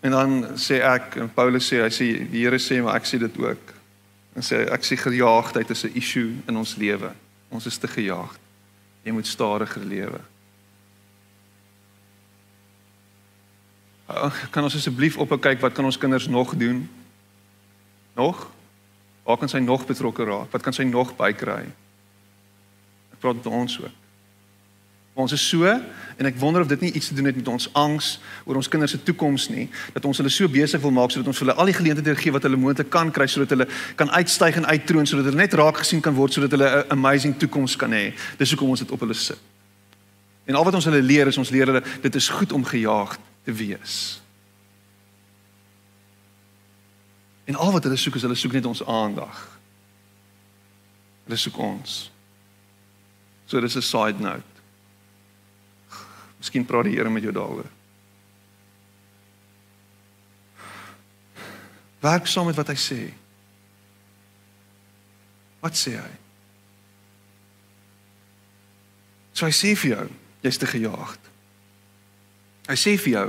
En 0.00 0.10
dan 0.10 0.44
sê 0.56 0.80
ek 0.80 1.16
en 1.20 1.28
Paulus 1.32 1.66
sê 1.68 1.82
hy 1.84 1.90
sê 1.92 2.06
die 2.30 2.44
Here 2.44 2.58
sê 2.58 2.80
maar 2.82 2.96
ek 2.96 3.08
sê 3.08 3.20
dit 3.20 3.38
ook. 3.38 3.74
En 4.36 4.44
sê 4.44 4.62
ek 4.72 4.86
sê 4.86 4.96
gejaagdheid 4.96 5.70
is 5.70 5.84
'n 5.84 5.96
issue 5.96 6.32
in 6.48 6.56
ons 6.56 6.76
lewe. 6.76 7.12
Ons 7.50 7.66
is 7.66 7.78
te 7.78 7.88
gejaagd. 7.88 8.38
Jy 9.04 9.12
moet 9.12 9.26
stadiger 9.26 9.84
lewe. 9.84 10.20
Kan 14.50 14.64
ons 14.64 14.74
asseblief 14.74 15.18
op 15.18 15.40
kyk 15.40 15.60
wat 15.60 15.72
kan 15.72 15.84
ons 15.84 15.98
kinders 15.98 16.26
nog 16.26 16.56
doen? 16.56 16.88
Nog? 18.14 18.50
Waar 19.22 19.38
kan 19.38 19.48
sy 19.48 19.58
nog 19.58 19.86
betrokke 19.86 20.24
raak? 20.24 20.50
Wat 20.50 20.62
kan 20.62 20.72
sy 20.72 20.82
nog 20.82 21.14
bykry? 21.16 21.68
Ek 23.12 23.18
praat 23.22 23.38
met 23.38 23.46
ons 23.46 23.80
ook. 23.80 23.99
Ons 25.20 25.32
is 25.36 25.48
so 25.48 25.68
en 26.20 26.28
ek 26.28 26.36
wonder 26.36 26.60
of 26.60 26.68
dit 26.68 26.80
nie 26.84 26.92
iets 26.92 27.08
te 27.08 27.14
doen 27.14 27.24
het 27.30 27.36
met 27.36 27.48
ons 27.48 27.68
angs 27.80 28.08
oor 28.44 28.58
ons 28.60 28.68
kinders 28.68 28.92
se 28.92 29.00
toekoms 29.02 29.48
nie, 29.48 29.70
dat 29.94 30.04
ons 30.04 30.18
hulle 30.20 30.32
so 30.32 30.48
besig 30.52 30.82
wil 30.82 30.92
maak 30.92 31.12
sodat 31.12 31.30
ons 31.32 31.40
hulle 31.40 31.54
al 31.56 31.70
die 31.70 31.76
geleenthede 31.76 32.16
gee 32.18 32.32
wat 32.34 32.44
hulle 32.44 32.60
moontlik 32.60 32.90
kan 32.92 33.12
kry 33.14 33.24
sodat 33.30 33.54
hulle 33.54 33.66
kan 33.96 34.12
uitstyg 34.16 34.60
en 34.60 34.68
uittroon 34.68 35.08
sodat 35.08 35.30
hulle 35.30 35.40
net 35.40 35.56
raak 35.60 35.80
gesien 35.80 36.02
kan 36.04 36.16
word 36.16 36.36
sodat 36.36 36.56
hulle 36.56 36.68
'n 36.68 36.92
amazing 36.96 37.36
toekoms 37.40 37.76
kan 37.76 37.92
hê. 37.92 38.12
Dis 38.38 38.50
hoekom 38.52 38.68
ons 38.68 38.84
dit 38.84 38.90
op 38.90 39.00
hulle 39.00 39.14
sit. 39.14 39.38
En 40.44 40.54
al 40.54 40.64
wat 40.64 40.74
ons 40.74 40.84
hulle 40.84 41.02
leer 41.02 41.26
is 41.26 41.38
ons 41.38 41.50
leer 41.50 41.66
hulle 41.66 41.82
dit 42.02 42.14
is 42.14 42.28
goed 42.28 42.52
om 42.52 42.64
gejaagd 42.64 43.20
te 43.44 43.52
wees. 43.52 44.20
En 47.44 47.56
al 47.56 47.72
wat 47.72 47.84
hulle 47.84 47.96
soek 47.96 48.14
is 48.14 48.22
hulle 48.22 48.34
soek 48.34 48.52
net 48.52 48.66
ons 48.66 48.84
aandag. 48.86 49.58
Hulle 51.24 51.36
soek 51.36 51.58
ons. 51.58 52.10
So 53.46 53.60
dis 53.60 53.76
'n 53.76 53.82
side 53.82 54.20
note. 54.22 54.49
Miskien 56.40 56.64
praat 56.64 56.88
die 56.88 56.96
Here 56.96 57.10
met 57.12 57.22
jou 57.22 57.32
daaroor. 57.36 57.68
Werk 62.00 62.26
saam 62.26 62.48
met 62.48 62.56
wat 62.56 62.72
hy 62.72 62.78
sê. 62.80 63.00
Wat 65.60 65.76
sê 65.76 65.98
hy? 66.00 66.12
So 69.36 69.44
hy 69.44 69.52
sê 69.52 69.74
vir 69.76 69.92
jou, 69.92 70.06
jy's 70.44 70.60
te 70.60 70.68
gejaagd. 70.68 71.28
Hy 72.70 72.76
sê 72.80 72.96
vir 72.96 73.12
jou, 73.12 73.26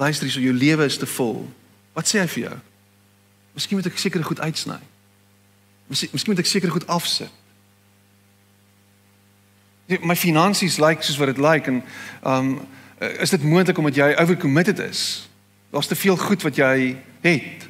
luister 0.00 0.24
hier, 0.24 0.34
so 0.34 0.44
jou 0.44 0.56
lewe 0.56 0.88
is 0.88 0.96
te 1.00 1.08
vol. 1.18 1.44
Wat 1.92 2.08
sê 2.08 2.22
hy 2.22 2.30
vir 2.32 2.44
jou? 2.46 2.56
Miskien 3.58 3.76
moet 3.76 3.92
ek 3.92 4.00
seker 4.00 4.24
goed 4.24 4.40
uitsny. 4.40 4.80
Miskien 5.92 6.32
moet 6.32 6.40
ek 6.40 6.48
seker 6.48 6.72
goed 6.72 6.88
afsit 6.88 7.41
my 10.00 10.16
finansies 10.16 10.78
lyk 10.78 10.88
like 10.88 11.02
soos 11.02 11.18
wat 11.18 11.32
dit 11.34 11.38
lyk 11.42 11.66
like, 11.66 11.70
en 11.70 11.82
um 12.22 12.60
is 13.18 13.30
dit 13.30 13.42
moontlik 13.42 13.78
omdat 13.78 13.96
jy 13.98 14.14
overcommitted 14.14 14.78
is? 14.78 15.28
Daar's 15.70 15.86
te 15.86 15.98
veel 15.98 16.16
goed 16.16 16.42
wat 16.42 16.56
jy 16.56 16.96
het. 17.20 17.64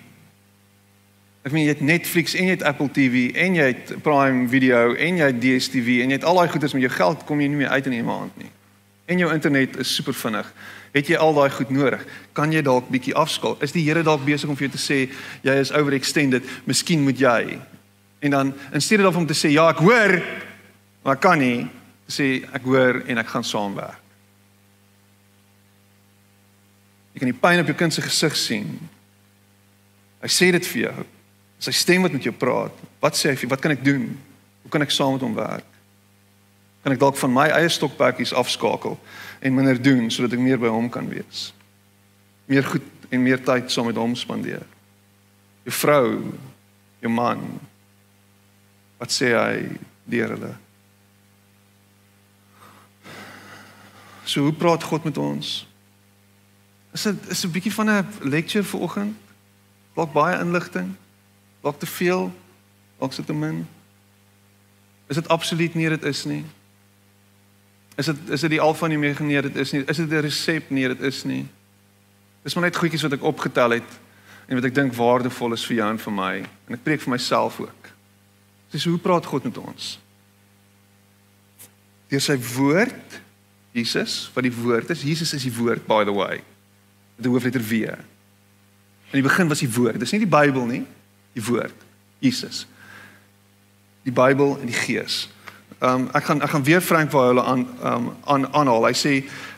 Ek 1.42 1.54
meen 1.54 1.64
jy 1.64 1.72
het 1.72 1.80
Netflix 1.80 2.34
en 2.34 2.50
jy 2.50 2.56
het 2.58 2.64
Apple 2.68 2.90
TV 2.92 3.30
en 3.34 3.56
jy 3.56 3.68
het 3.72 3.94
Prime 4.04 4.44
Video 4.48 4.92
en 4.92 5.16
jy 5.22 5.30
het 5.30 5.40
DStv 5.40 6.02
en 6.04 6.12
jy 6.12 6.18
het 6.20 6.26
al 6.28 6.36
daai 6.38 6.52
goeders 6.52 6.76
met 6.76 6.84
jou 6.84 6.92
geld 6.92 7.24
kom 7.26 7.40
jy 7.40 7.48
nie 7.48 7.62
meer 7.64 7.72
uit 7.72 7.86
in 7.86 7.96
'n 7.98 8.04
maand 8.04 8.36
nie. 8.36 8.50
En 9.04 9.18
jou 9.18 9.32
internet 9.32 9.76
is 9.76 9.94
super 9.94 10.14
vinnig. 10.14 10.52
Het 10.92 11.06
jy 11.06 11.16
al 11.16 11.34
daai 11.34 11.50
goed 11.50 11.70
nodig? 11.70 12.04
Kan 12.32 12.52
jy 12.52 12.62
dalk 12.62 12.88
bietjie 12.88 13.14
afskaal? 13.14 13.56
Is 13.60 13.72
die 13.72 13.84
Here 13.88 14.02
dalk 14.02 14.24
besig 14.24 14.48
om 14.48 14.56
vir 14.56 14.68
jou 14.68 14.76
te 14.76 14.92
sê 14.92 15.10
jy 15.42 15.54
is 15.60 15.72
overextended? 15.72 16.44
Miskien 16.64 17.02
moet 17.02 17.18
jy. 17.18 17.58
En 18.20 18.30
dan 18.30 18.54
in 18.72 18.82
steede 18.82 19.02
daarvan 19.02 19.22
om 19.22 19.26
te 19.26 19.46
sê 19.46 19.50
ja, 19.50 19.68
ek 19.68 19.78
hoor, 19.78 20.22
maar 21.02 21.16
kan 21.16 21.38
nie, 21.38 21.68
sê 22.12 22.28
ek 22.52 22.66
hoor 22.68 23.02
en 23.08 23.20
ek 23.22 23.30
gaan 23.32 23.46
saamwerk. 23.46 24.00
Jy 27.12 27.20
kan 27.20 27.28
die 27.28 27.40
pyn 27.42 27.60
op 27.60 27.68
jou 27.68 27.76
kind 27.76 27.92
se 27.92 28.04
gesig 28.04 28.36
sien. 28.40 28.70
Hy 30.22 30.30
sê 30.32 30.48
dit 30.54 30.68
vir 30.72 30.86
jou. 30.86 31.04
Sy 31.62 31.74
stem 31.76 32.06
wat 32.06 32.14
met 32.14 32.24
jou 32.24 32.32
praat. 32.34 32.76
Wat 33.02 33.18
sê 33.18 33.32
hy 33.32 33.40
vir 33.42 33.50
wat 33.52 33.62
kan 33.64 33.74
ek 33.74 33.84
doen? 33.84 34.08
Hoe 34.64 34.72
kan 34.72 34.84
ek 34.84 34.94
saam 34.94 35.16
met 35.16 35.24
hom 35.24 35.36
werk? 35.36 35.68
Kan 36.82 36.94
ek 36.94 37.02
dalk 37.02 37.18
van 37.20 37.34
my 37.34 37.46
eie 37.54 37.68
stokperdjies 37.70 38.34
afskakel 38.34 38.96
en 39.42 39.54
minder 39.54 39.78
doen 39.78 40.08
sodat 40.10 40.34
ek 40.34 40.42
meer 40.42 40.58
by 40.62 40.72
hom 40.72 40.88
kan 40.90 41.06
wees? 41.10 41.50
Meer 42.50 42.66
goed 42.66 42.86
en 43.12 43.22
meer 43.22 43.42
tyd 43.44 43.70
saam 43.70 43.90
met 43.90 44.00
hom 44.00 44.16
spandeer. 44.18 44.64
Jou 45.68 45.76
vrou, 45.82 46.08
jou 47.04 47.12
man. 47.12 47.44
Wat 48.98 49.14
sê 49.14 49.30
hy 49.36 49.68
deur 50.10 50.34
hulle? 50.34 50.54
So 54.24 54.40
hoe 54.40 54.52
praat 54.52 54.82
God 54.82 55.04
met 55.04 55.18
ons? 55.18 55.66
Is 56.92 57.02
dit 57.02 57.28
is 57.28 57.44
'n 57.44 57.50
bietjie 57.50 57.72
van 57.72 57.90
'n 57.90 58.06
lecture 58.20 58.64
vir 58.64 58.80
oggend? 58.80 59.16
Dalk 59.94 60.12
baie 60.12 60.38
inligting? 60.38 60.94
Dalk 61.60 61.78
te 61.78 61.86
veel? 61.86 62.32
Dalk 62.98 63.12
se 63.12 63.24
te 63.24 63.32
min? 63.32 63.68
Is 65.06 65.16
dit 65.16 65.28
absoluut 65.28 65.74
nie 65.74 65.88
dit 65.88 66.02
is 66.02 66.24
nie? 66.24 66.44
Is 67.94 68.06
dit 68.06 68.16
is 68.28 68.40
dit 68.40 68.50
die 68.50 68.60
alfa 68.60 68.86
en 68.86 68.96
omega 68.96 69.22
nee 69.22 69.42
dit 69.42 69.56
is 69.56 69.72
nie? 69.72 69.84
Is 69.84 69.96
dit 69.96 70.10
'n 70.10 70.20
resep 70.20 70.70
nee 70.70 70.88
dit 70.88 71.00
is 71.00 71.24
nie? 71.24 71.46
Dis 72.42 72.54
maar 72.54 72.64
net 72.64 72.76
goedjies 72.76 73.02
wat 73.02 73.12
ek 73.12 73.22
opgetel 73.22 73.70
het 73.70 74.00
en 74.46 74.54
wat 74.54 74.64
ek 74.64 74.74
dink 74.74 74.94
waardevol 74.94 75.52
is 75.52 75.66
vir 75.66 75.76
jou 75.76 75.90
en 75.90 75.98
vir 75.98 76.12
my 76.12 76.36
en 76.66 76.74
ek 76.74 76.82
preek 76.82 77.00
vir 77.00 77.10
myself 77.10 77.60
ook. 77.60 77.90
Dis 78.70 78.84
hoe 78.84 78.98
praat 78.98 79.24
God 79.24 79.44
met 79.44 79.58
ons? 79.58 79.98
Deur 82.08 82.20
sy 82.20 82.36
woord 82.56 83.21
Jesus, 83.72 84.30
wat 84.34 84.44
die 84.44 84.52
woord 84.52 84.90
is. 84.90 85.02
Jesus 85.02 85.32
is 85.32 85.42
die 85.42 85.54
woord 85.56 85.86
by 85.86 86.04
the 86.04 86.12
way. 86.12 86.42
'n 87.16 87.28
hoofletter 87.28 87.60
W. 87.60 87.84
In 89.12 89.20
die 89.20 89.22
begin 89.22 89.48
was 89.48 89.58
die 89.58 89.72
woord. 89.72 90.00
Dis 90.00 90.12
nie 90.12 90.24
die 90.24 90.36
Bybel 90.36 90.66
nie, 90.66 90.86
die 91.32 91.44
woord. 91.44 91.74
Jesus. 92.18 92.66
Die 94.02 94.12
Bybel 94.12 94.58
en 94.60 94.66
die 94.66 94.76
Gees. 94.76 95.28
Ehm 95.78 96.06
um, 96.06 96.08
ek 96.14 96.24
gaan 96.24 96.42
ek 96.42 96.50
gaan 96.50 96.64
weer 96.64 96.80
Frank 96.80 97.10
waar 97.10 97.26
hulle 97.32 97.42
aan 97.42 97.66
ehm 97.82 98.08
um, 98.08 98.16
aan 98.24 98.48
aanhaal. 98.52 98.86
Hy 98.86 98.96
sê 98.96 99.14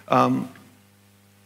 ehm 0.09 0.19
um, 0.19 0.45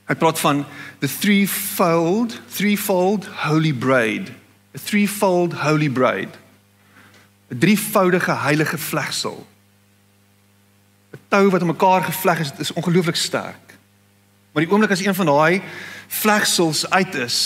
hy 0.08 0.14
praat 0.16 0.38
van 0.40 0.64
the 1.00 1.08
threefold, 1.20 2.40
threefold 2.48 3.26
holy 3.44 3.74
braid. 3.74 4.32
A 4.74 4.78
threefold 4.78 5.52
holy 5.52 5.90
braid. 5.90 6.38
'n 7.48 7.58
Drievoudige 7.58 8.32
heilige 8.32 8.78
vlegsel. 8.78 9.46
Tou 11.28 11.50
wat 11.50 11.60
aan 11.60 11.72
mekaar 11.72 12.04
gevleg 12.04 12.40
is, 12.40 12.52
is 12.58 12.72
ongelooflik 12.72 13.16
sterk. 13.16 13.74
Maar 14.52 14.64
die 14.64 14.72
oomblik 14.72 14.90
as 14.90 15.04
een 15.04 15.14
van 15.14 15.26
daai 15.26 15.62
vlegsels 16.08 16.90
uit 16.90 17.14
is, 17.14 17.38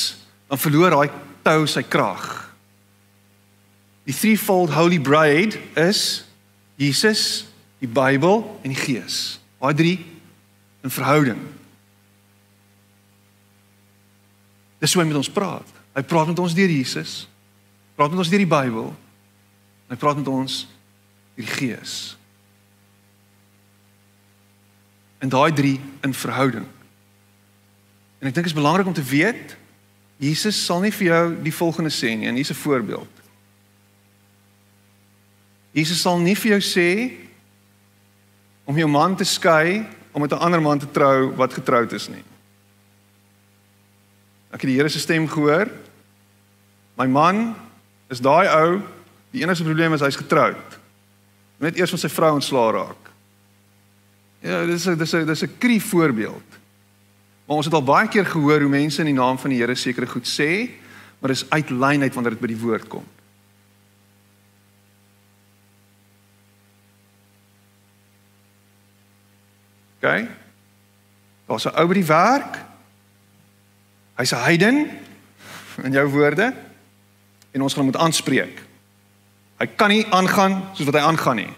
dan 0.49 0.59
verloor 0.59 0.95
daai 0.95 1.11
tou 1.43 1.67
sy 1.67 1.83
krag. 1.83 2.27
Die 4.07 4.15
threefold 4.15 4.73
holy 4.75 5.01
braid 5.01 5.59
is 5.79 6.25
Jesus, 6.79 7.47
die 7.83 7.91
Bybel 7.91 8.43
en 8.63 8.75
die 8.75 8.79
Gees. 8.79 9.39
Daai 9.63 9.75
drie 9.75 9.99
in 10.83 10.91
verhouding. 10.91 11.39
Dis 14.83 14.95
hoe 14.95 15.03
hy 15.03 15.09
met 15.11 15.21
ons 15.21 15.31
praat. 15.31 15.69
Hy 15.95 16.03
praat 16.03 16.33
met 16.33 16.39
ons 16.43 16.55
deur 16.55 16.71
Jesus. 16.71 17.23
Praat 17.95 18.11
met 18.11 18.23
ons 18.23 18.31
deur 18.31 18.43
die 18.43 18.51
Bybel. 18.51 18.91
Hy 19.93 19.99
praat 20.01 20.19
met 20.19 20.31
ons 20.31 20.63
deur 20.65 20.79
die 21.37 21.47
Gees. 21.47 22.17
In 25.23 25.31
daai 25.31 25.53
drie 25.55 25.81
in 26.03 26.15
verhouding. 26.15 26.67
En 28.19 28.29
ek 28.29 28.35
dink 28.35 28.47
dit 28.47 28.55
is 28.55 28.59
belangrik 28.59 28.87
om 28.87 28.97
te 28.97 29.07
weet 29.07 29.57
Jesus 30.23 30.59
sal 30.67 30.83
nie 30.83 30.93
vir 30.95 31.09
jou 31.09 31.23
die 31.43 31.55
volgende 31.55 31.91
sê 31.91 32.13
nie 32.15 32.29
en 32.31 32.39
hier's 32.39 32.51
'n 32.51 32.63
voorbeeld. 32.63 33.11
Jesus 35.73 36.01
sal 36.01 36.19
nie 36.19 36.37
vir 36.37 36.59
jou 36.59 36.61
sê 36.61 36.91
om 38.65 38.77
jou 38.77 38.89
man 38.89 39.17
te 39.17 39.25
skei 39.25 39.87
om 40.13 40.21
met 40.21 40.33
'n 40.33 40.39
ander 40.39 40.61
man 40.61 40.79
te 40.79 40.91
trou 40.91 41.35
wat 41.35 41.53
getroud 41.53 41.93
is 41.93 42.09
nie. 42.09 42.25
Ek 44.53 44.61
het 44.61 44.69
die 44.69 44.77
Here 44.77 44.89
se 44.89 45.01
stem 45.01 45.29
gehoor. 45.29 45.71
My 46.99 47.07
man 47.07 47.57
is 48.11 48.21
daai 48.21 48.47
ou, 48.49 48.83
die 49.31 49.43
enigste 49.43 49.65
probleem 49.65 49.95
is 49.95 50.01
hy's 50.01 50.17
getroud. 50.17 50.79
Net 51.59 51.77
eers 51.77 51.91
van 51.91 51.99
sy 51.99 52.09
vrou 52.09 52.35
ontslaa 52.35 52.71
raak. 52.71 53.02
Ja, 54.43 54.65
dis 54.67 54.87
'n 54.87 54.99
dis 54.99 55.15
'n 55.15 55.27
dis 55.27 55.43
'n 55.43 55.59
krie 55.59 55.83
voorbeeld. 55.83 56.49
Maar 57.47 57.57
ons 57.57 57.65
het 57.65 57.75
al 57.75 57.85
baie 57.85 58.09
keer 58.09 58.27
gehoor 58.27 58.61
hoe 58.61 58.69
mense 58.69 58.99
in 58.99 59.07
die 59.07 59.15
naam 59.15 59.39
van 59.39 59.51
die 59.51 59.59
Here 59.59 59.75
sekere 59.75 60.07
goed 60.07 60.27
sê, 60.27 60.71
maar 61.19 61.31
dis 61.31 61.51
uit 61.51 61.71
lyn 61.71 62.03
uit 62.03 62.15
wanneer 62.15 62.33
dit 62.33 62.41
by 62.41 62.47
die 62.47 62.61
woord 62.61 62.89
kom. 62.89 63.05
OK? 70.01 70.27
Daar's 71.47 71.65
'n 71.65 71.79
ou 71.79 71.87
by 71.87 71.95
die 71.95 72.07
werk. 72.07 72.59
Hy's 74.17 74.33
'n 74.33 74.43
heiden 74.43 74.91
in 75.83 75.93
jou 75.93 76.09
woorde 76.09 76.55
en 77.51 77.63
ons 77.63 77.75
gaan 77.75 77.85
hom 77.85 77.93
moet 77.93 78.01
aanspreek. 78.01 78.63
Hy 79.59 79.67
kan 79.67 79.89
nie 79.89 80.07
aangaan 80.07 80.63
soos 80.73 80.87
wat 80.87 80.95
hy 80.95 81.01
aangaan 81.01 81.37
nie. 81.37 81.55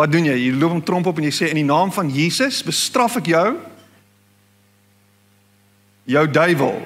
Wat 0.00 0.08
doen 0.08 0.30
jy? 0.30 0.36
Jy 0.46 0.52
loop 0.56 0.72
hom 0.72 0.84
tromp 0.84 1.10
op 1.10 1.18
en 1.20 1.26
jy 1.28 1.34
sê 1.34 1.50
in 1.52 1.58
die 1.60 1.66
naam 1.66 1.90
van 1.92 2.08
Jesus 2.08 2.62
bestraf 2.64 3.18
ek 3.20 3.26
jou. 3.34 3.48
Jou 6.08 6.22
duiwel. 6.32 6.78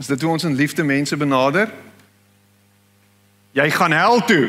Is 0.00 0.08
dit 0.08 0.24
hoe 0.24 0.30
ons 0.32 0.46
in 0.48 0.56
liefde 0.56 0.86
mense 0.86 1.16
benader? 1.20 1.68
Jy 3.58 3.66
gaan 3.76 3.92
hel 3.92 4.24
toe. 4.24 4.46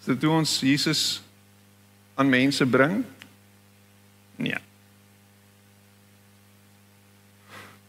Is 0.00 0.08
dit 0.08 0.24
hoe 0.26 0.32
ons 0.40 0.54
Jesus 0.64 1.02
aan 2.18 2.32
mense 2.32 2.66
bring? 2.66 3.04
Nee. 4.40 4.58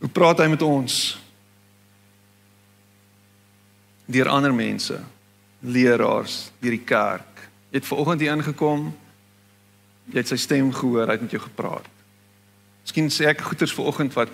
Hoe 0.03 0.11
praat 0.13 0.43
hy 0.43 0.49
met 0.51 0.61
ons? 0.67 0.99
Deur 4.09 4.29
ander 4.33 4.53
mense, 4.53 4.97
leraars, 5.61 6.49
deur 6.59 6.73
die 6.73 6.85
kerk. 6.85 7.45
Jy 7.69 7.77
het 7.77 7.87
vanoggend 7.87 8.23
hier 8.23 8.33
ingekom. 8.33 8.89
Jy 10.09 10.17
het 10.17 10.31
sy 10.31 10.39
stem 10.41 10.71
gehoor, 10.73 11.05
hy 11.05 11.17
het 11.19 11.25
met 11.25 11.35
jou 11.35 11.41
gepraat. 11.43 11.85
Miskien 12.81 13.11
sê 13.13 13.27
ek 13.29 13.43
goeters 13.45 13.75
vanoggend 13.77 14.15
wat 14.17 14.31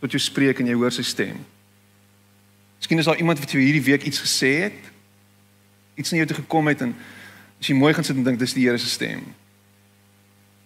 tot 0.00 0.14
jou 0.14 0.20
spreek 0.22 0.62
en 0.62 0.70
jy 0.70 0.76
hoor 0.80 0.94
sy 0.94 1.04
stem. 1.04 1.42
Miskien 2.80 3.02
is 3.02 3.08
daar 3.10 3.20
iemand 3.20 3.42
wat 3.42 3.52
vir 3.52 3.60
hierdie 3.60 3.84
week 3.84 4.06
iets 4.08 4.22
gesê 4.24 4.54
het. 4.70 4.78
Iets 6.00 6.14
na 6.14 6.22
jou 6.22 6.30
toe 6.30 6.38
gekom 6.40 6.70
het 6.72 6.80
en 6.86 6.94
as 7.60 7.68
jy 7.68 7.76
mooi 7.76 7.92
gaan 7.92 8.06
sit 8.06 8.16
en 8.16 8.24
dink 8.24 8.40
dis 8.40 8.56
die 8.56 8.64
Here 8.64 8.80
se 8.80 8.88
stem. 8.88 9.26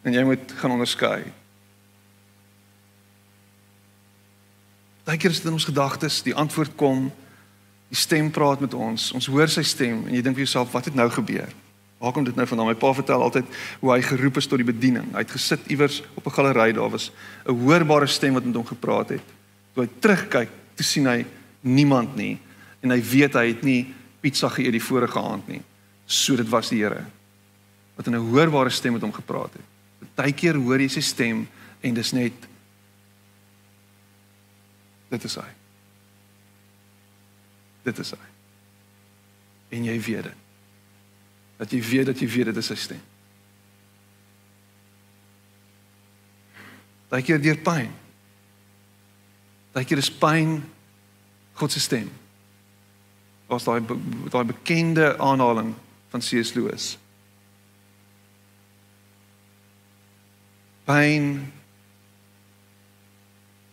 En 0.06 0.14
jy 0.14 0.22
moet 0.22 0.54
gaan 0.60 0.76
onderskei. 0.76 1.24
Daai 5.04 5.18
keer 5.18 5.34
is 5.34 5.42
dit 5.42 5.50
in 5.50 5.58
ons 5.58 5.66
gedagtes, 5.66 6.22
die 6.22 6.36
antwoord 6.38 6.76
kom, 6.80 7.10
die 7.94 8.00
stem 8.00 8.30
praat 8.34 8.62
met 8.64 8.74
ons. 8.74 9.12
Ons 9.14 9.28
hoor 9.30 9.50
sy 9.50 9.62
stem 9.66 10.02
en 10.08 10.16
jy 10.16 10.22
dink 10.24 10.34
vir 10.34 10.48
jouself, 10.48 10.72
wat 10.74 10.90
het 10.90 10.96
nou 10.98 11.06
gebeur? 11.14 11.52
Waar 12.02 12.12
kom 12.12 12.26
dit 12.26 12.36
nou 12.36 12.46
vandaan? 12.50 12.72
My 12.72 12.78
pa 12.78 12.90
vertel 12.96 13.22
altyd 13.22 13.46
hoe 13.80 13.92
hy 13.94 14.00
geroep 14.04 14.40
is 14.40 14.48
tot 14.50 14.60
die 14.60 14.66
bediening. 14.66 15.06
Hy 15.14 15.22
het 15.22 15.34
gesit 15.36 15.70
iewers 15.72 16.02
op 16.18 16.26
'n 16.26 16.34
galery, 16.34 16.72
daar 16.72 16.90
was 16.90 17.12
'n 17.46 17.54
hoorbare 17.54 18.06
stem 18.06 18.34
wat 18.34 18.44
met 18.44 18.54
hom 18.54 18.66
gepraat 18.66 19.08
het. 19.08 19.22
Toe 19.74 19.84
hy 19.84 19.90
terugkyk, 20.00 20.50
toe 20.74 20.84
sien 20.84 21.06
hy 21.06 21.24
niemand 21.60 22.16
nie 22.16 22.38
en 22.82 22.90
hy 22.90 23.00
weet 23.00 23.34
hy 23.34 23.46
het 23.46 23.62
nie 23.62 23.94
pizza 24.20 24.48
geëet 24.48 24.72
die 24.72 24.82
vorige 24.82 25.18
aand 25.18 25.48
nie. 25.48 25.62
So 26.06 26.36
dit 26.36 26.48
was 26.48 26.68
die 26.68 26.82
Here 26.82 27.06
wat 27.96 28.06
in 28.06 28.14
'n 28.14 28.30
hoorbare 28.30 28.70
stem 28.70 28.92
met 28.92 29.02
hom 29.02 29.12
gepraat 29.12 29.52
het. 29.52 29.62
Partykeer 30.14 30.56
hoor 30.56 30.80
jy 30.80 30.88
sy 30.88 31.00
stem 31.00 31.48
en 31.80 31.94
dis 31.94 32.12
net 32.12 32.32
dit 35.10 35.24
is 35.24 35.34
hy. 35.34 35.63
Dit 37.84 37.98
is 38.00 38.14
hy. 38.16 38.30
En 39.76 39.84
jy 39.84 39.98
weet 40.00 40.30
dit. 40.30 40.40
Dat 41.60 41.70
jy 41.70 41.82
weet 41.84 42.08
dat 42.10 42.20
jy 42.20 42.28
weet 42.28 42.50
dit 42.50 42.60
is 42.62 42.70
sy 42.72 42.78
stem. 42.78 43.02
Partykeer 47.12 47.42
deur 47.42 47.60
pyn. 47.62 47.92
Partykeer 49.74 50.02
is 50.02 50.10
pyn 50.10 50.58
God 51.54 51.70
se 51.70 51.80
stem. 51.80 52.10
Was 53.46 53.66
daai 53.68 53.84
daai 54.32 54.44
bekende 54.48 55.12
aanhaling 55.22 55.74
van 56.10 56.24
C.S. 56.24 56.54
Lewis. 56.56 56.94
Pain 60.84 61.52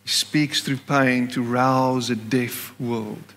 speaks 0.05 0.62
through 0.62 0.80
pain 0.86 1.28
to 1.28 1.41
rouse 1.41 2.09
a 2.09 2.16
deaf 2.16 2.74
world. 2.78 3.34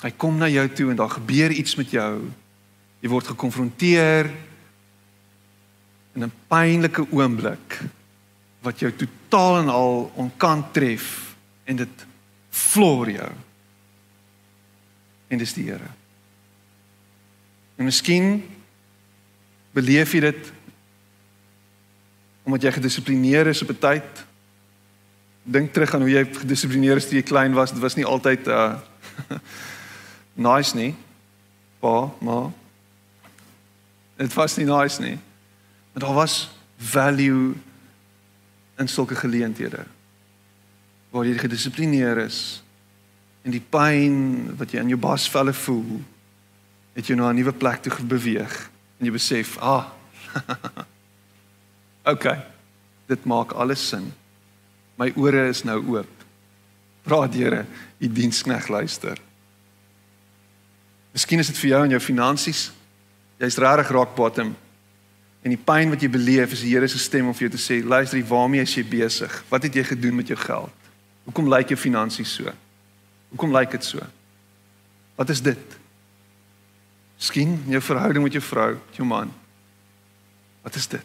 Hy 0.00 0.10
kom 0.16 0.38
na 0.40 0.48
jou 0.48 0.64
toe 0.72 0.90
en 0.90 0.96
daar 0.96 1.12
gebeur 1.12 1.52
iets 1.52 1.76
met 1.76 1.90
jou. 1.92 2.30
Jy 3.00 3.08
word 3.08 3.32
gekonfronteer 3.32 4.30
in 6.16 6.24
'n 6.24 6.32
pynlike 6.48 7.06
oomblik 7.10 7.80
wat 8.60 8.80
jou 8.80 8.92
totaal 8.92 9.62
en 9.62 9.68
al 9.68 10.12
onkant 10.14 10.72
tref 10.72 11.34
en 11.64 11.76
dit 11.76 12.06
floor 12.50 13.10
jou. 13.10 13.32
En 15.28 15.38
dis 15.38 15.52
die 15.52 15.64
Here. 15.64 15.90
En 17.76 17.84
miskien 17.84 18.42
beleef 19.72 20.12
jy 20.12 20.20
dit 20.20 20.52
omdat 22.42 22.62
jy 22.62 22.72
gedissiplineer 22.72 23.46
is 23.46 23.62
op 23.62 23.70
'n 23.70 23.78
tyd. 23.78 24.24
Dink 25.42 25.72
terug 25.72 25.94
aan 25.94 26.00
hoe 26.00 26.10
jy 26.10 26.24
gedissiplineer 26.24 26.96
is 26.96 27.08
toe 27.08 27.16
jy 27.16 27.22
klein 27.22 27.52
was. 27.52 27.72
Dit 27.72 27.80
was 27.80 27.94
nie 27.94 28.04
altyd 28.06 28.46
uh 28.46 28.76
nice 30.40 30.76
nie. 30.76 30.94
Pa, 31.80 32.10
ma. 32.24 32.38
Dit 34.20 34.34
was 34.36 34.56
nie 34.56 34.66
nice 34.68 35.00
nie. 35.02 35.18
Maar 35.92 36.04
daar 36.06 36.16
was 36.16 36.50
value 36.76 37.54
in 38.80 38.88
sulke 38.88 39.14
geleenthede 39.14 39.84
waar 41.10 41.26
jy 41.26 41.36
gedissiplineer 41.38 42.22
is 42.24 42.62
en 43.44 43.52
die 43.52 43.62
pyn 43.62 44.16
wat 44.60 44.72
jy 44.72 44.82
in 44.82 44.92
jou 44.94 45.00
basvelle 45.00 45.52
voel 45.56 46.00
het 46.96 47.06
jou 47.06 47.16
na 47.18 47.30
'n 47.30 47.36
nuwe 47.36 47.52
plek 47.52 47.82
toe 47.82 47.92
beweeg 48.04 48.54
en 48.98 49.06
jy 49.06 49.12
besef 49.12 49.58
ah 49.58 49.90
okay 52.12 52.38
dit 53.06 53.24
maak 53.24 53.52
alles 53.52 53.88
sin 53.88 54.12
my 54.96 55.12
ore 55.16 55.48
is 55.48 55.64
nou 55.64 55.80
oop 55.96 56.24
praat 57.02 57.34
Here 57.34 57.66
u 57.98 58.06
dienskneg 58.08 58.68
luister 58.68 59.18
Miskien 61.12 61.38
is 61.38 61.46
dit 61.46 61.58
vir 61.58 61.70
jou 61.70 61.84
en 61.84 61.90
jou 61.90 62.00
finansies 62.00 62.70
jy's 63.40 63.58
regtig 63.58 63.90
raak 63.90 64.16
bottom 64.16 64.54
en 65.40 65.54
die 65.54 65.56
pyn 65.56 65.90
wat 65.90 66.02
jy 66.02 66.10
beleef 66.12 66.52
is 66.52 66.60
die 66.60 66.74
Here 66.74 66.88
se 66.88 66.98
stem 66.98 67.26
om 67.26 67.34
vir 67.34 67.48
jou 67.48 67.56
te 67.56 67.62
sê 67.62 67.80
luister 67.84 68.20
waarmee 68.28 68.62
is 68.62 68.76
jy 68.76 68.84
besig 68.84 69.44
wat 69.50 69.64
het 69.64 69.74
jy 69.74 69.84
gedoen 69.84 70.16
met 70.20 70.28
jou 70.28 70.36
geld 70.36 70.80
Hoekom 71.30 71.46
lyk 71.46 71.70
jou 71.70 71.78
finansies 71.78 72.32
so? 72.34 72.50
Hoekom 73.30 73.52
lyk 73.54 73.70
dit 73.76 73.84
so? 73.86 74.02
Wat 75.14 75.30
is 75.30 75.42
dit? 75.44 75.76
Miskien 77.20 77.52
jou 77.70 77.82
verhouding 77.84 78.24
met 78.24 78.34
jou 78.34 78.42
vrou, 78.42 78.72
met 78.74 78.98
jou 78.98 79.06
man. 79.06 79.30
Wat 80.64 80.74
is 80.74 80.88
dit? 80.90 81.04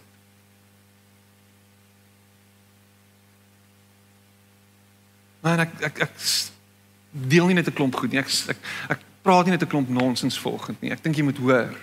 Maar 5.45 5.68
ek 5.68 5.76
ek 5.91 6.03
ek 6.08 6.16
deel 7.30 7.51
nie 7.51 7.60
net 7.60 7.70
'n 7.70 7.78
klomp 7.78 7.95
goed 7.95 8.12
nie. 8.12 8.20
Ek 8.20 8.32
ek 8.49 8.58
ek 8.89 9.05
praat 9.26 9.46
nie 9.46 9.56
net 9.56 9.66
'n 9.66 9.72
klomp 9.72 9.90
nonsens 9.90 10.38
volgens 10.40 10.78
nie. 10.82 10.92
Ek 10.92 11.04
dink 11.04 11.16
jy 11.16 11.24
moet 11.24 11.38
hoor. 11.38 11.74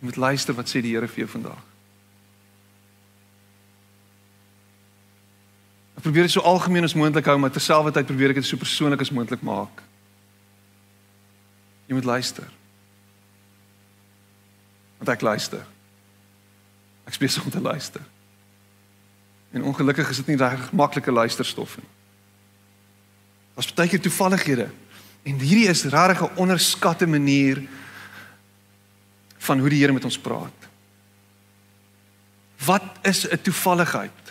Jy 0.00 0.04
moet 0.10 0.16
luister 0.16 0.54
wat 0.54 0.68
sê 0.68 0.82
die 0.82 0.92
Here 0.92 1.08
vir 1.08 1.24
jou 1.24 1.28
vandag. 1.28 1.62
probeer 6.04 6.22
dit 6.22 6.32
so 6.32 6.40
algemeen 6.40 6.84
as 6.84 6.94
moontlik 6.94 7.24
hou, 7.24 7.38
maar 7.40 7.50
terselfdertyd 7.50 8.06
probeer 8.06 8.34
ek 8.34 8.42
dit 8.42 8.46
so 8.46 8.60
persoonlik 8.60 9.00
as 9.00 9.12
moontlik 9.14 9.40
maak. 9.40 9.80
Jy 11.88 11.96
moet 11.96 12.08
luister. 12.08 12.50
Want 15.00 15.12
ek 15.14 15.24
luister. 15.24 15.62
Ek 17.08 17.16
spesiaal 17.16 17.48
om 17.48 17.54
te 17.54 17.64
luister. 17.64 18.04
En 19.56 19.64
ongelukkig 19.70 20.12
is 20.12 20.20
dit 20.20 20.34
nie 20.34 20.36
regtig 20.36 20.74
maklike 20.76 21.12
luisterstof 21.12 21.78
nie. 21.80 21.88
Was 23.56 23.72
baie 23.72 23.88
keer 23.88 24.04
toevallighede. 24.04 24.68
En 25.24 25.38
hierdie 25.40 25.68
is 25.68 25.84
regtig 25.84 26.22
'n 26.22 26.36
onderskatte 26.36 27.06
manier 27.06 27.62
van 29.38 29.58
hoe 29.58 29.68
die 29.68 29.80
Here 29.80 29.92
met 29.92 30.04
ons 30.04 30.18
praat. 30.18 30.68
Wat 32.64 32.84
is 33.02 33.28
'n 33.28 33.40
toevalligheid? 33.42 34.24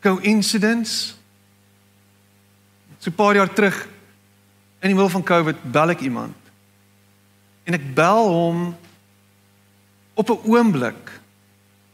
coincidence. 0.00 1.14
So 2.98 3.10
'n 3.10 3.14
paar 3.14 3.34
jaar 3.34 3.52
terug 3.52 3.88
in 4.80 4.88
die 4.88 4.94
middel 4.94 5.08
van 5.08 5.22
COVID 5.22 5.72
bel 5.72 5.90
ek 5.90 6.00
iemand. 6.00 6.36
En 7.64 7.74
ek 7.74 7.94
bel 7.94 8.28
hom 8.28 8.76
op 10.14 10.30
'n 10.30 10.48
oomblik 10.48 11.20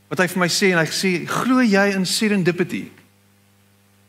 wat 0.08 0.18
hy 0.18 0.28
vir 0.28 0.38
my 0.38 0.48
sê 0.48 0.72
en 0.72 0.78
hy 0.78 0.86
sê 0.86 1.26
glo 1.26 1.60
jy 1.60 1.92
in 1.94 2.06
serendipity? 2.06 2.92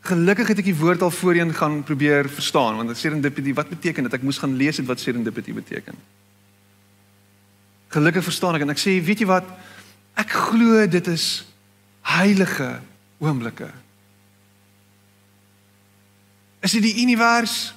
Gelukkig 0.05 0.51
het 0.51 0.59
ek 0.61 0.67
die 0.69 0.77
woord 0.77 1.01
al 1.01 1.11
voorheen 1.11 1.53
gaan 1.55 1.79
probeer 1.83 2.29
verstaan 2.29 2.77
want 2.77 2.97
serendipity 2.97 3.53
wat 3.57 3.71
beteken 3.71 4.05
dit? 4.05 4.13
Ek 4.13 4.25
moes 4.25 4.37
gaan 4.37 4.53
lees 4.57 4.77
wat 4.85 5.01
serendipity 5.01 5.53
beteken. 5.53 5.97
Gelukkig 7.95 8.23
verstaan 8.27 8.57
ek 8.57 8.65
en 8.67 8.73
ek 8.75 8.81
sê 8.81 8.99
weet 9.01 9.23
jy 9.23 9.29
wat? 9.29 9.47
Ek 10.19 10.29
glo 10.29 10.83
dit 10.85 11.07
is 11.09 11.45
heilige 12.05 12.69
oomblikke. 13.23 13.71
Is 16.61 16.75
dit 16.77 16.85
die 16.85 17.01
univers? 17.01 17.73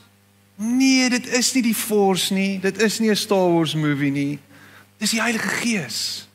Nee, 0.58 1.08
dit 1.08 1.26
is 1.38 1.52
nie 1.54 1.62
die 1.62 1.76
force 1.76 2.34
nie. 2.34 2.58
Dit 2.60 2.80
is 2.82 2.98
nie 2.98 3.10
'n 3.10 3.16
Star 3.16 3.48
Wars 3.52 3.74
movie 3.74 4.10
nie. 4.10 4.38
Dis 4.98 5.10
die 5.10 5.22
Heilige 5.22 5.48
Gees. 5.48 6.28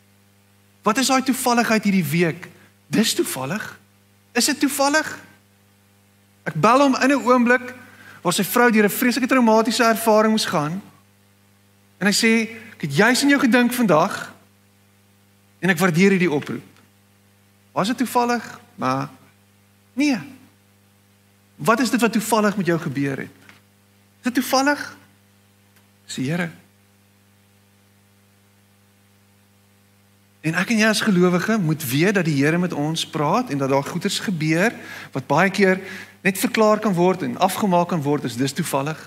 Wat 0.84 0.98
is 0.98 1.08
daai 1.08 1.22
toevalligheid 1.22 1.84
hierdie 1.84 2.06
week? 2.06 2.48
Dis 2.88 3.14
toevallig? 3.14 3.80
Is 4.32 4.46
dit 4.46 4.60
toevallig? 4.60 5.20
Ek 6.44 6.54
bel 6.60 6.82
hom 6.82 6.96
in 6.96 7.12
'n 7.12 7.24
oomblik 7.24 7.74
waar 8.22 8.34
sy 8.34 8.44
vrou 8.44 8.72
deur 8.72 8.86
'n 8.86 8.90
vreeslike 8.90 9.28
traumatiese 9.28 9.84
ervaring 9.84 10.32
moes 10.32 10.46
gaan. 10.46 10.82
En 11.98 12.08
hy 12.08 12.14
sê, 12.14 12.50
"Ek 12.76 12.82
het 12.82 12.96
juis 12.96 13.22
aan 13.22 13.30
jou 13.30 13.40
gedink 13.40 13.74
vandag 13.74 14.34
en 15.60 15.70
ek 15.70 15.78
waardeer 15.78 16.10
hierdie 16.10 16.32
oproep." 16.32 16.64
Was 17.72 17.88
dit 17.88 17.98
toevallig? 17.98 18.60
Maar 18.76 19.10
nee. 19.94 20.18
Wat 21.56 21.80
is 21.80 21.90
dit 21.90 22.02
wat 22.02 22.12
toevallig 22.12 22.58
met 22.58 22.66
jou 22.66 22.80
gebeur 22.80 23.18
het? 23.18 23.32
Is 24.18 24.24
dit 24.32 24.34
toevallig? 24.34 24.98
Dis 26.06 26.16
die 26.16 26.30
Here. 26.30 26.50
En 30.44 30.58
ek 30.60 30.70
en 30.70 30.78
jy 30.78 30.88
as 30.92 31.02
gelowige 31.02 31.58
moet 31.58 31.84
weet 31.88 32.14
dat 32.14 32.26
die 32.28 32.36
Here 32.44 32.58
met 32.58 32.74
ons 32.74 33.06
praat 33.08 33.50
en 33.50 33.58
dat 33.58 33.70
daar 33.70 33.84
goeders 33.84 34.20
gebeur 34.20 34.74
wat 35.12 35.28
baie 35.28 35.50
keer 35.50 35.80
net 36.24 36.40
verklaar 36.40 36.80
kan 36.80 36.94
word 36.96 37.26
en 37.28 37.38
afgemaak 37.38 37.92
kan 37.92 38.02
word 38.02 38.26
as 38.26 38.38
dis 38.40 38.56
toevallig. 38.56 39.00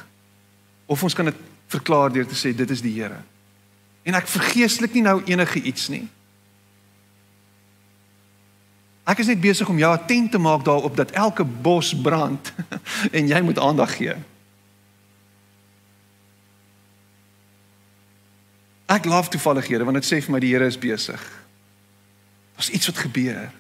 Of 0.87 1.03
ons 1.03 1.14
kan 1.17 1.25
dit 1.31 1.39
verklaar 1.73 2.12
deur 2.12 2.27
te 2.29 2.37
sê 2.37 2.53
dit 2.55 2.71
is 2.71 2.85
die 2.85 2.93
Here. 2.95 3.19
En 4.07 4.14
ek 4.14 4.29
vergeestelik 4.31 4.95
nie 4.95 5.03
nou 5.03 5.19
enige 5.27 5.62
iets 5.67 5.89
nie. 5.91 6.05
Ek 9.07 9.23
is 9.23 9.31
net 9.31 9.41
besig 9.41 9.69
om 9.71 9.79
jou 9.79 9.91
attent 9.91 10.33
te 10.35 10.39
maak 10.43 10.64
daarop 10.67 10.97
dat 10.99 11.14
elke 11.14 11.45
bos 11.47 11.93
brand 11.95 12.53
en 13.17 13.29
jy 13.31 13.41
moet 13.43 13.59
aandag 13.62 13.97
gee. 13.97 14.17
Ek 18.91 19.07
love 19.07 19.31
toevallighede 19.31 19.87
want 19.87 19.99
dit 19.99 20.07
sê 20.07 20.21
vir 20.23 20.35
my 20.35 20.43
die 20.43 20.53
Here 20.55 20.67
is 20.67 20.79
besig. 20.79 21.23
Daar's 22.59 22.71
iets 22.71 22.91
wat 22.91 23.03
gebeur. 23.07 23.51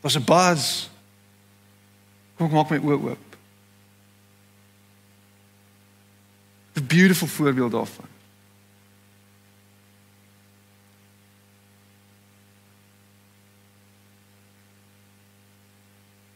Daar's 0.00 0.16
'n 0.16 0.24
buzz. 0.24 0.91
Kom 2.42 2.50
ek 2.50 2.56
maak 2.58 2.70
my 2.74 2.78
oë 2.82 2.96
oop. 3.06 3.36
'n 6.74 6.86
Beautiful 6.86 7.28
voorbeeld 7.28 7.70
daarvan. 7.70 8.08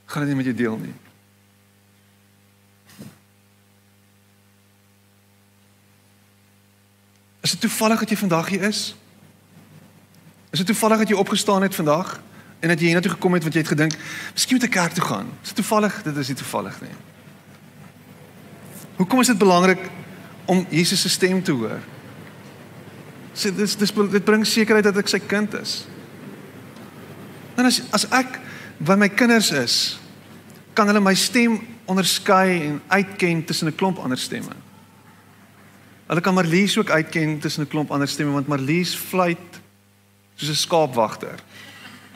Gaan 0.04 0.22
dit 0.22 0.28
nie 0.28 0.36
met 0.36 0.44
jou 0.44 0.56
deel 0.56 0.76
nie. 0.76 0.94
Is 7.40 7.50
dit 7.50 7.60
toevallig 7.60 7.98
dat 7.98 8.08
jy 8.08 8.16
vandag 8.16 8.48
hier 8.48 8.62
is? 8.62 8.94
Is 10.50 10.58
dit 10.58 10.66
toevallig 10.66 10.98
dat 10.98 11.08
jy 11.08 11.14
opgestaan 11.14 11.62
het 11.62 11.74
vandag 11.74 12.20
en 12.60 12.68
dat 12.68 12.80
jy 12.80 12.86
hiernatoe 12.86 13.10
gekom 13.10 13.32
het 13.32 13.42
want 13.42 13.54
jy 13.54 13.60
het 13.60 13.68
gedink, 13.68 13.96
"Miskien 14.32 14.56
moet 14.56 14.64
ek 14.64 14.70
kerk 14.70 14.92
toe 14.92 15.04
gaan." 15.04 15.28
Is 15.42 15.48
dit 15.48 15.56
toevallig? 15.56 16.02
Dit 16.02 16.16
is 16.16 16.28
nie 16.28 16.36
toevallig 16.36 16.80
nie. 16.80 16.96
Hoekom 18.96 19.20
is 19.20 19.26
dit 19.26 19.38
belangrik 19.38 19.90
om 20.44 20.66
Jesus 20.70 21.00
se 21.00 21.08
stem 21.08 21.42
te 21.42 21.52
hoor? 21.52 21.80
Sê 23.34 23.52
dis 23.54 23.76
dis 23.76 23.92
dit 24.10 24.24
bring 24.24 24.46
sekerheid 24.46 24.84
dat 24.84 24.96
ek 24.96 25.08
sy 25.08 25.18
kind 25.18 25.54
is. 25.54 25.86
En 27.56 27.64
as 27.64 27.82
as 27.92 28.06
ek 28.10 28.40
by 28.78 28.94
my 28.94 29.08
kinders 29.08 29.50
is, 29.50 29.98
kan 30.74 30.86
hulle 30.86 31.00
my 31.00 31.14
stem 31.14 31.60
onderskei 31.86 32.62
en 32.68 32.80
uitken 32.88 33.44
tussen 33.44 33.68
'n 33.68 33.74
klomp 33.74 33.98
ander 33.98 34.18
stemme. 34.18 34.52
Hulle 36.06 36.20
kan 36.20 36.34
Marlies 36.34 36.78
ook 36.78 36.90
uitken 36.90 37.38
tussen 37.38 37.62
'n 37.62 37.68
klomp 37.68 37.90
ander 37.90 38.08
stemme 38.08 38.32
want 38.32 38.48
Marlies 38.48 38.96
fluit 38.96 39.60
soos 40.34 40.48
'n 40.48 40.54
skaapwagter. 40.54 41.38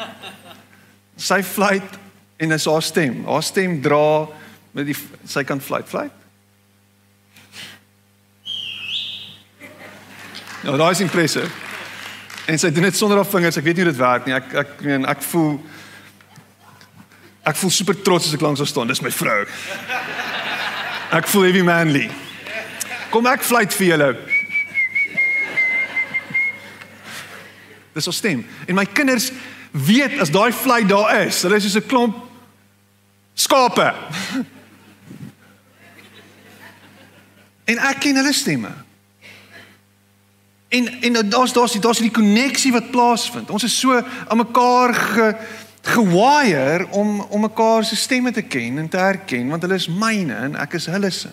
Sy 1.30 1.42
fluit 1.44 1.98
en 2.40 2.54
dis 2.54 2.68
haar 2.72 2.82
stem. 2.82 3.24
Haar 3.26 3.44
stem 3.44 3.80
dra 3.82 4.28
met 4.76 4.86
die 4.88 4.96
sy 5.28 5.44
kan 5.44 5.60
fluit, 5.60 5.88
fluit. 5.88 6.14
Nou, 10.60 10.76
daai 10.76 10.92
is 10.92 11.02
impressive. 11.04 11.48
En 12.50 12.58
sy 12.58 12.70
doen 12.74 12.88
dit 12.88 12.96
sonder 12.96 13.20
haar 13.20 13.28
vingers. 13.28 13.58
Ek 13.60 13.64
weet 13.64 13.78
nie 13.78 13.84
hoe 13.84 13.92
dit 13.92 14.00
werk 14.00 14.26
nie. 14.28 14.36
Ek 14.36 14.56
ek 14.64 14.80
meen 14.84 15.06
ek 15.08 15.22
voel 15.24 15.54
ek 17.48 17.56
voel 17.56 17.72
super 17.72 17.96
trots 18.04 18.28
as 18.28 18.34
ek 18.36 18.44
langs 18.44 18.60
haar 18.60 18.68
staan. 18.68 18.90
Dis 18.90 19.02
my 19.04 19.12
vrou. 19.14 19.38
Ek 21.16 21.30
voel 21.30 21.48
heavy 21.48 21.62
manly. 21.66 22.08
Kom 23.10 23.26
ek 23.26 23.42
fluit 23.46 23.72
vir 23.74 23.92
julle. 23.92 24.10
Dis 27.96 28.06
ons 28.06 28.20
stem. 28.22 28.44
En 28.68 28.76
my 28.78 28.84
kinders 28.86 29.30
weet 29.70 30.18
as 30.18 30.30
daai 30.30 30.52
fluit 30.52 30.88
daar 30.88 31.26
is, 31.26 31.42
hulle 31.42 31.56
is 31.56 31.62
soos 31.62 31.82
'n 31.82 31.86
klomp 31.86 32.16
skape. 33.34 33.94
en 37.70 37.78
ek 37.78 38.00
ken 38.00 38.16
hulle 38.16 38.32
stemme. 38.32 38.72
En 40.70 40.86
en 41.02 41.28
daar's 41.28 41.52
daar's 41.52 41.72
daar's 41.72 41.98
die 41.98 42.10
koneksie 42.10 42.72
wat 42.72 42.90
plaasvind. 42.90 43.50
Ons 43.50 43.66
is 43.66 43.78
so 43.78 44.02
aan 44.28 44.36
mekaar 44.36 44.94
ge 44.94 45.36
gewire 45.82 46.86
om 46.90 47.20
om 47.20 47.40
mekaar 47.40 47.84
se 47.84 47.96
stemme 47.96 48.30
te 48.30 48.42
ken 48.42 48.78
en 48.78 48.88
te 48.88 48.96
herken 48.96 49.48
want 49.48 49.62
hulle 49.62 49.74
is 49.74 49.88
myne 49.88 50.34
en 50.34 50.56
ek 50.56 50.76
is 50.78 50.86
hulle 50.86 51.10
se. 51.10 51.30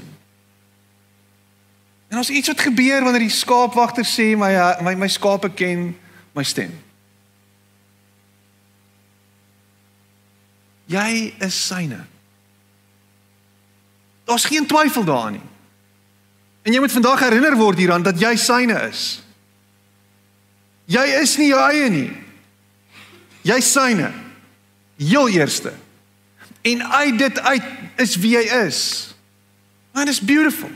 En 2.07 2.17
as 2.17 2.29
iets 2.29 2.47
wat 2.47 2.61
gebeur 2.61 3.03
wanneer 3.03 3.27
die 3.27 3.33
skaapwagter 3.33 4.07
sê 4.07 4.33
my 4.39 4.53
my 4.81 4.95
my 4.95 5.07
skape 5.07 5.49
ken 5.53 5.91
my 6.31 6.43
stem. 6.43 6.86
Jy 10.87 11.33
is 11.43 11.55
syne. 11.67 11.99
Daar's 14.27 14.45
geen 14.47 14.65
twyfel 14.67 15.03
daarin 15.03 15.39
nie. 15.39 15.47
En 16.67 16.73
jy 16.73 16.79
moet 16.83 16.91
vandag 16.91 17.19
herinner 17.23 17.55
word 17.55 17.79
hieraan 17.79 18.03
dat 18.03 18.19
jy 18.19 18.33
syne 18.35 18.75
is. 18.89 19.21
Jy 20.87 21.03
is 21.21 21.35
nie 21.39 21.49
jou 21.51 21.59
eie 21.63 21.89
nie. 21.91 22.09
Jy 23.47 23.59
syne. 23.63 24.11
Heel 24.99 25.29
eerste. 25.35 25.71
En 26.67 26.83
uit 26.83 27.19
dit 27.19 27.39
uit 27.39 27.63
is 28.03 28.15
wie 28.19 28.33
jy 28.35 28.43
is. 28.65 28.81
Man 29.95 30.11
is 30.11 30.19
beautiful. 30.19 30.71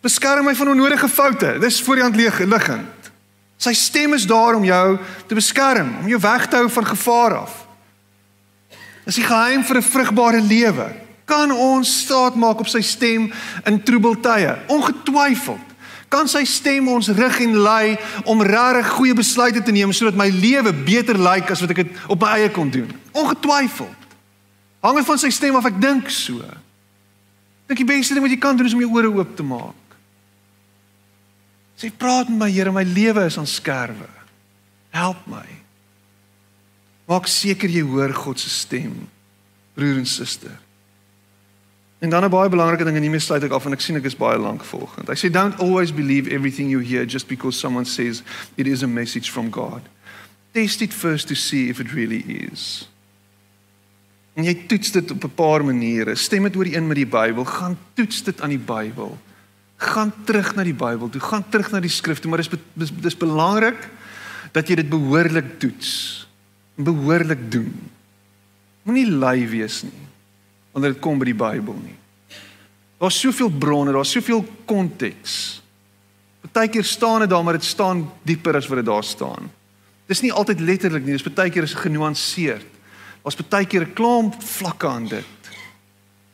Beskerm 0.00 0.46
my 0.46 0.54
van 0.54 0.68
onnodige 0.68 1.08
foute. 1.08 1.58
Dis 1.60 1.82
voor 1.82 1.94
die 1.94 2.02
hand 2.02 2.16
liggend. 2.16 2.99
Sy 3.60 3.74
stem 3.76 4.16
is 4.16 4.24
daar 4.24 4.56
om 4.56 4.64
jou 4.64 4.98
te 5.28 5.36
beskerm, 5.36 5.92
om 6.00 6.08
jou 6.08 6.20
weg 6.20 6.46
te 6.48 6.56
hou 6.56 6.68
van 6.72 6.86
gevaar 6.86 7.34
af. 7.42 7.58
Dis 9.04 9.20
die 9.20 9.26
geheim 9.26 9.64
vir 9.64 9.76
'n 9.76 9.82
vrugbare 9.82 10.40
lewe. 10.40 10.88
Kan 11.24 11.52
ons 11.52 12.00
staat 12.00 12.34
maak 12.34 12.60
op 12.60 12.68
sy 12.68 12.80
stem 12.80 13.32
in 13.64 13.82
troebeltye? 13.82 14.58
Ongetwyfeld. 14.66 15.66
Kan 16.08 16.28
sy 16.28 16.44
stem 16.44 16.88
ons 16.88 17.08
rig 17.08 17.40
en 17.40 17.56
lei 17.62 17.98
om 18.24 18.42
regtig 18.42 18.88
goeie 18.88 19.14
besluite 19.14 19.62
te 19.62 19.72
neem 19.72 19.92
sodat 19.92 20.16
my 20.16 20.28
lewe 20.28 20.72
beter 20.72 21.18
lyk 21.18 21.50
as 21.50 21.60
wat 21.60 21.70
ek 21.70 21.76
dit 21.76 21.92
op 22.08 22.20
my 22.20 22.28
eie 22.28 22.50
kon 22.50 22.70
doen? 22.70 22.90
Ongetwyfeld. 23.12 24.00
Hang 24.80 24.96
dit 24.96 25.06
van 25.06 25.18
sy 25.18 25.30
stem 25.30 25.56
af, 25.56 25.64
ek 25.64 25.80
dink 25.80 26.10
so. 26.10 26.40
Dink 27.68 27.78
die 27.78 27.96
beste 27.96 28.14
ding 28.14 28.24
wat 28.24 28.32
jy 28.32 28.40
kan 28.40 28.56
doen 28.56 28.66
is 28.66 28.74
om 28.74 28.80
jou 28.80 28.90
ore 28.96 29.12
oop 29.12 29.36
te 29.36 29.42
maak. 29.42 29.79
Sê 31.80 31.88
praat 31.88 32.28
met 32.28 32.38
my 32.38 32.50
Here, 32.52 32.72
my 32.72 32.84
lewe 32.84 33.24
is 33.24 33.38
aan 33.38 33.46
skerwe. 33.48 34.08
Help 34.92 35.24
my. 35.26 35.46
Maak 37.08 37.26
seker 37.26 37.72
jy 37.72 37.80
hoor 37.88 38.12
God 38.12 38.40
se 38.40 38.50
stem, 38.52 39.06
broer 39.74 40.02
en 40.02 40.06
suster. 40.06 40.58
En 42.00 42.10
dan 42.10 42.24
'n 42.24 42.30
baie 42.30 42.48
belangrike 42.48 42.84
ding 42.84 42.96
en 42.96 43.02
hiermee 43.02 43.20
sluit 43.20 43.42
ek 43.42 43.52
af 43.52 43.66
en 43.66 43.72
ek 43.72 43.80
sien 43.80 43.96
ek 43.96 44.04
is 44.04 44.16
baie 44.16 44.38
lank 44.38 44.64
volgend. 44.64 45.08
Hy 45.08 45.14
sê 45.14 45.30
don't 45.30 45.58
always 45.60 45.92
believe 45.92 46.28
everything 46.28 46.70
you 46.70 46.80
hear 46.80 47.06
just 47.06 47.28
because 47.28 47.58
someone 47.58 47.84
says 47.84 48.22
it 48.56 48.66
is 48.66 48.82
a 48.82 48.86
message 48.86 49.30
from 49.30 49.50
God. 49.50 49.82
Test 50.52 50.82
it 50.82 50.92
first 50.92 51.28
to 51.28 51.34
see 51.34 51.68
if 51.68 51.80
it 51.80 51.92
really 51.92 52.24
is. 52.52 52.88
En 54.34 54.44
jy 54.44 54.54
toets 54.66 54.92
dit 54.92 55.10
op 55.10 55.24
'n 55.24 55.34
paar 55.34 55.64
maniere. 55.64 56.14
Stem 56.14 56.42
dit 56.42 56.56
oor 56.56 56.64
die 56.64 56.76
een 56.76 56.86
met 56.86 56.96
die 56.96 57.06
Bybel, 57.06 57.44
gaan 57.44 57.78
toets 57.94 58.22
dit 58.22 58.40
aan 58.40 58.48
die 58.50 58.58
Bybel 58.58 59.18
gaan 59.80 60.12
terug 60.28 60.52
na 60.56 60.64
die 60.66 60.76
Bybel 60.76 61.08
toe, 61.08 61.22
gaan 61.24 61.44
terug 61.48 61.70
na 61.72 61.80
die 61.80 61.92
skrif 61.92 62.20
toe, 62.20 62.30
maar 62.30 62.42
dis 62.42 62.50
dis, 62.74 62.92
dis 63.08 63.16
belangrik 63.16 63.88
dat 64.52 64.68
jy 64.68 64.80
dit 64.82 64.90
behoorlik 64.90 65.56
toets. 65.62 65.90
Behoorlik 66.80 67.46
doen. 67.52 67.72
Moenie 68.88 69.08
lui 69.10 69.48
wees 69.48 69.82
nie 69.86 70.08
wanneer 70.70 70.94
dit 70.94 71.02
kom 71.02 71.18
by 71.18 71.26
die 71.26 71.34
Bybel 71.34 71.74
nie. 71.82 71.96
Daar's 73.00 73.16
soveel 73.18 73.48
bronne, 73.50 73.90
daar's 73.90 74.12
soveel 74.14 74.44
konteks. 74.68 75.62
Partykeer 76.44 76.84
staan 76.86 77.24
dit 77.24 77.30
daar, 77.30 77.42
maar 77.44 77.58
dit 77.58 77.66
staan 77.66 78.04
dieper 78.22 78.56
as 78.56 78.68
wat 78.70 78.78
dit 78.78 78.86
daar 78.86 79.04
staan. 79.04 79.50
Dis 80.06 80.22
nie 80.22 80.32
altyd 80.32 80.60
letterlik 80.60 81.04
nie, 81.06 81.16
dis 81.16 81.26
partykeer 81.26 81.66
is 81.66 81.74
genuanceerd. 81.74 82.66
Daar's 83.24 83.36
partykeer 83.36 83.86
'n 83.86 83.92
klomp 83.94 84.42
vlakke 84.42 84.86
aan 84.86 85.08
dit. 85.08 85.50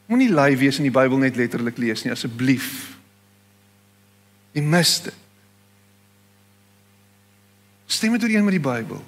Moenie 0.07 0.31
lui 0.31 0.57
wees 0.57 0.77
en 0.77 0.83
die 0.83 0.93
Bybel 0.93 1.19
net 1.19 1.37
letterlik 1.37 1.79
lees 1.79 2.05
nie, 2.05 2.13
asseblief. 2.13 2.96
Jy 4.57 4.65
mis 4.65 4.95
dit. 5.05 5.25
Stem 7.87 8.17
met 8.17 8.25
ooreen 8.25 8.45
met 8.45 8.57
die 8.57 8.63
Bybel. 8.63 9.03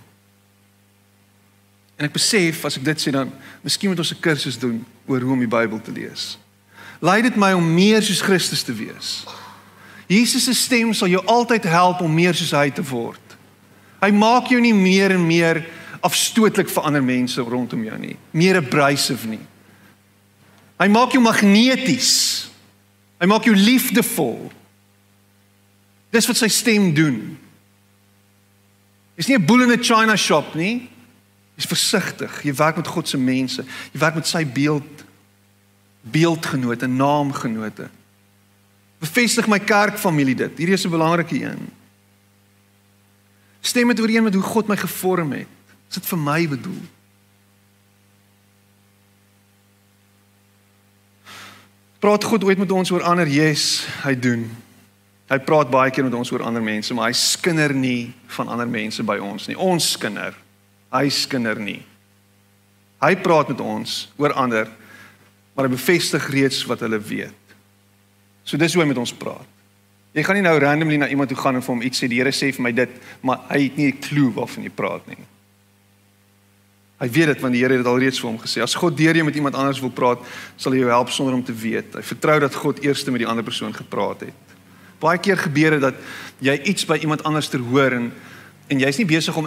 En 1.98 2.06
ek 2.06 2.14
besef 2.14 2.62
as 2.68 2.76
ek 2.78 2.84
dit 2.86 3.00
sê 3.02 3.12
dan, 3.14 3.32
miskien 3.64 3.90
moet 3.90 3.98
ons 3.98 4.12
'n 4.12 4.20
kursus 4.22 4.58
doen 4.58 4.84
oor 5.06 5.20
hoe 5.20 5.32
om 5.32 5.40
die 5.42 5.50
Bybel 5.50 5.80
te 5.80 5.90
lees. 5.90 6.38
Lei 7.00 7.22
dit 7.22 7.36
my 7.36 7.52
om 7.52 7.74
meer 7.74 8.02
soos 8.02 8.20
Christus 8.20 8.62
te 8.62 8.72
wees. 8.72 9.24
Jesus 10.06 10.44
se 10.44 10.54
stem 10.54 10.94
sal 10.94 11.08
jou 11.08 11.24
altyd 11.24 11.64
help 11.64 12.00
om 12.00 12.14
meer 12.14 12.34
soos 12.34 12.50
hy 12.50 12.70
te 12.70 12.82
word. 12.82 13.36
Hy 14.00 14.10
maak 14.10 14.48
jou 14.48 14.60
nie 14.60 14.74
meer 14.74 15.10
en 15.10 15.26
meer 15.26 15.66
afstootlik 16.00 16.68
vir 16.68 16.82
ander 16.82 17.02
mense 17.02 17.40
rondom 17.40 17.84
jou 17.84 17.98
nie, 17.98 18.16
meer 18.30 18.56
abrasive 18.56 19.26
nie. 19.26 19.46
Hy 20.78 20.88
maak 20.88 21.12
jou 21.12 21.22
magneties. 21.22 22.48
Hy 23.18 23.26
maak 23.26 23.44
jou 23.44 23.54
liefdevol. 23.54 24.52
Dis 26.10 26.26
wat 26.26 26.36
sy 26.36 26.48
stem 26.48 26.94
doen. 26.94 27.38
Dis 29.18 29.26
nie 29.26 29.36
'n 29.36 29.44
boel 29.44 29.62
in 29.62 29.72
'n 29.72 29.82
china 29.82 30.16
shop 30.16 30.54
nie. 30.54 30.90
Jy's 31.56 31.66
versigtig. 31.66 32.42
Jy 32.42 32.54
werk 32.54 32.76
met 32.76 32.86
God 32.86 33.08
se 33.08 33.18
mense. 33.18 33.64
Jy 33.92 33.98
werk 34.00 34.14
met 34.14 34.26
sy 34.26 34.46
beeld 34.46 35.04
beeldgenote, 36.00 36.86
naamgenote. 36.86 37.90
Bevestig 38.98 39.46
my 39.46 39.58
kerkfamilie 39.58 40.34
dit. 40.34 40.58
Hierdie 40.58 40.74
is 40.74 40.84
'n 40.84 40.90
belangrike 40.90 41.42
een. 41.42 41.70
Stem 43.60 43.88
dit 43.88 44.00
ooreen 44.00 44.22
met 44.22 44.34
hoe 44.34 44.42
God 44.42 44.66
my 44.66 44.76
gevorm 44.76 45.32
het. 45.32 45.46
Is 45.88 45.94
dit 45.94 46.06
vir 46.06 46.18
my 46.18 46.48
bedoel? 46.48 46.82
Praat 51.98 52.24
God 52.24 52.44
ooit 52.44 52.58
met 52.58 52.72
ons 52.72 52.90
oor 52.90 53.02
ander? 53.02 53.28
Yes, 53.28 53.86
hy 54.02 54.14
doen. 54.18 54.50
Hy 55.28 55.38
praat 55.38 55.70
baie 55.70 55.90
keer 55.90 56.04
met 56.04 56.14
ons 56.14 56.30
oor 56.32 56.42
ander 56.42 56.62
mense, 56.62 56.94
maar 56.94 57.10
hy 57.10 57.16
skinder 57.16 57.74
nie 57.74 58.12
van 58.26 58.48
ander 58.48 58.68
mense 58.68 59.02
by 59.02 59.18
ons 59.20 59.48
nie. 59.48 59.56
Ons 59.56 59.92
skinder 59.92 60.34
hy 60.94 61.08
skinder 61.12 61.58
nie. 61.60 61.80
Hy 63.02 63.12
praat 63.22 63.52
met 63.52 63.60
ons 63.62 64.06
oor 64.18 64.34
ander, 64.38 64.68
maar 65.54 65.68
hy 65.68 65.74
bevestig 65.74 66.24
reeds 66.32 66.64
wat 66.68 66.82
hulle 66.84 66.98
weet. 67.02 67.54
So 68.48 68.58
dis 68.60 68.74
hoe 68.74 68.82
hy 68.82 68.90
met 68.90 69.00
ons 69.00 69.14
praat. 69.14 69.56
Jy 70.16 70.24
gaan 70.24 70.38
nie 70.38 70.46
nou 70.46 70.54
randomly 70.58 70.96
na 70.98 71.10
iemand 71.12 71.30
toe 71.30 71.38
gaan 71.38 71.58
en 71.58 71.62
vir 71.62 71.74
hom 71.74 71.82
iets 71.84 72.00
sê, 72.00 72.08
die 72.10 72.18
Here 72.18 72.32
sê 72.34 72.48
vir 72.54 72.64
my 72.64 72.72
dit, 72.74 72.94
maar 73.22 73.44
hy 73.50 73.66
het 73.68 73.76
nie 73.76 73.92
'n 73.92 74.00
klou 74.00 74.32
waarvan 74.34 74.64
jy 74.64 74.70
praat 74.70 75.06
nie. 75.06 75.20
Hy 76.98 77.08
weet 77.08 77.26
dit 77.26 77.40
want 77.40 77.52
die 77.52 77.62
Here 77.62 77.76
het 77.76 77.84
dit 77.84 77.92
alreeds 77.92 78.18
vir 78.18 78.30
hom 78.30 78.38
gesê. 78.38 78.62
As 78.62 78.74
God 78.74 78.96
deur 78.96 79.14
jou 79.14 79.24
met 79.24 79.36
iemand 79.36 79.54
anders 79.54 79.80
wil 79.80 79.90
praat, 79.90 80.18
sal 80.56 80.72
hy 80.72 80.78
jou 80.78 80.88
help 80.88 81.10
sonder 81.10 81.34
om 81.34 81.44
te 81.44 81.52
weet. 81.52 81.94
Hy 81.94 82.02
vertrou 82.02 82.40
dat 82.40 82.54
God 82.54 82.82
eers 82.82 83.04
met 83.04 83.20
die 83.20 83.28
ander 83.28 83.44
persoon 83.44 83.74
gepraat 83.74 84.20
het. 84.20 84.47
Baie 85.02 85.20
keer 85.22 85.38
gebeur 85.38 85.76
dit 85.76 85.80
dat 85.80 85.94
jy 86.42 86.56
iets 86.70 86.86
by 86.86 86.98
iemand 87.02 87.22
anders 87.28 87.48
ter 87.48 87.62
hoor 87.62 87.92
en 87.92 88.12
en 88.68 88.80
jy's 88.82 88.98
nie 89.00 89.08
besig 89.08 89.36
om 89.36 89.46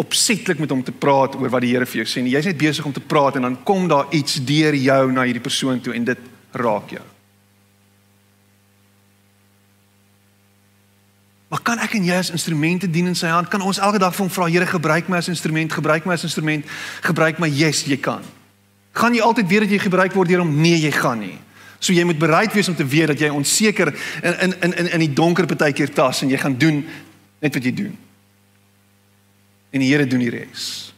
opsetlik 0.00 0.58
met 0.58 0.70
hom 0.72 0.82
te 0.84 0.92
praat 0.92 1.34
oor 1.36 1.50
wat 1.52 1.60
die 1.60 1.74
Here 1.74 1.86
vir 1.88 2.02
jou 2.02 2.06
sê 2.08 2.22
nie. 2.24 2.32
Jy's 2.32 2.48
net 2.48 2.56
besig 2.60 2.84
om 2.84 2.92
te 2.92 3.04
praat 3.04 3.36
en 3.36 3.48
dan 3.48 3.58
kom 3.64 3.88
daar 3.88 4.08
iets 4.16 4.38
deur 4.44 4.74
jou 4.74 5.12
na 5.12 5.26
hierdie 5.28 5.44
persoon 5.44 5.80
toe 5.80 5.92
en 5.96 6.04
dit 6.04 6.24
raak 6.56 6.94
jou. 6.96 7.04
Maar 11.52 11.62
kan 11.62 11.78
ek 11.78 11.94
en 11.96 12.04
jy 12.04 12.16
as 12.18 12.32
instrumente 12.34 12.88
dien 12.90 13.06
in 13.06 13.16
sy 13.16 13.30
hand? 13.30 13.48
Kan 13.48 13.62
ons 13.62 13.78
elke 13.78 14.00
dag 14.02 14.14
vir 14.16 14.24
hom 14.24 14.32
vra, 14.32 14.48
Here, 14.50 14.66
gebruik 14.66 15.08
my 15.08 15.20
as 15.22 15.30
instrument, 15.30 15.72
gebruik 15.72 16.06
my 16.08 16.16
as 16.18 16.26
instrument, 16.26 16.66
gebruik 17.06 17.38
my. 17.38 17.48
Yes, 17.48 17.84
jy 17.86 17.96
kan. 18.02 18.24
Gaan 18.96 19.14
jy 19.14 19.22
altyd 19.22 19.48
weet 19.48 19.66
dat 19.66 19.74
jy 19.76 19.78
gebruik 19.84 20.16
word 20.16 20.32
deur 20.32 20.42
hom? 20.42 20.52
Nee, 20.60 20.80
jy 20.82 20.90
gaan 20.96 21.22
nie. 21.22 21.36
So 21.78 21.92
jy 21.92 22.04
moet 22.04 22.18
bereid 22.18 22.52
wees 22.52 22.68
om 22.68 22.76
te 22.76 22.86
weet 22.86 23.12
dat 23.12 23.20
jy 23.20 23.28
onseker 23.28 23.92
in 24.22 24.56
in 24.62 24.72
in 24.72 24.90
in 24.90 25.04
die 25.04 25.12
donker 25.12 25.46
partykeer 25.46 25.92
tas 25.92 26.22
en 26.22 26.32
jy 26.32 26.40
gaan 26.40 26.58
doen 26.58 26.84
net 27.40 27.54
wat 27.54 27.64
jy 27.64 27.74
doen 27.74 27.96
en 29.76 29.82
die 29.84 29.92
Here 29.92 30.06
doen 30.08 30.22
die 30.24 30.32
res. 30.32 30.92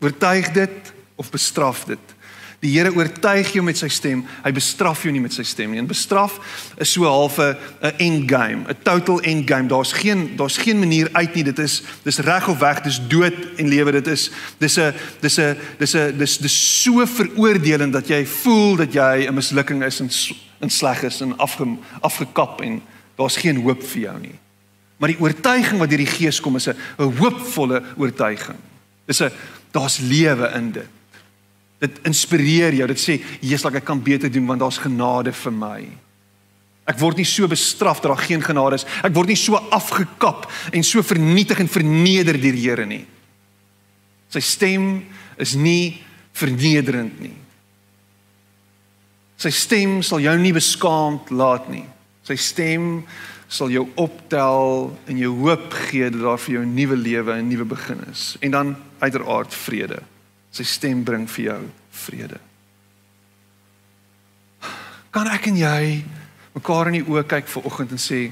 Oortuig 0.00 0.50
dit 0.56 0.92
of 1.20 1.30
bestraf 1.32 1.84
dit. 1.88 2.14
Die 2.60 2.74
Here 2.76 2.92
oortuig 2.92 3.54
jou 3.54 3.62
met 3.64 3.76
sy 3.76 3.88
stem, 3.88 4.24
hy 4.44 4.52
bestraf 4.52 5.02
jou 5.02 5.12
nie 5.12 5.20
met 5.20 5.32
sy 5.32 5.42
stem 5.48 5.70
nie. 5.72 5.80
En 5.80 5.88
bestraf 5.88 6.36
is 6.76 6.92
so 6.92 7.04
half 7.04 7.38
'n 7.38 7.56
end 7.98 8.30
game, 8.30 8.68
'n 8.68 8.76
total 8.82 9.20
end 9.20 9.48
game. 9.48 9.68
Daar's 9.68 9.92
geen 9.92 10.36
daar's 10.36 10.58
geen 10.58 10.78
manier 10.78 11.08
uit 11.12 11.34
nie. 11.34 11.44
Dit 11.44 11.58
is 11.58 11.82
dis 12.02 12.18
reg 12.18 12.48
of 12.48 12.58
weg, 12.58 12.82
dis 12.82 13.00
dood 13.08 13.34
en 13.56 13.68
lewe. 13.68 13.92
Dit 13.92 14.06
is 14.06 14.30
dis 14.58 14.76
'n 14.78 14.94
dis 15.20 15.38
'n 15.38 15.56
dis 15.78 15.94
'n 15.94 16.18
dis 16.18 16.38
dis 16.38 16.82
so 16.82 17.06
veroordelend 17.06 17.92
dat 17.92 18.08
jy 18.08 18.26
voel 18.26 18.76
dat 18.76 18.92
jy 18.92 19.26
'n 19.26 19.34
mislukking 19.34 19.84
is 19.84 20.00
en 20.00 20.10
en 20.60 20.70
sleg 20.70 21.02
is 21.02 21.20
en 21.20 21.38
afge, 21.38 21.66
afgekap 22.00 22.60
en 22.60 22.82
Daar's 23.20 23.36
geen 23.36 23.60
hoop 23.60 23.82
vir 23.84 24.00
jou 24.00 24.20
nie. 24.20 24.38
Maar 24.96 25.12
die 25.12 25.20
oortuiging 25.20 25.80
wat 25.80 25.90
deur 25.92 26.00
die 26.00 26.08
Gees 26.08 26.40
kom 26.40 26.56
is 26.56 26.68
'n 26.68 26.76
'n 26.98 27.12
hoopvolle 27.20 27.82
oortuiging. 27.96 28.56
Dis 29.04 29.20
'n 29.20 29.32
daar's 29.70 29.98
lewe 29.98 30.48
in 30.54 30.72
dit. 30.72 30.88
Dit 31.80 31.98
inspireer 32.04 32.74
jou. 32.76 32.86
Dit 32.86 33.00
sê, 33.00 33.20
"Jesus, 33.40 33.74
ek 33.74 33.84
kan 33.84 34.02
beter 34.02 34.30
doen 34.30 34.46
want 34.46 34.60
daar's 34.60 34.78
genade 34.78 35.32
vir 35.32 35.52
my." 35.52 35.88
Ek 36.86 36.98
word 36.98 37.16
nie 37.16 37.24
so 37.24 37.46
bestraf 37.46 38.00
dat 38.00 38.10
daar 38.10 38.24
geen 38.26 38.42
genade 38.42 38.74
is. 38.74 38.86
Ek 39.04 39.14
word 39.14 39.28
nie 39.28 39.36
so 39.36 39.54
afgekap 39.54 40.50
en 40.72 40.82
so 40.82 41.02
vernietig 41.02 41.60
en 41.60 41.68
verneder 41.68 42.40
deur 42.40 42.56
die 42.56 42.68
Here 42.68 42.86
nie. 42.86 43.06
Sy 44.30 44.40
stem 44.40 45.04
is 45.38 45.54
nie 45.54 46.02
vernederend 46.32 47.20
nie. 47.20 47.34
Sy 49.40 49.50
stem 49.50 50.02
sal 50.02 50.20
jou 50.20 50.36
nie 50.38 50.52
beskaamd 50.52 51.30
laat 51.30 51.70
nie. 51.72 51.86
Sy 52.28 52.36
stem 52.36 53.06
sal 53.50 53.72
jou 53.72 53.86
optel 53.98 54.90
en 55.10 55.18
jou 55.18 55.32
hoop 55.40 55.72
gee 55.88 56.10
dat 56.12 56.20
daar 56.22 56.38
vir 56.38 56.54
jou 56.54 56.62
'n 56.64 56.74
nuwe 56.74 56.96
lewe 56.96 57.32
en 57.32 57.44
'n 57.44 57.48
nuwe 57.48 57.64
begin 57.64 58.04
is. 58.10 58.36
En 58.40 58.50
dan 58.50 58.76
uiteraard 59.00 59.54
vrede. 59.54 60.02
Sy 60.50 60.66
stem 60.66 61.04
bring 61.06 61.26
vir 61.30 61.44
jou 61.44 61.60
vrede. 62.04 62.40
Kan 65.10 65.30
ek 65.30 65.48
en 65.50 65.58
jy 65.58 65.82
mekaar 66.54 66.90
in 66.90 67.00
die 67.00 67.06
oë 67.06 67.24
kyk 67.30 67.50
ver 67.50 67.66
oggend 67.66 67.94
en 67.94 68.02
sê 68.02 68.24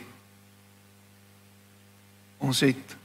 ons 2.42 2.62
het 2.62 2.96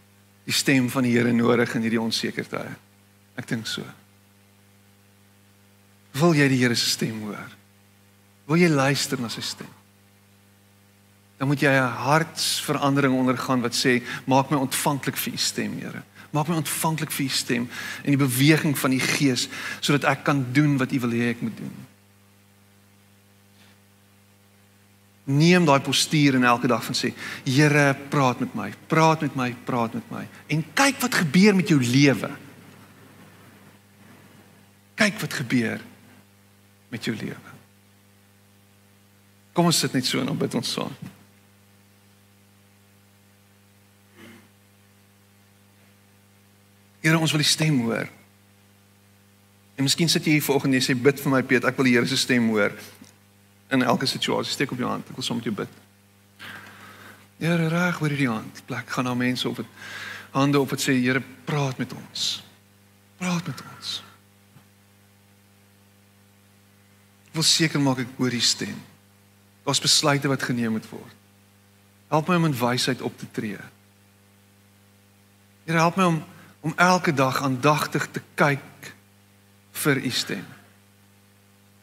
die 0.45 0.53
stem 0.53 0.89
van 0.93 1.05
die 1.05 1.14
Here 1.14 1.34
nodig 1.34 1.76
in 1.76 1.86
hierdie 1.86 2.01
onsekerheid. 2.01 2.78
Ek 3.38 3.47
dink 3.49 3.66
so. 3.70 3.86
Wil 6.20 6.36
jy 6.38 6.49
die 6.51 6.59
Here 6.61 6.76
se 6.78 6.89
stem 6.89 7.24
hoor? 7.26 7.55
Wil 8.49 8.66
jy 8.66 8.70
luister 8.70 9.22
na 9.22 9.32
sy 9.34 9.41
stem? 9.41 9.72
dan 11.43 11.51
moet 11.51 11.59
jy 11.59 11.76
'n 11.76 11.97
hartsverandering 12.07 13.14
ondergaan 13.14 13.61
wat 13.61 13.76
sê 13.76 13.99
maak 14.26 14.49
my 14.49 14.57
ontvanklik 14.57 15.18
vir 15.18 15.34
u 15.34 15.38
stem, 15.38 15.80
Here. 15.80 16.03
Maak 16.34 16.50
my 16.50 16.58
ontvanklik 16.58 17.14
vir 17.14 17.28
u 17.28 17.30
stem 17.30 17.66
en 18.02 18.10
die 18.10 18.20
beweging 18.20 18.74
van 18.80 18.96
die 18.96 19.02
Gees 19.04 19.48
sodat 19.80 20.08
ek 20.10 20.24
kan 20.26 20.42
doen 20.56 20.80
wat 20.82 20.94
u 20.94 21.00
wil 21.06 21.14
hê 21.14 21.30
ek 21.34 21.44
moet 21.46 21.58
doen. 21.62 21.76
Neem 25.24 25.66
daai 25.66 25.80
postuur 25.86 26.36
en 26.36 26.44
elke 26.50 26.68
dag 26.68 26.84
van 26.84 26.98
sê, 26.98 27.14
Here, 27.46 27.94
praat 28.12 28.42
met 28.44 28.58
my, 28.58 28.72
praat 28.92 29.22
met 29.24 29.38
my, 29.40 29.54
praat 29.68 29.94
met 29.96 30.10
my 30.12 30.26
en 30.52 30.66
kyk 30.76 31.00
wat 31.06 31.22
gebeur 31.22 31.56
met 31.56 31.70
jou 31.70 31.80
lewe. 31.80 32.32
Kyk 35.00 35.22
wat 35.22 35.42
gebeur 35.44 35.82
met 36.90 37.06
jou 37.06 37.16
lewe. 37.18 37.54
Kom 39.54 39.70
ons 39.70 39.80
sit 39.86 39.94
net 39.94 40.06
so 40.10 40.20
en 40.20 40.34
dan 40.34 40.38
bid 40.38 40.58
ons 40.58 40.74
saam. 40.80 40.98
Here, 47.04 47.20
ons 47.20 47.34
wil 47.36 47.43
die 47.43 47.49
stem 47.49 47.82
hoor. 47.84 48.08
En 49.76 49.84
miskien 49.84 50.08
sit 50.12 50.24
jy 50.24 50.38
hier 50.38 50.45
vanoggend 50.45 50.72
en 50.72 50.80
jy 50.80 50.86
sê 50.86 50.95
bid 50.95 51.20
vir 51.20 51.34
my 51.34 51.41
Piet, 51.43 51.66
ek 51.68 51.76
wil 51.76 51.89
die 51.89 51.97
Here 51.97 52.08
se 52.08 52.20
stem 52.20 52.47
hoor 52.54 52.72
in 53.74 53.84
elke 53.84 54.08
situasie. 54.08 54.54
Steek 54.54 54.72
op 54.72 54.80
jou 54.80 54.88
hand, 54.88 55.10
ek 55.12 55.20
wil 55.20 55.26
saam 55.26 55.41
met 55.41 55.49
jou 55.49 55.56
bid. 55.58 55.82
Here, 57.41 57.68
reg 57.74 57.99
oor 57.99 58.14
hierdie 58.14 58.30
hand. 58.32 58.64
Plek 58.70 58.95
gaan 58.95 59.10
na 59.10 59.18
mense 59.20 59.49
op 59.49 59.60
dit 59.60 59.78
hande 60.34 60.62
op 60.62 60.72
wat 60.72 60.82
sê 60.82 60.95
Here, 60.95 61.20
praat 61.45 61.82
met 61.82 61.91
ons. 61.97 62.28
Praat 63.20 63.51
met 63.51 63.64
ons. 63.74 63.93
Ek 67.28 67.36
wil 67.41 67.47
seker 67.49 67.82
maak 67.84 68.06
ek 68.06 68.16
hoor 68.16 68.32
die 68.32 68.45
stem. 68.45 68.78
Daar's 69.68 69.84
besluite 69.84 70.32
wat 70.32 70.45
geneem 70.45 70.78
moet 70.78 70.88
word. 70.91 71.20
Help 72.14 72.30
my 72.30 72.38
om 72.39 72.47
in 72.47 72.56
wysheid 72.56 73.01
op 73.01 73.18
te 73.20 73.28
tree. 73.36 73.60
Here, 75.66 75.82
help 75.82 75.99
my 75.99 76.08
om 76.14 76.24
om 76.64 76.74
elke 76.76 77.14
dag 77.14 77.41
aandagtig 77.41 78.07
te 78.11 78.22
kyk 78.39 78.93
vir 79.84 79.99
u 79.99 80.09
stem. 80.09 80.45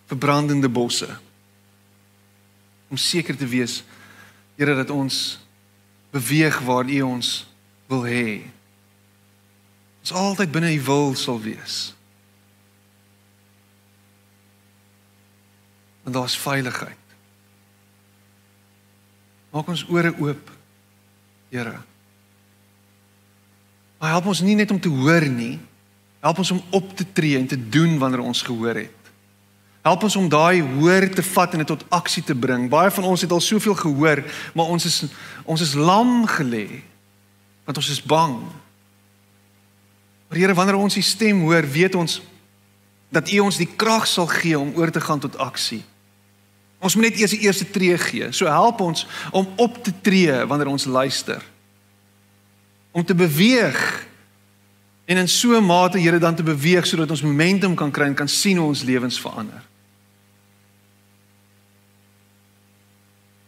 Vir 0.08 0.18
brandende 0.18 0.68
bosse. 0.72 1.08
Om 2.88 2.96
seker 2.96 3.36
te 3.36 3.46
wees 3.46 3.82
Here 4.60 4.74
dat 4.76 4.90
ons 4.92 5.40
beweeg 6.12 6.58
waar 6.68 6.84
u 6.84 6.98
ons 7.00 7.28
wil 7.88 8.02
hê. 8.04 8.42
Ons 10.04 10.12
altyd 10.12 10.52
binne 10.52 10.74
u 10.74 10.82
wil 10.84 11.14
sal 11.16 11.40
wees. 11.40 11.94
Want 16.02 16.16
daar's 16.18 16.36
veiligheid. 16.36 17.14
Maak 19.48 19.72
ons 19.72 19.86
ore 19.88 20.12
oop, 20.20 20.52
Here 21.48 21.80
Maar 24.00 24.16
help 24.16 24.30
ons 24.32 24.40
nie 24.40 24.56
net 24.56 24.70
om 24.72 24.80
te 24.80 24.88
hoor 24.88 25.26
nie. 25.28 25.58
Help 26.24 26.40
ons 26.40 26.50
om 26.50 26.62
op 26.76 26.96
te 26.96 27.04
tree 27.12 27.36
en 27.36 27.46
te 27.46 27.58
doen 27.68 27.98
wanneer 28.00 28.24
ons 28.24 28.42
gehoor 28.42 28.80
het. 28.80 28.96
Help 29.84 30.02
ons 30.04 30.16
om 30.16 30.28
daai 30.28 30.60
hoor 30.60 31.06
te 31.08 31.22
vat 31.24 31.52
en 31.52 31.62
dit 31.62 31.68
tot 31.68 31.84
aksie 31.88 32.22
te 32.24 32.36
bring. 32.36 32.68
Baie 32.72 32.90
van 32.92 33.04
ons 33.12 33.20
het 33.24 33.32
al 33.32 33.40
soveel 33.40 33.76
gehoor, 33.76 34.24
maar 34.56 34.72
ons 34.72 34.84
is 34.84 35.04
ons 35.44 35.60
is 35.60 35.76
lam 35.76 36.24
gelê 36.28 36.82
want 37.64 37.78
ons 37.78 37.90
is 37.92 38.02
bang. 38.02 38.34
Maar 40.28 40.38
Here, 40.38 40.54
wanneer 40.54 40.80
ons 40.80 40.96
U 40.96 41.02
stem 41.02 41.44
hoor, 41.44 41.62
weet 41.62 41.94
ons 41.94 42.20
dat 43.14 43.30
U 43.30 43.38
ons 43.44 43.60
die 43.60 43.68
krag 43.68 44.08
sal 44.10 44.26
gee 44.26 44.58
om 44.58 44.72
oor 44.74 44.90
te 44.90 45.00
gaan 45.00 45.20
tot 45.22 45.38
aksie. 45.38 45.82
Ons 46.80 46.96
moet 46.96 47.10
net 47.10 47.20
eers 47.20 47.34
die 47.36 47.44
eerste 47.44 47.68
tree 47.70 47.98
gee. 48.00 48.32
So 48.32 48.50
help 48.50 48.80
ons 48.80 49.06
om 49.30 49.48
op 49.60 49.78
te 49.84 49.92
tree 50.02 50.34
wanneer 50.50 50.72
ons 50.72 50.88
luister. 50.88 51.44
Om 52.90 53.04
te 53.04 53.14
beweeg 53.14 54.06
en 55.04 55.16
in 55.16 55.28
so 55.28 55.56
'n 55.56 55.66
mate 55.66 55.98
Here 55.98 56.18
dan 56.18 56.34
te 56.34 56.42
beweeg 56.42 56.86
sodat 56.86 57.10
ons 57.10 57.22
momentum 57.22 57.74
kan 57.74 57.90
kry 57.90 58.06
en 58.06 58.14
kan 58.14 58.28
sien 58.28 58.56
hoe 58.56 58.66
ons 58.66 58.82
lewens 58.82 59.20
verander. 59.20 59.62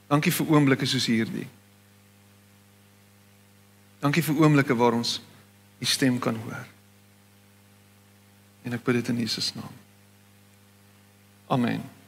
Dankie 0.07 0.33
vir 0.33 0.47
oomblikke 0.47 0.87
soos 0.87 1.07
hierdie. 1.07 1.49
Dankie 4.03 4.23
vir 4.23 4.35
oomblikke 4.35 4.75
waar 4.77 4.93
ons 4.93 5.21
u 5.79 5.85
stem 5.85 6.19
kan 6.19 6.37
hoor. 6.37 6.67
En 8.63 8.73
ek 8.73 8.85
bid 8.85 8.95
dit 8.95 9.09
in 9.09 9.19
Jesus 9.25 9.55
naam. 9.55 9.73
Amen. 11.47 12.02